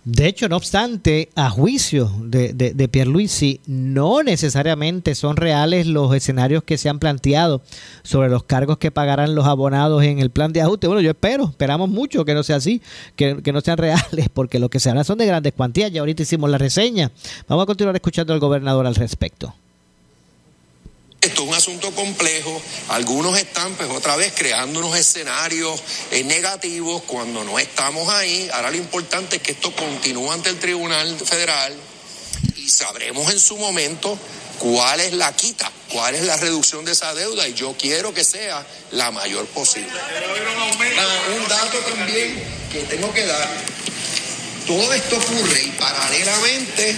De 0.05 0.27
hecho, 0.27 0.47
no 0.47 0.55
obstante, 0.55 1.29
a 1.33 1.49
juicio 1.49 2.11
de, 2.19 2.53
de, 2.53 2.75
de 2.75 2.87
Pierluisi, 2.87 3.59
no 3.65 4.21
necesariamente 4.21 5.15
son 5.15 5.35
reales 5.35 5.87
los 5.87 6.13
escenarios 6.13 6.63
que 6.63 6.77
se 6.77 6.89
han 6.89 6.99
planteado 6.99 7.63
sobre 8.03 8.29
los 8.29 8.43
cargos 8.43 8.77
que 8.77 8.91
pagarán 8.91 9.33
los 9.33 9.47
abonados 9.47 10.03
en 10.03 10.19
el 10.19 10.29
plan 10.29 10.53
de 10.53 10.61
ajuste. 10.61 10.85
Bueno, 10.85 11.01
yo 11.01 11.09
espero, 11.09 11.45
esperamos 11.45 11.89
mucho 11.89 12.23
que 12.23 12.35
no 12.35 12.43
sea 12.43 12.57
así, 12.57 12.83
que, 13.15 13.41
que 13.41 13.51
no 13.51 13.61
sean 13.61 13.79
reales, 13.79 14.29
porque 14.31 14.59
lo 14.59 14.69
que 14.69 14.79
se 14.79 14.91
habla 14.91 15.03
son 15.03 15.17
de 15.17 15.25
grandes 15.25 15.53
cuantías. 15.53 15.91
Ya 15.91 16.01
ahorita 16.01 16.21
hicimos 16.21 16.51
la 16.51 16.59
reseña. 16.59 17.11
Vamos 17.47 17.63
a 17.63 17.65
continuar 17.65 17.95
escuchando 17.95 18.31
al 18.31 18.39
gobernador 18.39 18.85
al 18.85 18.93
respecto. 18.93 19.55
Esto 21.25 21.41
es 21.41 21.47
un 21.47 21.55
asunto 21.55 21.89
complejo. 21.95 22.61
Algunos 22.89 23.35
están, 23.35 23.73
pues 23.73 23.89
otra 23.89 24.15
vez, 24.15 24.31
creando 24.35 24.77
unos 24.77 24.95
escenarios 24.95 25.81
eh, 26.11 26.23
negativos 26.23 27.01
cuando 27.07 27.43
no 27.43 27.57
estamos 27.57 28.09
ahí. 28.09 28.47
Ahora 28.53 28.69
lo 28.69 28.77
importante 28.77 29.37
es 29.37 29.41
que 29.41 29.53
esto 29.53 29.75
continúe 29.75 30.31
ante 30.31 30.49
el 30.49 30.59
Tribunal 30.59 31.17
Federal 31.17 31.73
y 32.55 32.69
sabremos 32.69 33.31
en 33.33 33.39
su 33.39 33.57
momento 33.57 34.19
cuál 34.59 34.99
es 34.99 35.13
la 35.13 35.35
quita, 35.35 35.71
cuál 35.91 36.13
es 36.13 36.21
la 36.25 36.37
reducción 36.37 36.85
de 36.85 36.91
esa 36.91 37.15
deuda 37.15 37.47
y 37.47 37.55
yo 37.55 37.75
quiero 37.75 38.13
que 38.13 38.23
sea 38.23 38.63
la 38.91 39.09
mayor 39.09 39.47
posible. 39.47 39.89
Ah, 39.99 41.39
un 41.41 41.47
dato 41.47 41.79
también 41.79 42.39
que 42.71 42.81
tengo 42.81 43.11
que 43.11 43.25
dar. 43.25 43.49
Todo 44.67 44.93
esto 44.93 45.17
ocurre 45.17 45.63
y 45.63 45.71
paralelamente 45.71 46.95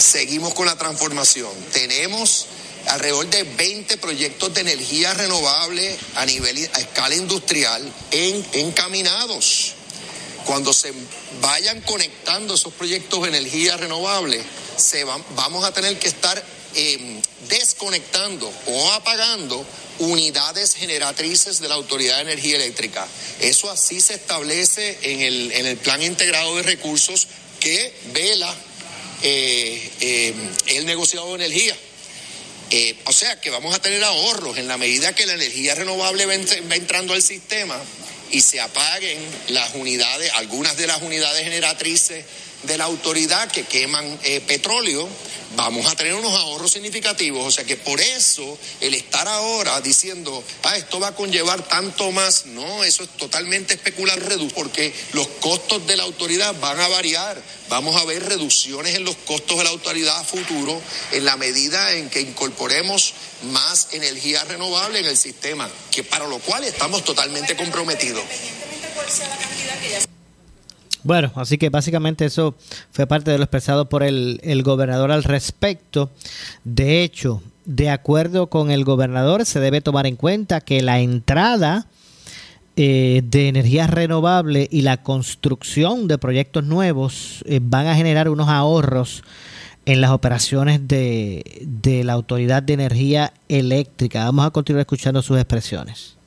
seguimos 0.00 0.52
con 0.54 0.66
la 0.66 0.76
transformación. 0.76 1.52
Tenemos 1.72 2.46
alrededor 2.88 3.26
de 3.28 3.42
20 3.42 3.96
proyectos 3.98 4.54
de 4.54 4.62
energía 4.62 5.14
renovable 5.14 5.96
a 6.16 6.26
nivel 6.26 6.68
a 6.72 6.80
escala 6.80 7.14
industrial 7.14 7.82
en, 8.10 8.46
encaminados. 8.52 9.74
Cuando 10.44 10.72
se 10.72 10.92
vayan 11.42 11.80
conectando 11.82 12.54
esos 12.54 12.72
proyectos 12.72 13.22
de 13.22 13.28
energía 13.28 13.76
renovable, 13.76 14.42
se 14.76 15.04
van, 15.04 15.22
vamos 15.34 15.64
a 15.64 15.72
tener 15.72 15.98
que 15.98 16.08
estar 16.08 16.42
eh, 16.74 17.20
desconectando 17.48 18.50
o 18.66 18.92
apagando 18.92 19.64
unidades 19.98 20.74
generatrices 20.74 21.60
de 21.60 21.68
la 21.68 21.74
Autoridad 21.74 22.16
de 22.16 22.22
Energía 22.22 22.56
Eléctrica. 22.56 23.06
Eso 23.40 23.70
así 23.70 24.00
se 24.00 24.14
establece 24.14 24.98
en 25.02 25.20
el, 25.20 25.52
en 25.52 25.66
el 25.66 25.76
Plan 25.76 26.02
Integrado 26.02 26.56
de 26.56 26.62
Recursos 26.62 27.26
que 27.60 27.92
vela 28.12 28.54
eh, 29.22 29.90
eh, 30.00 30.34
el 30.66 30.86
negociado 30.86 31.28
de 31.36 31.46
energía. 31.46 31.76
Eh, 32.70 32.96
o 33.06 33.12
sea 33.12 33.40
que 33.40 33.48
vamos 33.50 33.74
a 33.74 33.78
tener 33.80 34.04
ahorros 34.04 34.58
en 34.58 34.68
la 34.68 34.76
medida 34.76 35.14
que 35.14 35.24
la 35.26 35.32
energía 35.34 35.74
renovable 35.74 36.26
va, 36.26 36.34
ent- 36.34 36.70
va 36.70 36.76
entrando 36.76 37.14
al 37.14 37.22
sistema 37.22 37.80
y 38.30 38.42
se 38.42 38.60
apaguen 38.60 39.18
las 39.48 39.74
unidades, 39.74 40.30
algunas 40.34 40.76
de 40.76 40.86
las 40.86 41.00
unidades 41.00 41.44
generatrices 41.44 42.26
de 42.64 42.76
la 42.76 42.84
autoridad 42.84 43.50
que 43.50 43.64
queman 43.64 44.18
eh, 44.22 44.40
petróleo, 44.42 45.08
vamos 45.56 45.86
a 45.86 45.96
tener 45.96 46.14
unos 46.14 46.32
ahorros 46.32 46.72
significativos. 46.72 47.46
O 47.46 47.50
sea 47.50 47.64
que 47.64 47.76
por 47.76 48.00
eso 48.00 48.58
el 48.80 48.94
estar 48.94 49.26
ahora 49.28 49.80
diciendo, 49.80 50.42
ah, 50.64 50.76
esto 50.76 51.00
va 51.00 51.08
a 51.08 51.14
conllevar 51.14 51.66
tanto 51.68 52.10
más, 52.12 52.46
no, 52.46 52.84
eso 52.84 53.02
es 53.02 53.10
totalmente 53.10 53.74
especular, 53.74 54.18
porque 54.54 54.92
los 55.12 55.26
costos 55.40 55.86
de 55.86 55.96
la 55.96 56.04
autoridad 56.04 56.54
van 56.60 56.80
a 56.80 56.88
variar. 56.88 57.40
Vamos 57.68 58.00
a 58.00 58.04
ver 58.04 58.24
reducciones 58.24 58.94
en 58.94 59.04
los 59.04 59.16
costos 59.16 59.58
de 59.58 59.64
la 59.64 59.70
autoridad 59.70 60.18
a 60.18 60.24
futuro 60.24 60.80
en 61.12 61.24
la 61.24 61.36
medida 61.36 61.92
en 61.92 62.08
que 62.08 62.20
incorporemos 62.20 63.14
más 63.52 63.88
energía 63.92 64.44
renovable 64.44 65.00
en 65.00 65.06
el 65.06 65.16
sistema, 65.16 65.68
que 65.90 66.02
para 66.02 66.26
lo 66.26 66.38
cual 66.38 66.64
estamos 66.64 67.04
totalmente 67.04 67.56
comprometidos. 67.56 68.24
Bueno, 71.04 71.30
así 71.36 71.58
que 71.58 71.70
básicamente 71.70 72.24
eso 72.24 72.54
fue 72.90 73.06
parte 73.06 73.30
de 73.30 73.38
lo 73.38 73.44
expresado 73.44 73.88
por 73.88 74.02
el, 74.02 74.40
el 74.42 74.62
gobernador 74.62 75.12
al 75.12 75.24
respecto. 75.24 76.10
De 76.64 77.02
hecho, 77.02 77.42
de 77.64 77.90
acuerdo 77.90 78.48
con 78.48 78.70
el 78.70 78.84
gobernador, 78.84 79.44
se 79.46 79.60
debe 79.60 79.80
tomar 79.80 80.06
en 80.06 80.16
cuenta 80.16 80.60
que 80.60 80.82
la 80.82 81.00
entrada 81.00 81.86
eh, 82.76 83.22
de 83.24 83.48
energía 83.48 83.86
renovable 83.88 84.68
y 84.70 84.82
la 84.82 84.98
construcción 84.98 86.08
de 86.08 86.16
proyectos 86.16 86.62
nuevos 86.64 87.42
eh, 87.46 87.58
van 87.60 87.88
a 87.88 87.96
generar 87.96 88.28
unos 88.28 88.48
ahorros 88.48 89.24
en 89.84 90.00
las 90.00 90.12
operaciones 90.12 90.86
de, 90.86 91.62
de 91.62 92.04
la 92.04 92.12
Autoridad 92.12 92.62
de 92.62 92.74
Energía 92.74 93.32
Eléctrica. 93.48 94.24
Vamos 94.26 94.46
a 94.46 94.50
continuar 94.50 94.82
escuchando 94.82 95.22
sus 95.22 95.38
expresiones. 95.38 96.17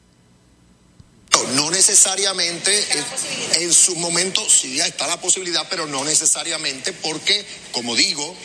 No 1.56 1.70
necesariamente, 1.72 2.86
en 3.54 3.74
su 3.74 3.96
momento 3.96 4.48
sí 4.50 4.80
está 4.80 5.08
la 5.08 5.20
posibilidad, 5.20 5.68
pero 5.70 5.86
no 5.86 6.04
necesariamente 6.04 6.94
porque, 6.94 7.46
como 7.72 7.96
digo, 7.96 8.36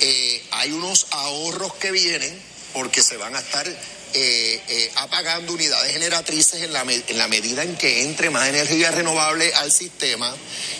eh, 0.00 0.42
hay 0.50 0.72
unos 0.72 1.06
ahorros 1.10 1.74
que 1.74 1.90
vienen 1.90 2.38
porque 2.72 3.02
se 3.02 3.16
van 3.16 3.34
a 3.34 3.40
estar 3.40 3.66
eh, 3.68 4.62
eh, 4.68 4.92
apagando 4.96 5.54
unidades 5.54 5.92
generatrices 5.92 6.62
en 6.62 6.72
la, 6.72 6.82
en 6.82 7.18
la 7.18 7.28
medida 7.28 7.62
en 7.62 7.76
que 7.76 8.02
entre 8.02 8.30
más 8.30 8.48
energía 8.48 8.90
renovable 8.90 9.52
al 9.54 9.72
sistema 9.72 10.34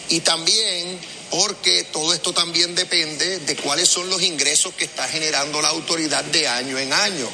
y 0.09 0.21
también 0.21 0.99
porque 1.31 1.85
todo 1.85 2.15
esto 2.15 2.33
también 2.33 2.75
depende 2.75 3.39
de 3.41 3.57
cuáles 3.57 3.89
son 3.89 4.09
los 4.09 4.23
ingresos 4.23 4.75
que 4.75 4.85
está 4.85 5.09
generando 5.09 5.61
la 5.61 5.69
autoridad 5.69 6.25
de 6.25 6.47
año 6.47 6.79
en 6.79 6.93
año. 6.93 7.29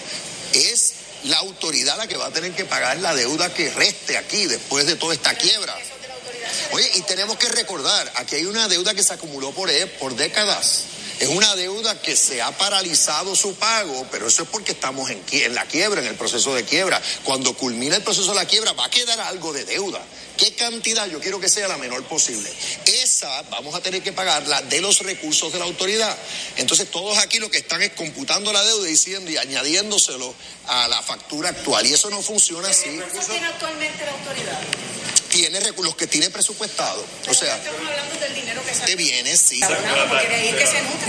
Es 0.55 0.95
la 1.25 1.39
autoridad 1.39 1.97
la 1.97 2.07
que 2.07 2.17
va 2.17 2.27
a 2.27 2.31
tener 2.31 2.53
que 2.53 2.65
pagar 2.65 2.99
la 2.99 3.15
deuda 3.15 3.53
que 3.53 3.71
reste 3.71 4.17
aquí 4.17 4.47
después 4.47 4.87
de 4.87 4.97
toda 4.97 5.15
esta 5.15 5.35
quiebra. 5.35 5.77
Oye, 6.73 6.91
y 6.95 7.03
tenemos 7.03 7.37
que 7.37 7.49
recordar, 7.49 8.11
aquí 8.17 8.37
hay 8.37 8.45
una 8.45 8.69
deuda 8.69 8.95
que 8.95 9.03
se 9.03 9.15
acumuló 9.15 9.53
por, 9.53 9.71
e, 9.71 9.87
por 9.87 10.15
décadas. 10.17 10.85
Es 11.23 11.29
una 11.29 11.55
deuda 11.55 12.03
que 12.03 12.17
se 12.17 12.43
ha 12.43 12.51
paralizado 12.51 13.37
su 13.37 13.55
pago, 13.55 14.09
pero 14.11 14.27
eso 14.27 14.43
es 14.43 14.49
porque 14.49 14.73
estamos 14.73 15.09
en, 15.09 15.23
en, 15.31 15.55
la 15.55 15.65
quiebra, 15.67 16.01
en 16.01 16.09
el 16.09 16.17
proceso 16.17 16.53
de 16.53 16.65
quiebra. 16.65 17.01
Cuando 17.23 17.57
culmina 17.57 17.95
el 17.95 18.03
proceso 18.03 18.31
de 18.31 18.35
la 18.35 18.45
quiebra, 18.45 18.73
va 18.73 18.87
a 18.87 18.91
quedar 18.91 19.21
algo 19.21 19.53
de 19.53 19.65
deuda. 19.65 20.03
¿Qué 20.37 20.53
cantidad? 20.57 21.07
Yo 21.07 21.21
quiero 21.21 21.39
que 21.39 21.49
sea 21.49 21.69
la 21.69 21.77
menor 21.77 22.03
posible. 22.07 22.53
Esa 22.87 23.43
vamos 23.43 23.73
a 23.77 23.81
tener 23.81 24.03
que 24.03 24.11
pagarla 24.13 24.63
de 24.63 24.81
los 24.81 24.99
recursos 24.99 25.53
de 25.53 25.61
la 25.61 25.65
autoridad. 25.65 26.19
Entonces 26.57 26.91
todos 26.91 27.17
aquí 27.19 27.39
lo 27.39 27.53
que 27.53 27.59
están 27.59 27.83
es 27.83 27.93
computando 27.93 28.53
la 28.53 28.65
deuda 28.65 28.85
diciendo 28.89 29.31
y 29.31 29.37
añadiéndoselo 29.37 30.35
a 30.67 30.89
la 30.89 31.03
factura 31.03 31.51
actual. 31.51 31.87
Y 31.87 31.93
eso 31.95 32.11
no 32.11 32.21
funciona 32.21 32.69
así. 32.69 32.91
¿Qué 33.13 33.21
tiene 33.29 33.47
actualmente 33.47 34.05
la 34.05 34.11
autoridad? 34.11 34.61
tiene 35.33 35.61
los 35.61 35.97
que 35.97 36.07
tiene 36.07 36.31
presupuestado. 36.31 37.05
O 37.29 37.35
sea, 37.35 37.57
estamos 37.57 37.81
hablando 37.81 38.21
del 38.21 38.35
dinero 38.35 38.63
que 38.65 38.87
de 38.87 38.97
bienes, 38.97 39.41
sí. 39.41 39.61
se 39.61 39.67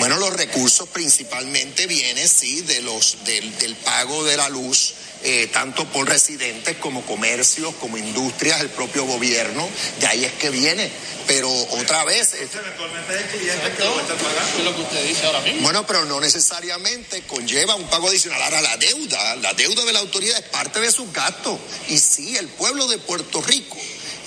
Bueno, 0.03 0.17
los 0.17 0.33
recursos 0.33 0.89
principalmente 0.89 1.87
vienen, 1.87 2.27
sí, 2.27 2.59
de 2.63 2.81
los 2.81 3.23
del, 3.23 3.57
del 3.57 3.73
pago 3.77 4.25
de 4.25 4.35
la 4.35 4.49
luz. 4.49 4.95
Eh, 5.23 5.47
tanto 5.53 5.85
por 5.85 6.09
residentes 6.09 6.75
como 6.75 7.05
comercios, 7.05 7.73
como 7.75 7.97
industrias, 7.97 8.59
el 8.59 8.69
propio 8.69 9.05
gobierno, 9.05 9.65
de 10.01 10.07
ahí 10.07 10.25
es 10.25 10.33
que 10.33 10.49
viene. 10.49 10.91
Pero 11.25 11.49
otra 11.49 12.03
vez... 12.03 12.33
Es, 12.33 12.49
lo 14.61 14.75
que 14.75 14.81
usted 14.81 15.07
dice 15.07 15.25
ahora 15.25 15.39
mismo. 15.39 15.61
Bueno, 15.61 15.87
pero 15.87 16.03
no 16.03 16.19
necesariamente 16.19 17.21
conlleva 17.21 17.75
un 17.75 17.89
pago 17.89 18.09
adicional. 18.09 18.41
Ahora, 18.41 18.59
la 18.59 18.75
deuda, 18.75 19.37
la 19.37 19.53
deuda 19.53 19.85
de 19.85 19.93
la 19.93 19.99
autoridad 19.99 20.37
es 20.37 20.49
parte 20.49 20.81
de 20.81 20.91
sus 20.91 21.13
gastos. 21.13 21.57
Y 21.87 21.97
sí, 21.97 22.35
el 22.35 22.49
pueblo 22.49 22.89
de 22.89 22.97
Puerto 22.97 23.41
Rico 23.41 23.77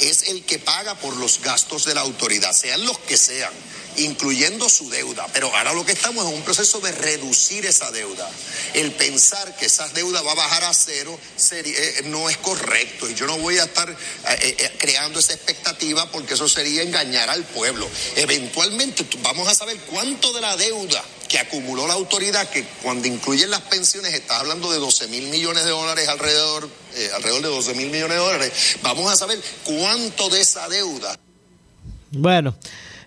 es 0.01 0.29
el 0.29 0.43
que 0.47 0.59
paga 0.59 0.95
por 0.95 1.15
los 1.19 1.43
gastos 1.43 1.85
de 1.85 1.95
la 1.95 2.01
autoridad, 2.01 2.55
sean 2.55 2.83
los 2.87 2.99
que 3.01 3.19
sean 3.19 3.53
incluyendo 3.99 4.69
su 4.69 4.89
deuda. 4.91 5.27
Pero 5.33 5.55
ahora 5.55 5.73
lo 5.73 5.85
que 5.85 5.93
estamos 5.93 6.27
es 6.27 6.35
un 6.35 6.43
proceso 6.43 6.81
de 6.81 6.93
reducir 6.93 7.67
esa 7.67 7.91
deuda. 7.91 8.31
El 8.75 8.93
pensar 8.93 9.57
que 9.57 9.67
esa 9.67 9.89
deuda 9.89 10.23
va 10.23 10.33
a 10.33 10.35
bajar 10.37 10.65
a 10.65 10.75
cero 10.75 11.19
eh, 11.53 12.03
no 12.07 12.29
es 12.29 12.37
correcto. 12.39 13.09
Y 13.09 13.15
yo 13.15 13.27
no 13.27 13.39
voy 13.39 13.59
a 13.59 13.65
estar 13.65 13.89
eh, 13.91 13.97
eh, 14.59 14.73
creando 14.79 15.19
esa 15.19 15.35
expectativa 15.35 16.11
porque 16.11 16.35
eso 16.35 16.49
sería 16.49 16.83
engañar 16.83 17.31
al 17.31 17.45
pueblo. 17.45 17.89
Eventualmente 18.17 19.07
vamos 19.23 19.49
a 19.49 19.55
saber 19.55 19.79
cuánto 19.91 20.33
de 20.33 20.41
la 20.41 20.57
deuda 20.57 21.03
que 21.29 21.39
acumuló 21.39 21.87
la 21.89 21.95
autoridad, 21.95 22.49
que 22.51 22.65
cuando 22.83 23.09
incluyen 23.09 23.51
las 23.51 23.63
pensiones 23.63 24.15
está 24.15 24.39
hablando 24.39 24.71
de 24.71 24.79
12 24.79 25.09
mil 25.09 25.27
millones 25.29 25.65
de 25.65 25.71
dólares 25.71 26.09
alrededor, 26.09 26.69
alrededor 27.15 27.43
de 27.43 27.49
12 27.49 27.75
mil 27.75 27.91
millones 27.91 28.17
de 28.17 28.23
dólares, 28.23 28.53
vamos 28.83 29.11
a 29.11 29.17
saber 29.17 29.43
cuánto 29.65 30.29
de 30.31 30.41
esa 30.41 30.69
deuda. 30.69 31.19
Bueno, 32.13 32.57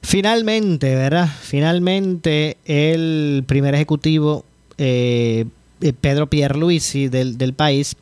Finalmente, 0.01 0.95
¿verdad? 0.95 1.29
Finalmente 1.41 2.57
el 2.65 3.43
primer 3.47 3.75
ejecutivo, 3.75 4.45
eh, 4.77 5.45
eh 5.81 5.93
Pedro 5.93 6.29
Pierluisi 6.29 7.09
del, 7.09 7.37
del 7.37 7.53
país, 7.53 7.95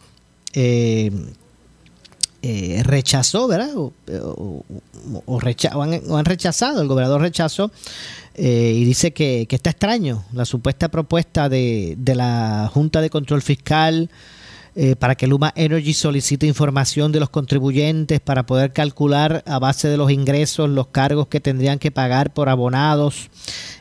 eh, 0.53 1.11
eh, 2.43 2.81
rechazó, 2.83 3.47
¿verdad? 3.47 3.71
O, 3.75 3.93
han, 5.81 6.25
rechazado, 6.25 6.81
el 6.81 6.87
gobernador 6.87 7.21
rechazó 7.21 7.71
y 8.37 8.85
dice 8.85 9.11
que, 9.11 9.47
que, 9.49 9.55
está 9.55 9.71
extraño 9.71 10.23
la 10.31 10.45
supuesta 10.45 10.89
propuesta 10.89 11.49
de, 11.49 11.95
de 11.97 12.13
la 12.13 12.69
Junta 12.71 13.01
de 13.01 13.09
Control 13.09 13.41
Fiscal 13.41 14.11
eh, 14.79 14.95
para 14.95 15.15
que 15.15 15.25
Luma 15.25 15.51
Energy 15.55 15.91
solicite 15.93 16.45
información 16.45 17.11
de 17.11 17.19
los 17.19 17.31
contribuyentes 17.31 18.19
para 18.19 18.45
poder 18.45 18.73
calcular 18.73 19.43
a 19.47 19.57
base 19.57 19.87
de 19.87 19.97
los 19.97 20.11
ingresos 20.11 20.69
los 20.69 20.89
cargos 20.89 21.29
que 21.29 21.39
tendrían 21.39 21.79
que 21.79 21.89
pagar 21.89 22.31
por 22.31 22.47
abonados 22.47 23.31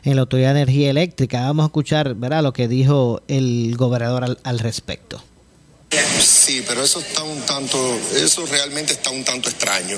en 0.03 0.15
la 0.15 0.21
Autoridad 0.21 0.55
de 0.55 0.61
Energía 0.61 0.89
Eléctrica. 0.89 1.41
Vamos 1.43 1.65
a 1.65 1.67
escuchar 1.67 2.15
¿verdad? 2.15 2.41
lo 2.41 2.51
que 2.51 2.67
dijo 2.67 3.21
el 3.27 3.75
gobernador 3.77 4.39
al 4.43 4.57
respecto. 4.57 5.21
Sí, 5.89 6.65
pero 6.67 6.83
eso 6.83 6.99
está 6.99 7.23
un 7.23 7.39
tanto, 7.43 7.77
eso 8.13 8.45
realmente 8.45 8.91
está 8.91 9.09
un 9.09 9.23
tanto 9.23 9.47
extraño. 9.47 9.97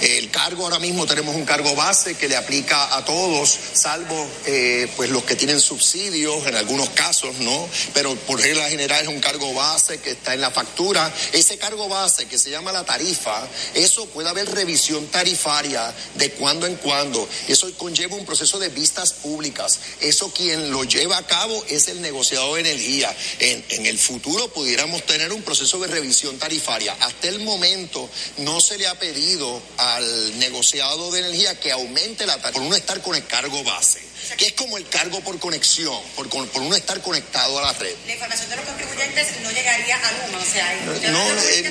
El 0.00 0.30
cargo 0.30 0.62
ahora 0.62 0.78
mismo 0.78 1.06
tenemos 1.06 1.34
un 1.34 1.44
cargo 1.44 1.74
base 1.74 2.14
que 2.14 2.28
le 2.28 2.36
aplica 2.36 2.96
a 2.96 3.04
todos, 3.04 3.58
salvo 3.72 4.28
eh, 4.46 4.88
pues 4.94 5.10
los 5.10 5.24
que 5.24 5.34
tienen 5.34 5.60
subsidios 5.60 6.46
en 6.46 6.54
algunos 6.54 6.90
casos, 6.90 7.34
¿no? 7.40 7.68
Pero 7.92 8.14
por 8.14 8.40
regla 8.40 8.68
general 8.68 9.02
es 9.02 9.08
un 9.08 9.20
cargo 9.20 9.52
base 9.54 9.98
que 9.98 10.12
está 10.12 10.34
en 10.34 10.40
la 10.40 10.52
factura. 10.52 11.12
Ese 11.32 11.58
cargo 11.58 11.88
base 11.88 12.26
que 12.26 12.38
se 12.38 12.50
llama 12.50 12.70
la 12.70 12.84
tarifa, 12.84 13.44
eso 13.74 14.06
puede 14.06 14.28
haber 14.28 14.48
revisión 14.54 15.08
tarifaria 15.08 15.92
de 16.14 16.30
cuando 16.32 16.66
en 16.68 16.76
cuando. 16.76 17.28
Eso 17.48 17.68
conlleva 17.76 18.14
un 18.14 18.24
proceso 18.24 18.60
de 18.60 18.68
vistas 18.68 19.12
públicas. 19.12 19.80
Eso 20.00 20.32
quien 20.32 20.70
lo 20.70 20.84
lleva 20.84 21.18
a 21.18 21.26
cabo 21.26 21.64
es 21.68 21.88
el 21.88 22.00
negociador 22.02 22.62
de 22.62 22.70
energía. 22.70 23.14
En, 23.40 23.64
en 23.70 23.86
el 23.86 23.98
futuro 23.98 24.52
pudiéramos 24.52 25.04
tener 25.04 25.23
un 25.32 25.42
proceso 25.42 25.78
de 25.80 25.88
revisión 25.88 26.38
tarifaria. 26.38 26.96
Hasta 27.00 27.28
el 27.28 27.40
momento 27.40 28.08
no 28.38 28.60
se 28.60 28.78
le 28.78 28.86
ha 28.86 28.98
pedido 28.98 29.62
al 29.76 30.38
negociado 30.38 31.10
de 31.12 31.20
energía 31.20 31.58
que 31.58 31.72
aumente 31.72 32.26
la 32.26 32.34
tarifa 32.34 32.54
por 32.54 32.62
uno 32.62 32.76
estar 32.76 33.00
con 33.00 33.14
el 33.14 33.26
cargo 33.26 33.64
base, 33.64 34.00
que 34.36 34.46
es 34.46 34.52
como 34.52 34.76
el 34.78 34.88
cargo 34.88 35.20
por 35.20 35.38
conexión, 35.38 35.98
por, 36.14 36.28
por 36.28 36.62
uno 36.62 36.76
estar 36.76 37.00
conectado 37.00 37.58
a 37.58 37.62
la 37.62 37.72
red. 37.72 37.94
La 38.06 38.12
información 38.12 38.50
de 38.50 38.56
los 38.56 38.64
contribuyentes 38.66 39.40
no 39.42 39.50
llegaría 39.50 39.96
a 39.96 40.12
Luma, 40.12 40.38
o 40.38 40.44
sea, 40.44 40.74
no, 41.10 41.40
eh, 41.40 41.70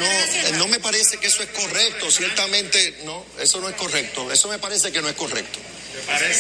no, 0.52 0.58
no 0.58 0.68
me 0.68 0.80
parece 0.80 1.18
que 1.20 1.28
eso 1.28 1.44
es 1.44 1.50
correcto, 1.50 2.12
ciertamente 2.12 3.02
no, 3.06 3.24
eso 3.40 3.62
no 3.62 3.70
es 3.70 3.76
correcto, 3.76 4.32
eso 4.32 4.48
me 4.48 4.60
parece 4.60 4.92
que 4.92 5.02
no 5.02 5.10
es 5.10 5.16
correcto. 5.16 5.60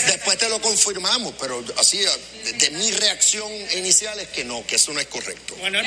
Después 0.07 0.37
te 0.37 0.49
lo 0.49 0.59
confirmamos, 0.59 1.35
pero 1.39 1.63
así, 1.77 1.99
de, 1.99 2.53
de 2.53 2.69
mi 2.71 2.91
reacción 2.91 3.51
inicial 3.77 4.19
es 4.19 4.27
que 4.29 4.43
no, 4.43 4.65
que 4.65 4.75
eso 4.75 4.91
no 4.93 4.99
es 4.99 5.07
correcto. 5.07 5.55
Bueno, 5.59 5.79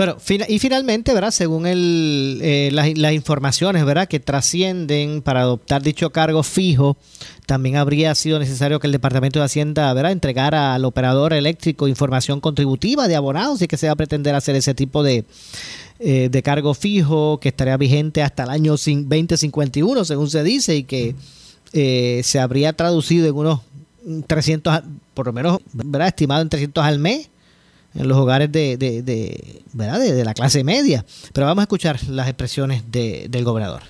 bueno, 0.00 0.16
y 0.48 0.58
finalmente, 0.60 1.12
¿verdad? 1.12 1.30
Según 1.30 1.66
el, 1.66 2.38
eh, 2.42 2.70
las, 2.72 3.12
informaciones, 3.12 3.84
¿verdad? 3.84 4.08
Que 4.08 4.18
trascienden 4.18 5.20
para 5.20 5.42
adoptar 5.42 5.82
dicho 5.82 6.08
cargo 6.08 6.42
fijo, 6.42 6.96
también 7.44 7.76
habría 7.76 8.14
sido 8.14 8.38
necesario 8.38 8.80
que 8.80 8.86
el 8.86 8.94
Departamento 8.94 9.40
de 9.40 9.44
Hacienda, 9.44 9.92
¿verdad? 9.92 10.12
Entregara 10.12 10.74
al 10.74 10.86
operador 10.86 11.34
eléctrico 11.34 11.86
información 11.86 12.40
contributiva 12.40 13.08
de 13.08 13.16
abonados 13.16 13.60
y 13.60 13.68
que 13.68 13.76
se 13.76 13.88
va 13.88 13.92
a 13.92 13.96
pretender 13.96 14.34
hacer 14.34 14.56
ese 14.56 14.72
tipo 14.72 15.02
de, 15.02 15.26
eh, 15.98 16.30
de 16.30 16.42
cargo 16.42 16.72
fijo 16.72 17.38
que 17.38 17.50
estaría 17.50 17.76
vigente 17.76 18.22
hasta 18.22 18.44
el 18.44 18.48
año 18.48 18.72
2051, 18.72 20.06
según 20.06 20.30
se 20.30 20.42
dice, 20.42 20.76
y 20.76 20.84
que 20.84 21.14
eh, 21.74 22.22
se 22.24 22.40
habría 22.40 22.72
traducido 22.72 23.28
en 23.28 23.34
unos 23.34 23.60
300, 24.26 24.80
por 25.12 25.26
lo 25.26 25.34
menos, 25.34 25.58
¿verdad? 25.74 26.08
Estimado 26.08 26.40
en 26.40 26.48
300 26.48 26.82
al 26.82 26.98
mes 26.98 27.29
en 27.94 28.08
los 28.08 28.18
hogares 28.18 28.50
de, 28.52 28.76
de, 28.76 29.62
¿verdad? 29.72 30.00
De, 30.00 30.24
la 30.24 30.34
clase 30.34 30.64
media. 30.64 31.04
Pero 31.32 31.46
vamos 31.46 31.62
a 31.62 31.64
escuchar 31.64 32.02
las 32.08 32.28
expresiones 32.28 32.84
del 32.90 33.44
gobernador. 33.44 33.82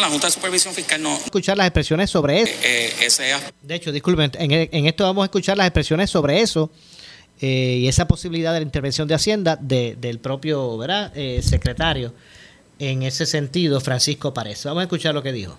La 0.00 0.08
Junta 0.08 0.28
de 0.28 0.32
Supervisión 0.32 0.72
Fiscal 0.74 1.02
no. 1.02 1.16
Escuchar 1.16 1.56
las 1.56 1.66
expresiones 1.66 2.08
sobre 2.08 2.42
eso. 2.42 2.52
Eh, 2.62 2.92
eh, 3.00 3.36
de 3.62 3.74
hecho, 3.74 3.90
disculpen, 3.90 4.30
en, 4.34 4.86
esto 4.86 5.02
vamos 5.02 5.22
a 5.22 5.24
escuchar 5.24 5.56
las 5.56 5.66
expresiones 5.66 6.08
sobre 6.08 6.40
eso 6.40 6.70
eh, 7.40 7.78
y 7.80 7.88
esa 7.88 8.06
posibilidad 8.06 8.52
de 8.52 8.60
la 8.60 8.64
intervención 8.64 9.08
de 9.08 9.14
Hacienda 9.14 9.56
del 9.56 10.20
propio 10.20 10.78
¿verdad? 10.78 11.12
secretario 11.42 12.14
en 12.78 13.02
ese 13.02 13.26
sentido, 13.26 13.80
Francisco 13.80 14.32
Párez. 14.32 14.62
Vamos 14.64 14.82
a 14.82 14.84
escuchar 14.84 15.14
lo 15.14 15.22
que 15.24 15.32
dijo 15.32 15.58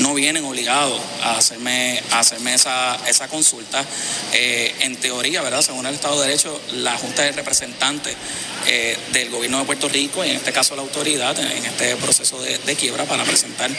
no 0.00 0.14
vienen 0.14 0.44
obligados 0.44 1.00
a 1.22 1.36
hacerme, 1.36 2.02
a 2.10 2.20
hacerme 2.20 2.54
esa, 2.54 2.98
esa 3.08 3.28
consulta. 3.28 3.84
Eh, 4.32 4.74
en 4.80 4.96
teoría, 4.96 5.42
¿verdad? 5.42 5.62
Según 5.62 5.86
el 5.86 5.94
Estado 5.94 6.20
de 6.20 6.28
Derecho, 6.28 6.60
la 6.72 6.96
Junta 6.96 7.22
de 7.22 7.32
Representantes 7.32 8.16
eh, 8.66 8.96
del 9.12 9.30
Gobierno 9.30 9.58
de 9.58 9.64
Puerto 9.64 9.88
Rico, 9.88 10.24
y 10.24 10.30
en 10.30 10.36
este 10.36 10.52
caso 10.52 10.76
la 10.76 10.82
autoridad, 10.82 11.38
en 11.38 11.64
este 11.64 11.96
proceso 11.96 12.40
de, 12.40 12.76
quiebra, 12.76 13.04
para 13.04 13.24
presentar 13.24 13.70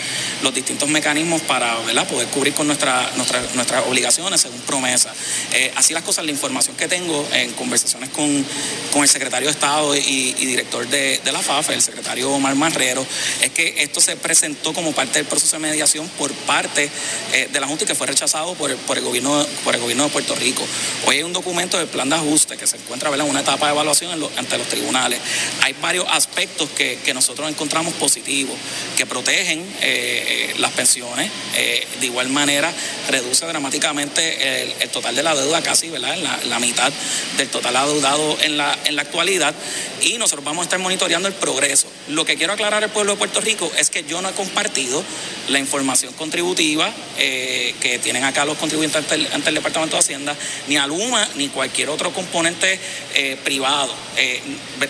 los 0.41 0.53
distintos 0.53 0.89
mecanismos 0.89 1.41
para 1.41 1.77
¿verdad? 1.79 2.07
poder 2.07 2.27
cubrir 2.27 2.53
con 2.53 2.67
nuestra, 2.67 3.11
nuestras 3.15 3.87
obligaciones 3.87 4.41
según 4.63 4.73
promesa. 4.73 5.13
Eh, 5.53 5.71
así 5.75 5.93
las 5.93 6.03
cosas, 6.03 6.25
la 6.25 6.31
información 6.31 6.75
que 6.75 6.87
tengo 6.87 7.27
en 7.33 7.51
conversaciones 7.53 8.09
con, 8.09 8.45
con 8.91 9.03
el 9.03 9.07
secretario 9.07 9.47
de 9.47 9.53
Estado 9.53 9.95
y, 9.95 10.33
director 10.33 10.87
de, 10.87 11.21
la 11.31 11.41
FAF, 11.41 11.69
el 11.69 11.81
secretario 11.81 12.31
Omar 12.31 12.55
Marrero, 12.55 13.05
es 13.41 13.51
que 13.51 13.75
esto 13.77 14.01
se 14.01 14.15
presentó 14.15 14.73
como 14.73 14.91
parte 14.93 15.19
del 15.19 15.27
proceso 15.27 15.55
de 15.55 15.59
mediación 15.59 16.07
por 16.17 16.31
parte 16.31 16.89
eh, 17.33 17.49
de 17.51 17.59
la 17.59 17.67
Junta 17.67 17.83
y 17.83 17.87
que 17.87 17.95
fue 17.95 18.07
rechazado 18.07 18.53
por 18.55 18.71
el, 18.71 18.77
por, 18.77 18.97
el 18.97 19.03
gobierno, 19.03 19.45
por 19.63 19.75
el 19.75 19.81
gobierno 19.81 20.05
de 20.05 20.09
Puerto 20.09 20.35
Rico. 20.35 20.65
Hoy 21.05 21.17
hay 21.17 21.23
un 21.23 21.33
documento 21.33 21.77
del 21.77 21.87
plan 21.87 22.09
de 22.09 22.15
ajuste 22.15 22.57
que 22.57 22.67
se 22.67 22.77
encuentra 22.77 23.13
en 23.13 23.21
una 23.21 23.41
etapa 23.41 23.67
de 23.67 23.73
evaluación 23.73 24.11
ante 24.37 24.57
los 24.57 24.67
tribunales. 24.67 25.19
Hay 25.61 25.73
varios 25.81 26.05
aspectos 26.09 26.69
que, 26.69 27.13
nosotros 27.13 27.47
encontramos 27.47 27.93
positivos, 27.93 28.57
que 28.97 29.05
protegen 29.05 29.63
eh, 29.81 30.55
las 30.57 30.71
pensiones, 30.71 31.29
de 31.53 32.05
igual 32.07 32.29
manera 32.29 32.73
reduce 33.07 33.45
dramáticamente 33.45 34.52
el, 34.53 34.89
total 34.89 35.15
de 35.15 35.23
la 35.23 35.35
deuda 35.35 35.61
casi, 35.61 35.89
¿verdad? 35.89 36.15
En 36.15 36.49
la, 36.49 36.59
mitad 36.59 36.91
del 37.37 37.49
total 37.49 37.75
adeudado 37.75 38.37
en 38.41 38.57
la, 38.57 38.77
en 38.85 38.95
la 38.95 39.01
actualidad 39.01 39.53
y 40.01 40.17
nosotros 40.17 40.45
vamos 40.45 40.61
a 40.61 40.63
estar 40.65 40.79
monitoreando 40.79 41.27
el 41.27 41.33
progreso. 41.33 41.87
Lo 42.09 42.25
que 42.25 42.35
quiero 42.35 42.53
aclarar 42.53 42.83
al 42.83 42.89
pueblo 42.91 43.13
de 43.13 43.17
Puerto 43.17 43.41
Rico 43.41 43.71
es 43.77 43.89
que 43.89 44.03
yo 44.03 44.21
no 44.21 44.29
he 44.29 44.33
compartido 44.33 45.03
la 45.49 45.59
información 45.59 46.13
contributiva 46.13 46.91
eh, 47.17 47.75
que 47.81 47.99
tienen 47.99 48.23
acá 48.23 48.45
los 48.45 48.57
contribuyentes 48.57 48.97
ante 49.33 49.49
el, 49.49 49.55
Departamento 49.55 49.95
de 49.95 49.99
Hacienda, 49.99 50.35
ni 50.67 50.77
a 50.77 50.87
Luma, 50.87 51.27
ni 51.35 51.49
cualquier 51.49 51.89
otro 51.89 52.13
componente 52.13 52.79
eh, 53.13 53.37
privado, 53.43 53.93
eh, 54.17 54.41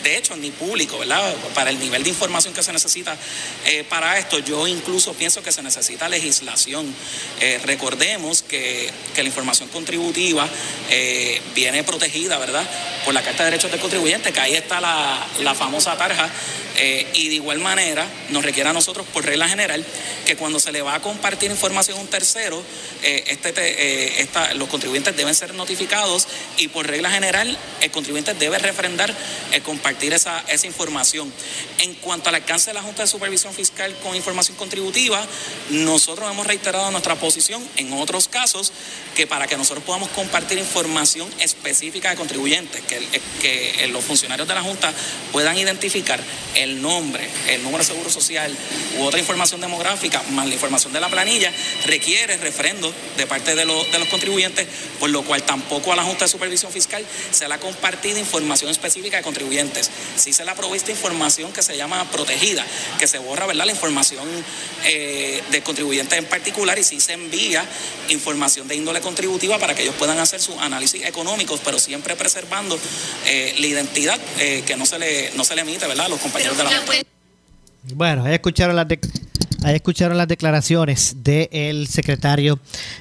de 0.04 0.18
hecho, 0.18 0.36
ni 0.36 0.52
público, 0.52 0.98
¿verdad? 1.00 1.34
Para 1.54 1.70
el 1.70 1.80
nivel 1.80 2.04
de 2.04 2.10
información 2.10 2.54
que 2.54 2.64
se 2.64 2.74
necesita 2.74 3.16
para 3.90 4.18
esto, 4.18 4.40
yo 4.40 4.68
incluso 4.68 5.14
pienso 5.14 5.42
que 5.42 5.52
se 5.52 5.62
necesita 5.62 6.10
legislación. 6.10 6.94
recordemos 7.64 8.42
que, 8.42 8.92
la 9.16 9.24
información 9.24 9.53
contributiva 9.72 10.48
viene 11.56 11.84
protegida, 11.84 12.38
¿verdad? 12.38 12.64
Por 13.06 13.14
la 13.14 13.22
Carta 13.22 13.44
de 13.44 13.52
Derechos 13.52 13.72
del 13.72 13.80
Contribuyente, 13.80 14.32
que 14.32 14.40
ahí 14.40 14.56
está 14.56 14.80
la, 14.80 15.26
la 15.42 15.56
famosa 15.56 15.98
tarja 15.98 16.32
eh, 16.76 17.08
y 17.14 17.30
de 17.30 17.36
igual 17.36 17.60
manera 17.60 18.08
nos 18.30 18.44
requiere 18.44 18.70
a 18.70 18.74
nosotros, 18.74 19.06
por 19.14 19.24
regla 19.26 19.48
general, 19.48 19.86
que 20.26 20.36
cuando 20.36 20.60
se 20.60 20.72
le 20.72 20.82
va 20.82 20.96
a 20.96 21.02
compartir 21.02 21.52
información 21.52 21.98
a 21.98 22.02
un 22.02 22.08
tercero, 22.08 22.64
eh, 23.04 23.24
este, 23.28 23.54
eh, 23.56 24.28
los 24.56 24.70
contribuyentes 24.70 25.16
deben 25.16 25.36
ser 25.36 25.54
notificados 25.54 26.28
y 26.58 26.70
por 26.70 26.88
regla 26.88 27.12
general 27.12 27.58
el 27.82 27.92
contribuyente 27.92 28.34
debe 28.34 28.58
refrendar 28.58 29.14
compartir 29.64 30.14
esa, 30.14 30.44
esa 30.48 30.66
información. 30.66 31.32
En 31.80 31.94
cuanto 31.96 32.30
al 32.30 32.36
alcance 32.36 32.72
de 32.72 32.74
la 32.74 32.82
Junta 32.82 33.04
de 33.04 33.08
Supervisión 33.08 33.54
Fiscal 33.54 33.96
con 34.02 34.16
información 34.16 34.58
contributiva, 34.58 35.24
nosotros 35.70 36.32
hemos 36.32 36.48
reiterado 36.48 36.90
nuestra 36.90 37.16
posición 37.16 37.64
en 37.76 37.94
otros 37.94 38.28
casos 38.28 38.74
que 39.16 39.28
para 39.28 39.43
que 39.48 39.58
nosotros 39.58 39.84
podamos 39.84 40.10
compartir 40.10 40.58
información 40.58 41.30
específica 41.40 42.10
de 42.10 42.16
contribuyentes, 42.16 42.82
que, 42.82 43.90
los 43.92 44.04
funcionarios 44.04 44.48
de 44.48 44.54
la 44.56 44.62
Junta 44.62 44.92
puedan 45.32 45.58
identificar 45.58 46.20
el 46.56 46.82
nombre, 46.82 47.28
el 47.50 47.62
número 47.62 47.80
de 47.80 47.90
seguro 47.90 48.10
social 48.10 48.56
u 48.98 49.04
otra 49.04 49.20
información 49.20 49.62
demográfica, 49.62 50.24
más 50.32 50.48
la 50.48 50.54
información 50.54 50.94
de 50.94 51.00
la 51.00 51.10
planilla, 51.10 51.52
requiere 51.86 52.38
refrendo 52.38 52.94
de 53.18 53.28
parte 53.28 53.56
de, 53.56 53.66
los 53.66 53.86
contribuyentes, 54.10 54.68
por 55.00 55.10
lo 55.10 55.24
cual 55.24 55.44
tampoco 55.44 55.94
a 55.94 55.96
la 55.96 56.04
Junta 56.04 56.26
de 56.26 56.30
Supervisión 56.30 56.72
Fiscal 56.72 57.06
se 57.32 57.48
le 57.48 57.54
ha 57.54 57.60
compartido 57.60 58.20
información 58.20 58.72
específica 58.72 59.18
de 59.18 59.24
contribuyentes. 59.24 59.92
Sí 60.16 60.34
se 60.34 60.46
le 60.46 60.52
ha 60.52 60.56
provisto 60.56 60.92
información 60.92 61.52
que 61.52 61.62
se 61.62 61.78
llama 61.78 62.10
protegida, 62.10 62.66
que 63.00 63.08
se 63.08 63.20
borra 63.20 63.46
¿verdad? 63.46 63.66
la 63.66 63.72
información 63.72 64.28
eh, 64.86 65.44
de 65.52 65.62
contribuyentes 65.62 66.18
en 66.18 66.26
particular 66.26 66.80
y 66.80 66.84
sí 66.84 67.00
se 67.00 67.14
envía 67.14 67.66
información 68.10 68.68
de 68.68 68.76
índole 68.76 69.02
contributiva 69.34 69.58
para 69.60 69.74
que 69.74 69.84
ellos 69.84 69.96
puedan 69.96 70.20
hacer 70.20 70.40
sus 70.40 70.58
análisis 70.60 71.04
económicos, 71.06 71.60
pero 71.64 71.80
siempre 71.80 72.16
preservando 72.16 72.78
eh, 73.26 73.56
la 73.58 73.68
identidad 73.68 74.20
eh, 74.40 74.64
que 74.66 74.76
no 74.76 74.86
se 74.86 75.00
le 75.00 75.32
no 75.36 75.44
se 75.44 75.56
le 75.56 75.62
emite 75.62 75.88
¿verdad? 75.88 76.06
a 76.06 76.10
los 76.10 76.20
compañeros 76.20 76.56
bueno, 77.96 78.24
ahí 78.24 78.36
escucharon 78.36 78.78
las, 78.78 78.88
escucharon 79.72 80.18
las 80.18 80.28
declaraciones 80.28 81.18
del 81.24 81.88
secretario 81.88 82.60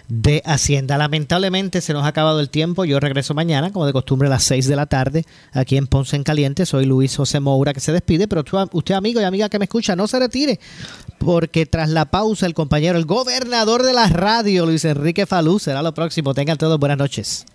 de 0.09 0.43
Hacienda. 0.45 0.97
Lamentablemente 0.97 1.81
se 1.81 1.93
nos 1.93 2.05
ha 2.05 2.09
acabado 2.09 2.41
el 2.41 2.51
tiempo. 2.51 2.85
Yo 2.85 3.01
regreso 3.01 3.35
mañana, 3.35 3.73
como 3.73 3.87
de 3.87 3.93
costumbre, 3.93 4.29
a 4.29 4.31
las 4.31 4.45
6 4.45 4.69
de 4.69 4.77
la 4.77 4.87
tarde, 4.87 5.25
aquí 5.53 5.77
en 5.77 5.87
Ponce 5.87 6.17
en 6.17 6.23
Caliente. 6.23 6.67
Soy 6.67 6.87
Luis 6.87 7.17
José 7.17 7.41
Moura, 7.41 7.73
que 7.73 7.81
se 7.81 7.93
despide, 7.93 8.29
pero 8.29 8.45
usted, 8.73 8.95
amigo 8.95 9.21
y 9.21 9.25
amiga 9.25 9.49
que 9.49 9.59
me 9.59 9.65
escucha, 9.65 9.97
no 9.97 10.07
se 10.07 10.19
retire, 10.19 10.61
porque 11.19 11.67
tras 11.67 11.89
la 11.89 12.07
pausa, 12.07 12.47
el 12.47 12.55
compañero, 12.55 12.99
el 12.99 13.05
gobernador 13.05 13.83
de 13.83 13.93
la 13.93 14.09
radio, 14.09 14.67
Luis 14.67 14.85
Enrique 14.85 15.27
Falú, 15.27 15.59
será 15.59 15.83
lo 15.83 15.95
próximo. 15.95 16.35
Tengan 16.35 16.59
todos 16.59 16.79
buenas 16.79 16.99
noches. 16.99 17.47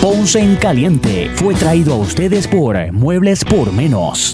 Ponce 0.00 0.40
en 0.40 0.56
Caliente 0.56 1.30
fue 1.36 1.54
traído 1.54 1.94
a 1.94 1.96
ustedes 1.96 2.46
por 2.46 2.92
Muebles 2.92 3.44
por 3.44 3.72
Menos. 3.72 4.33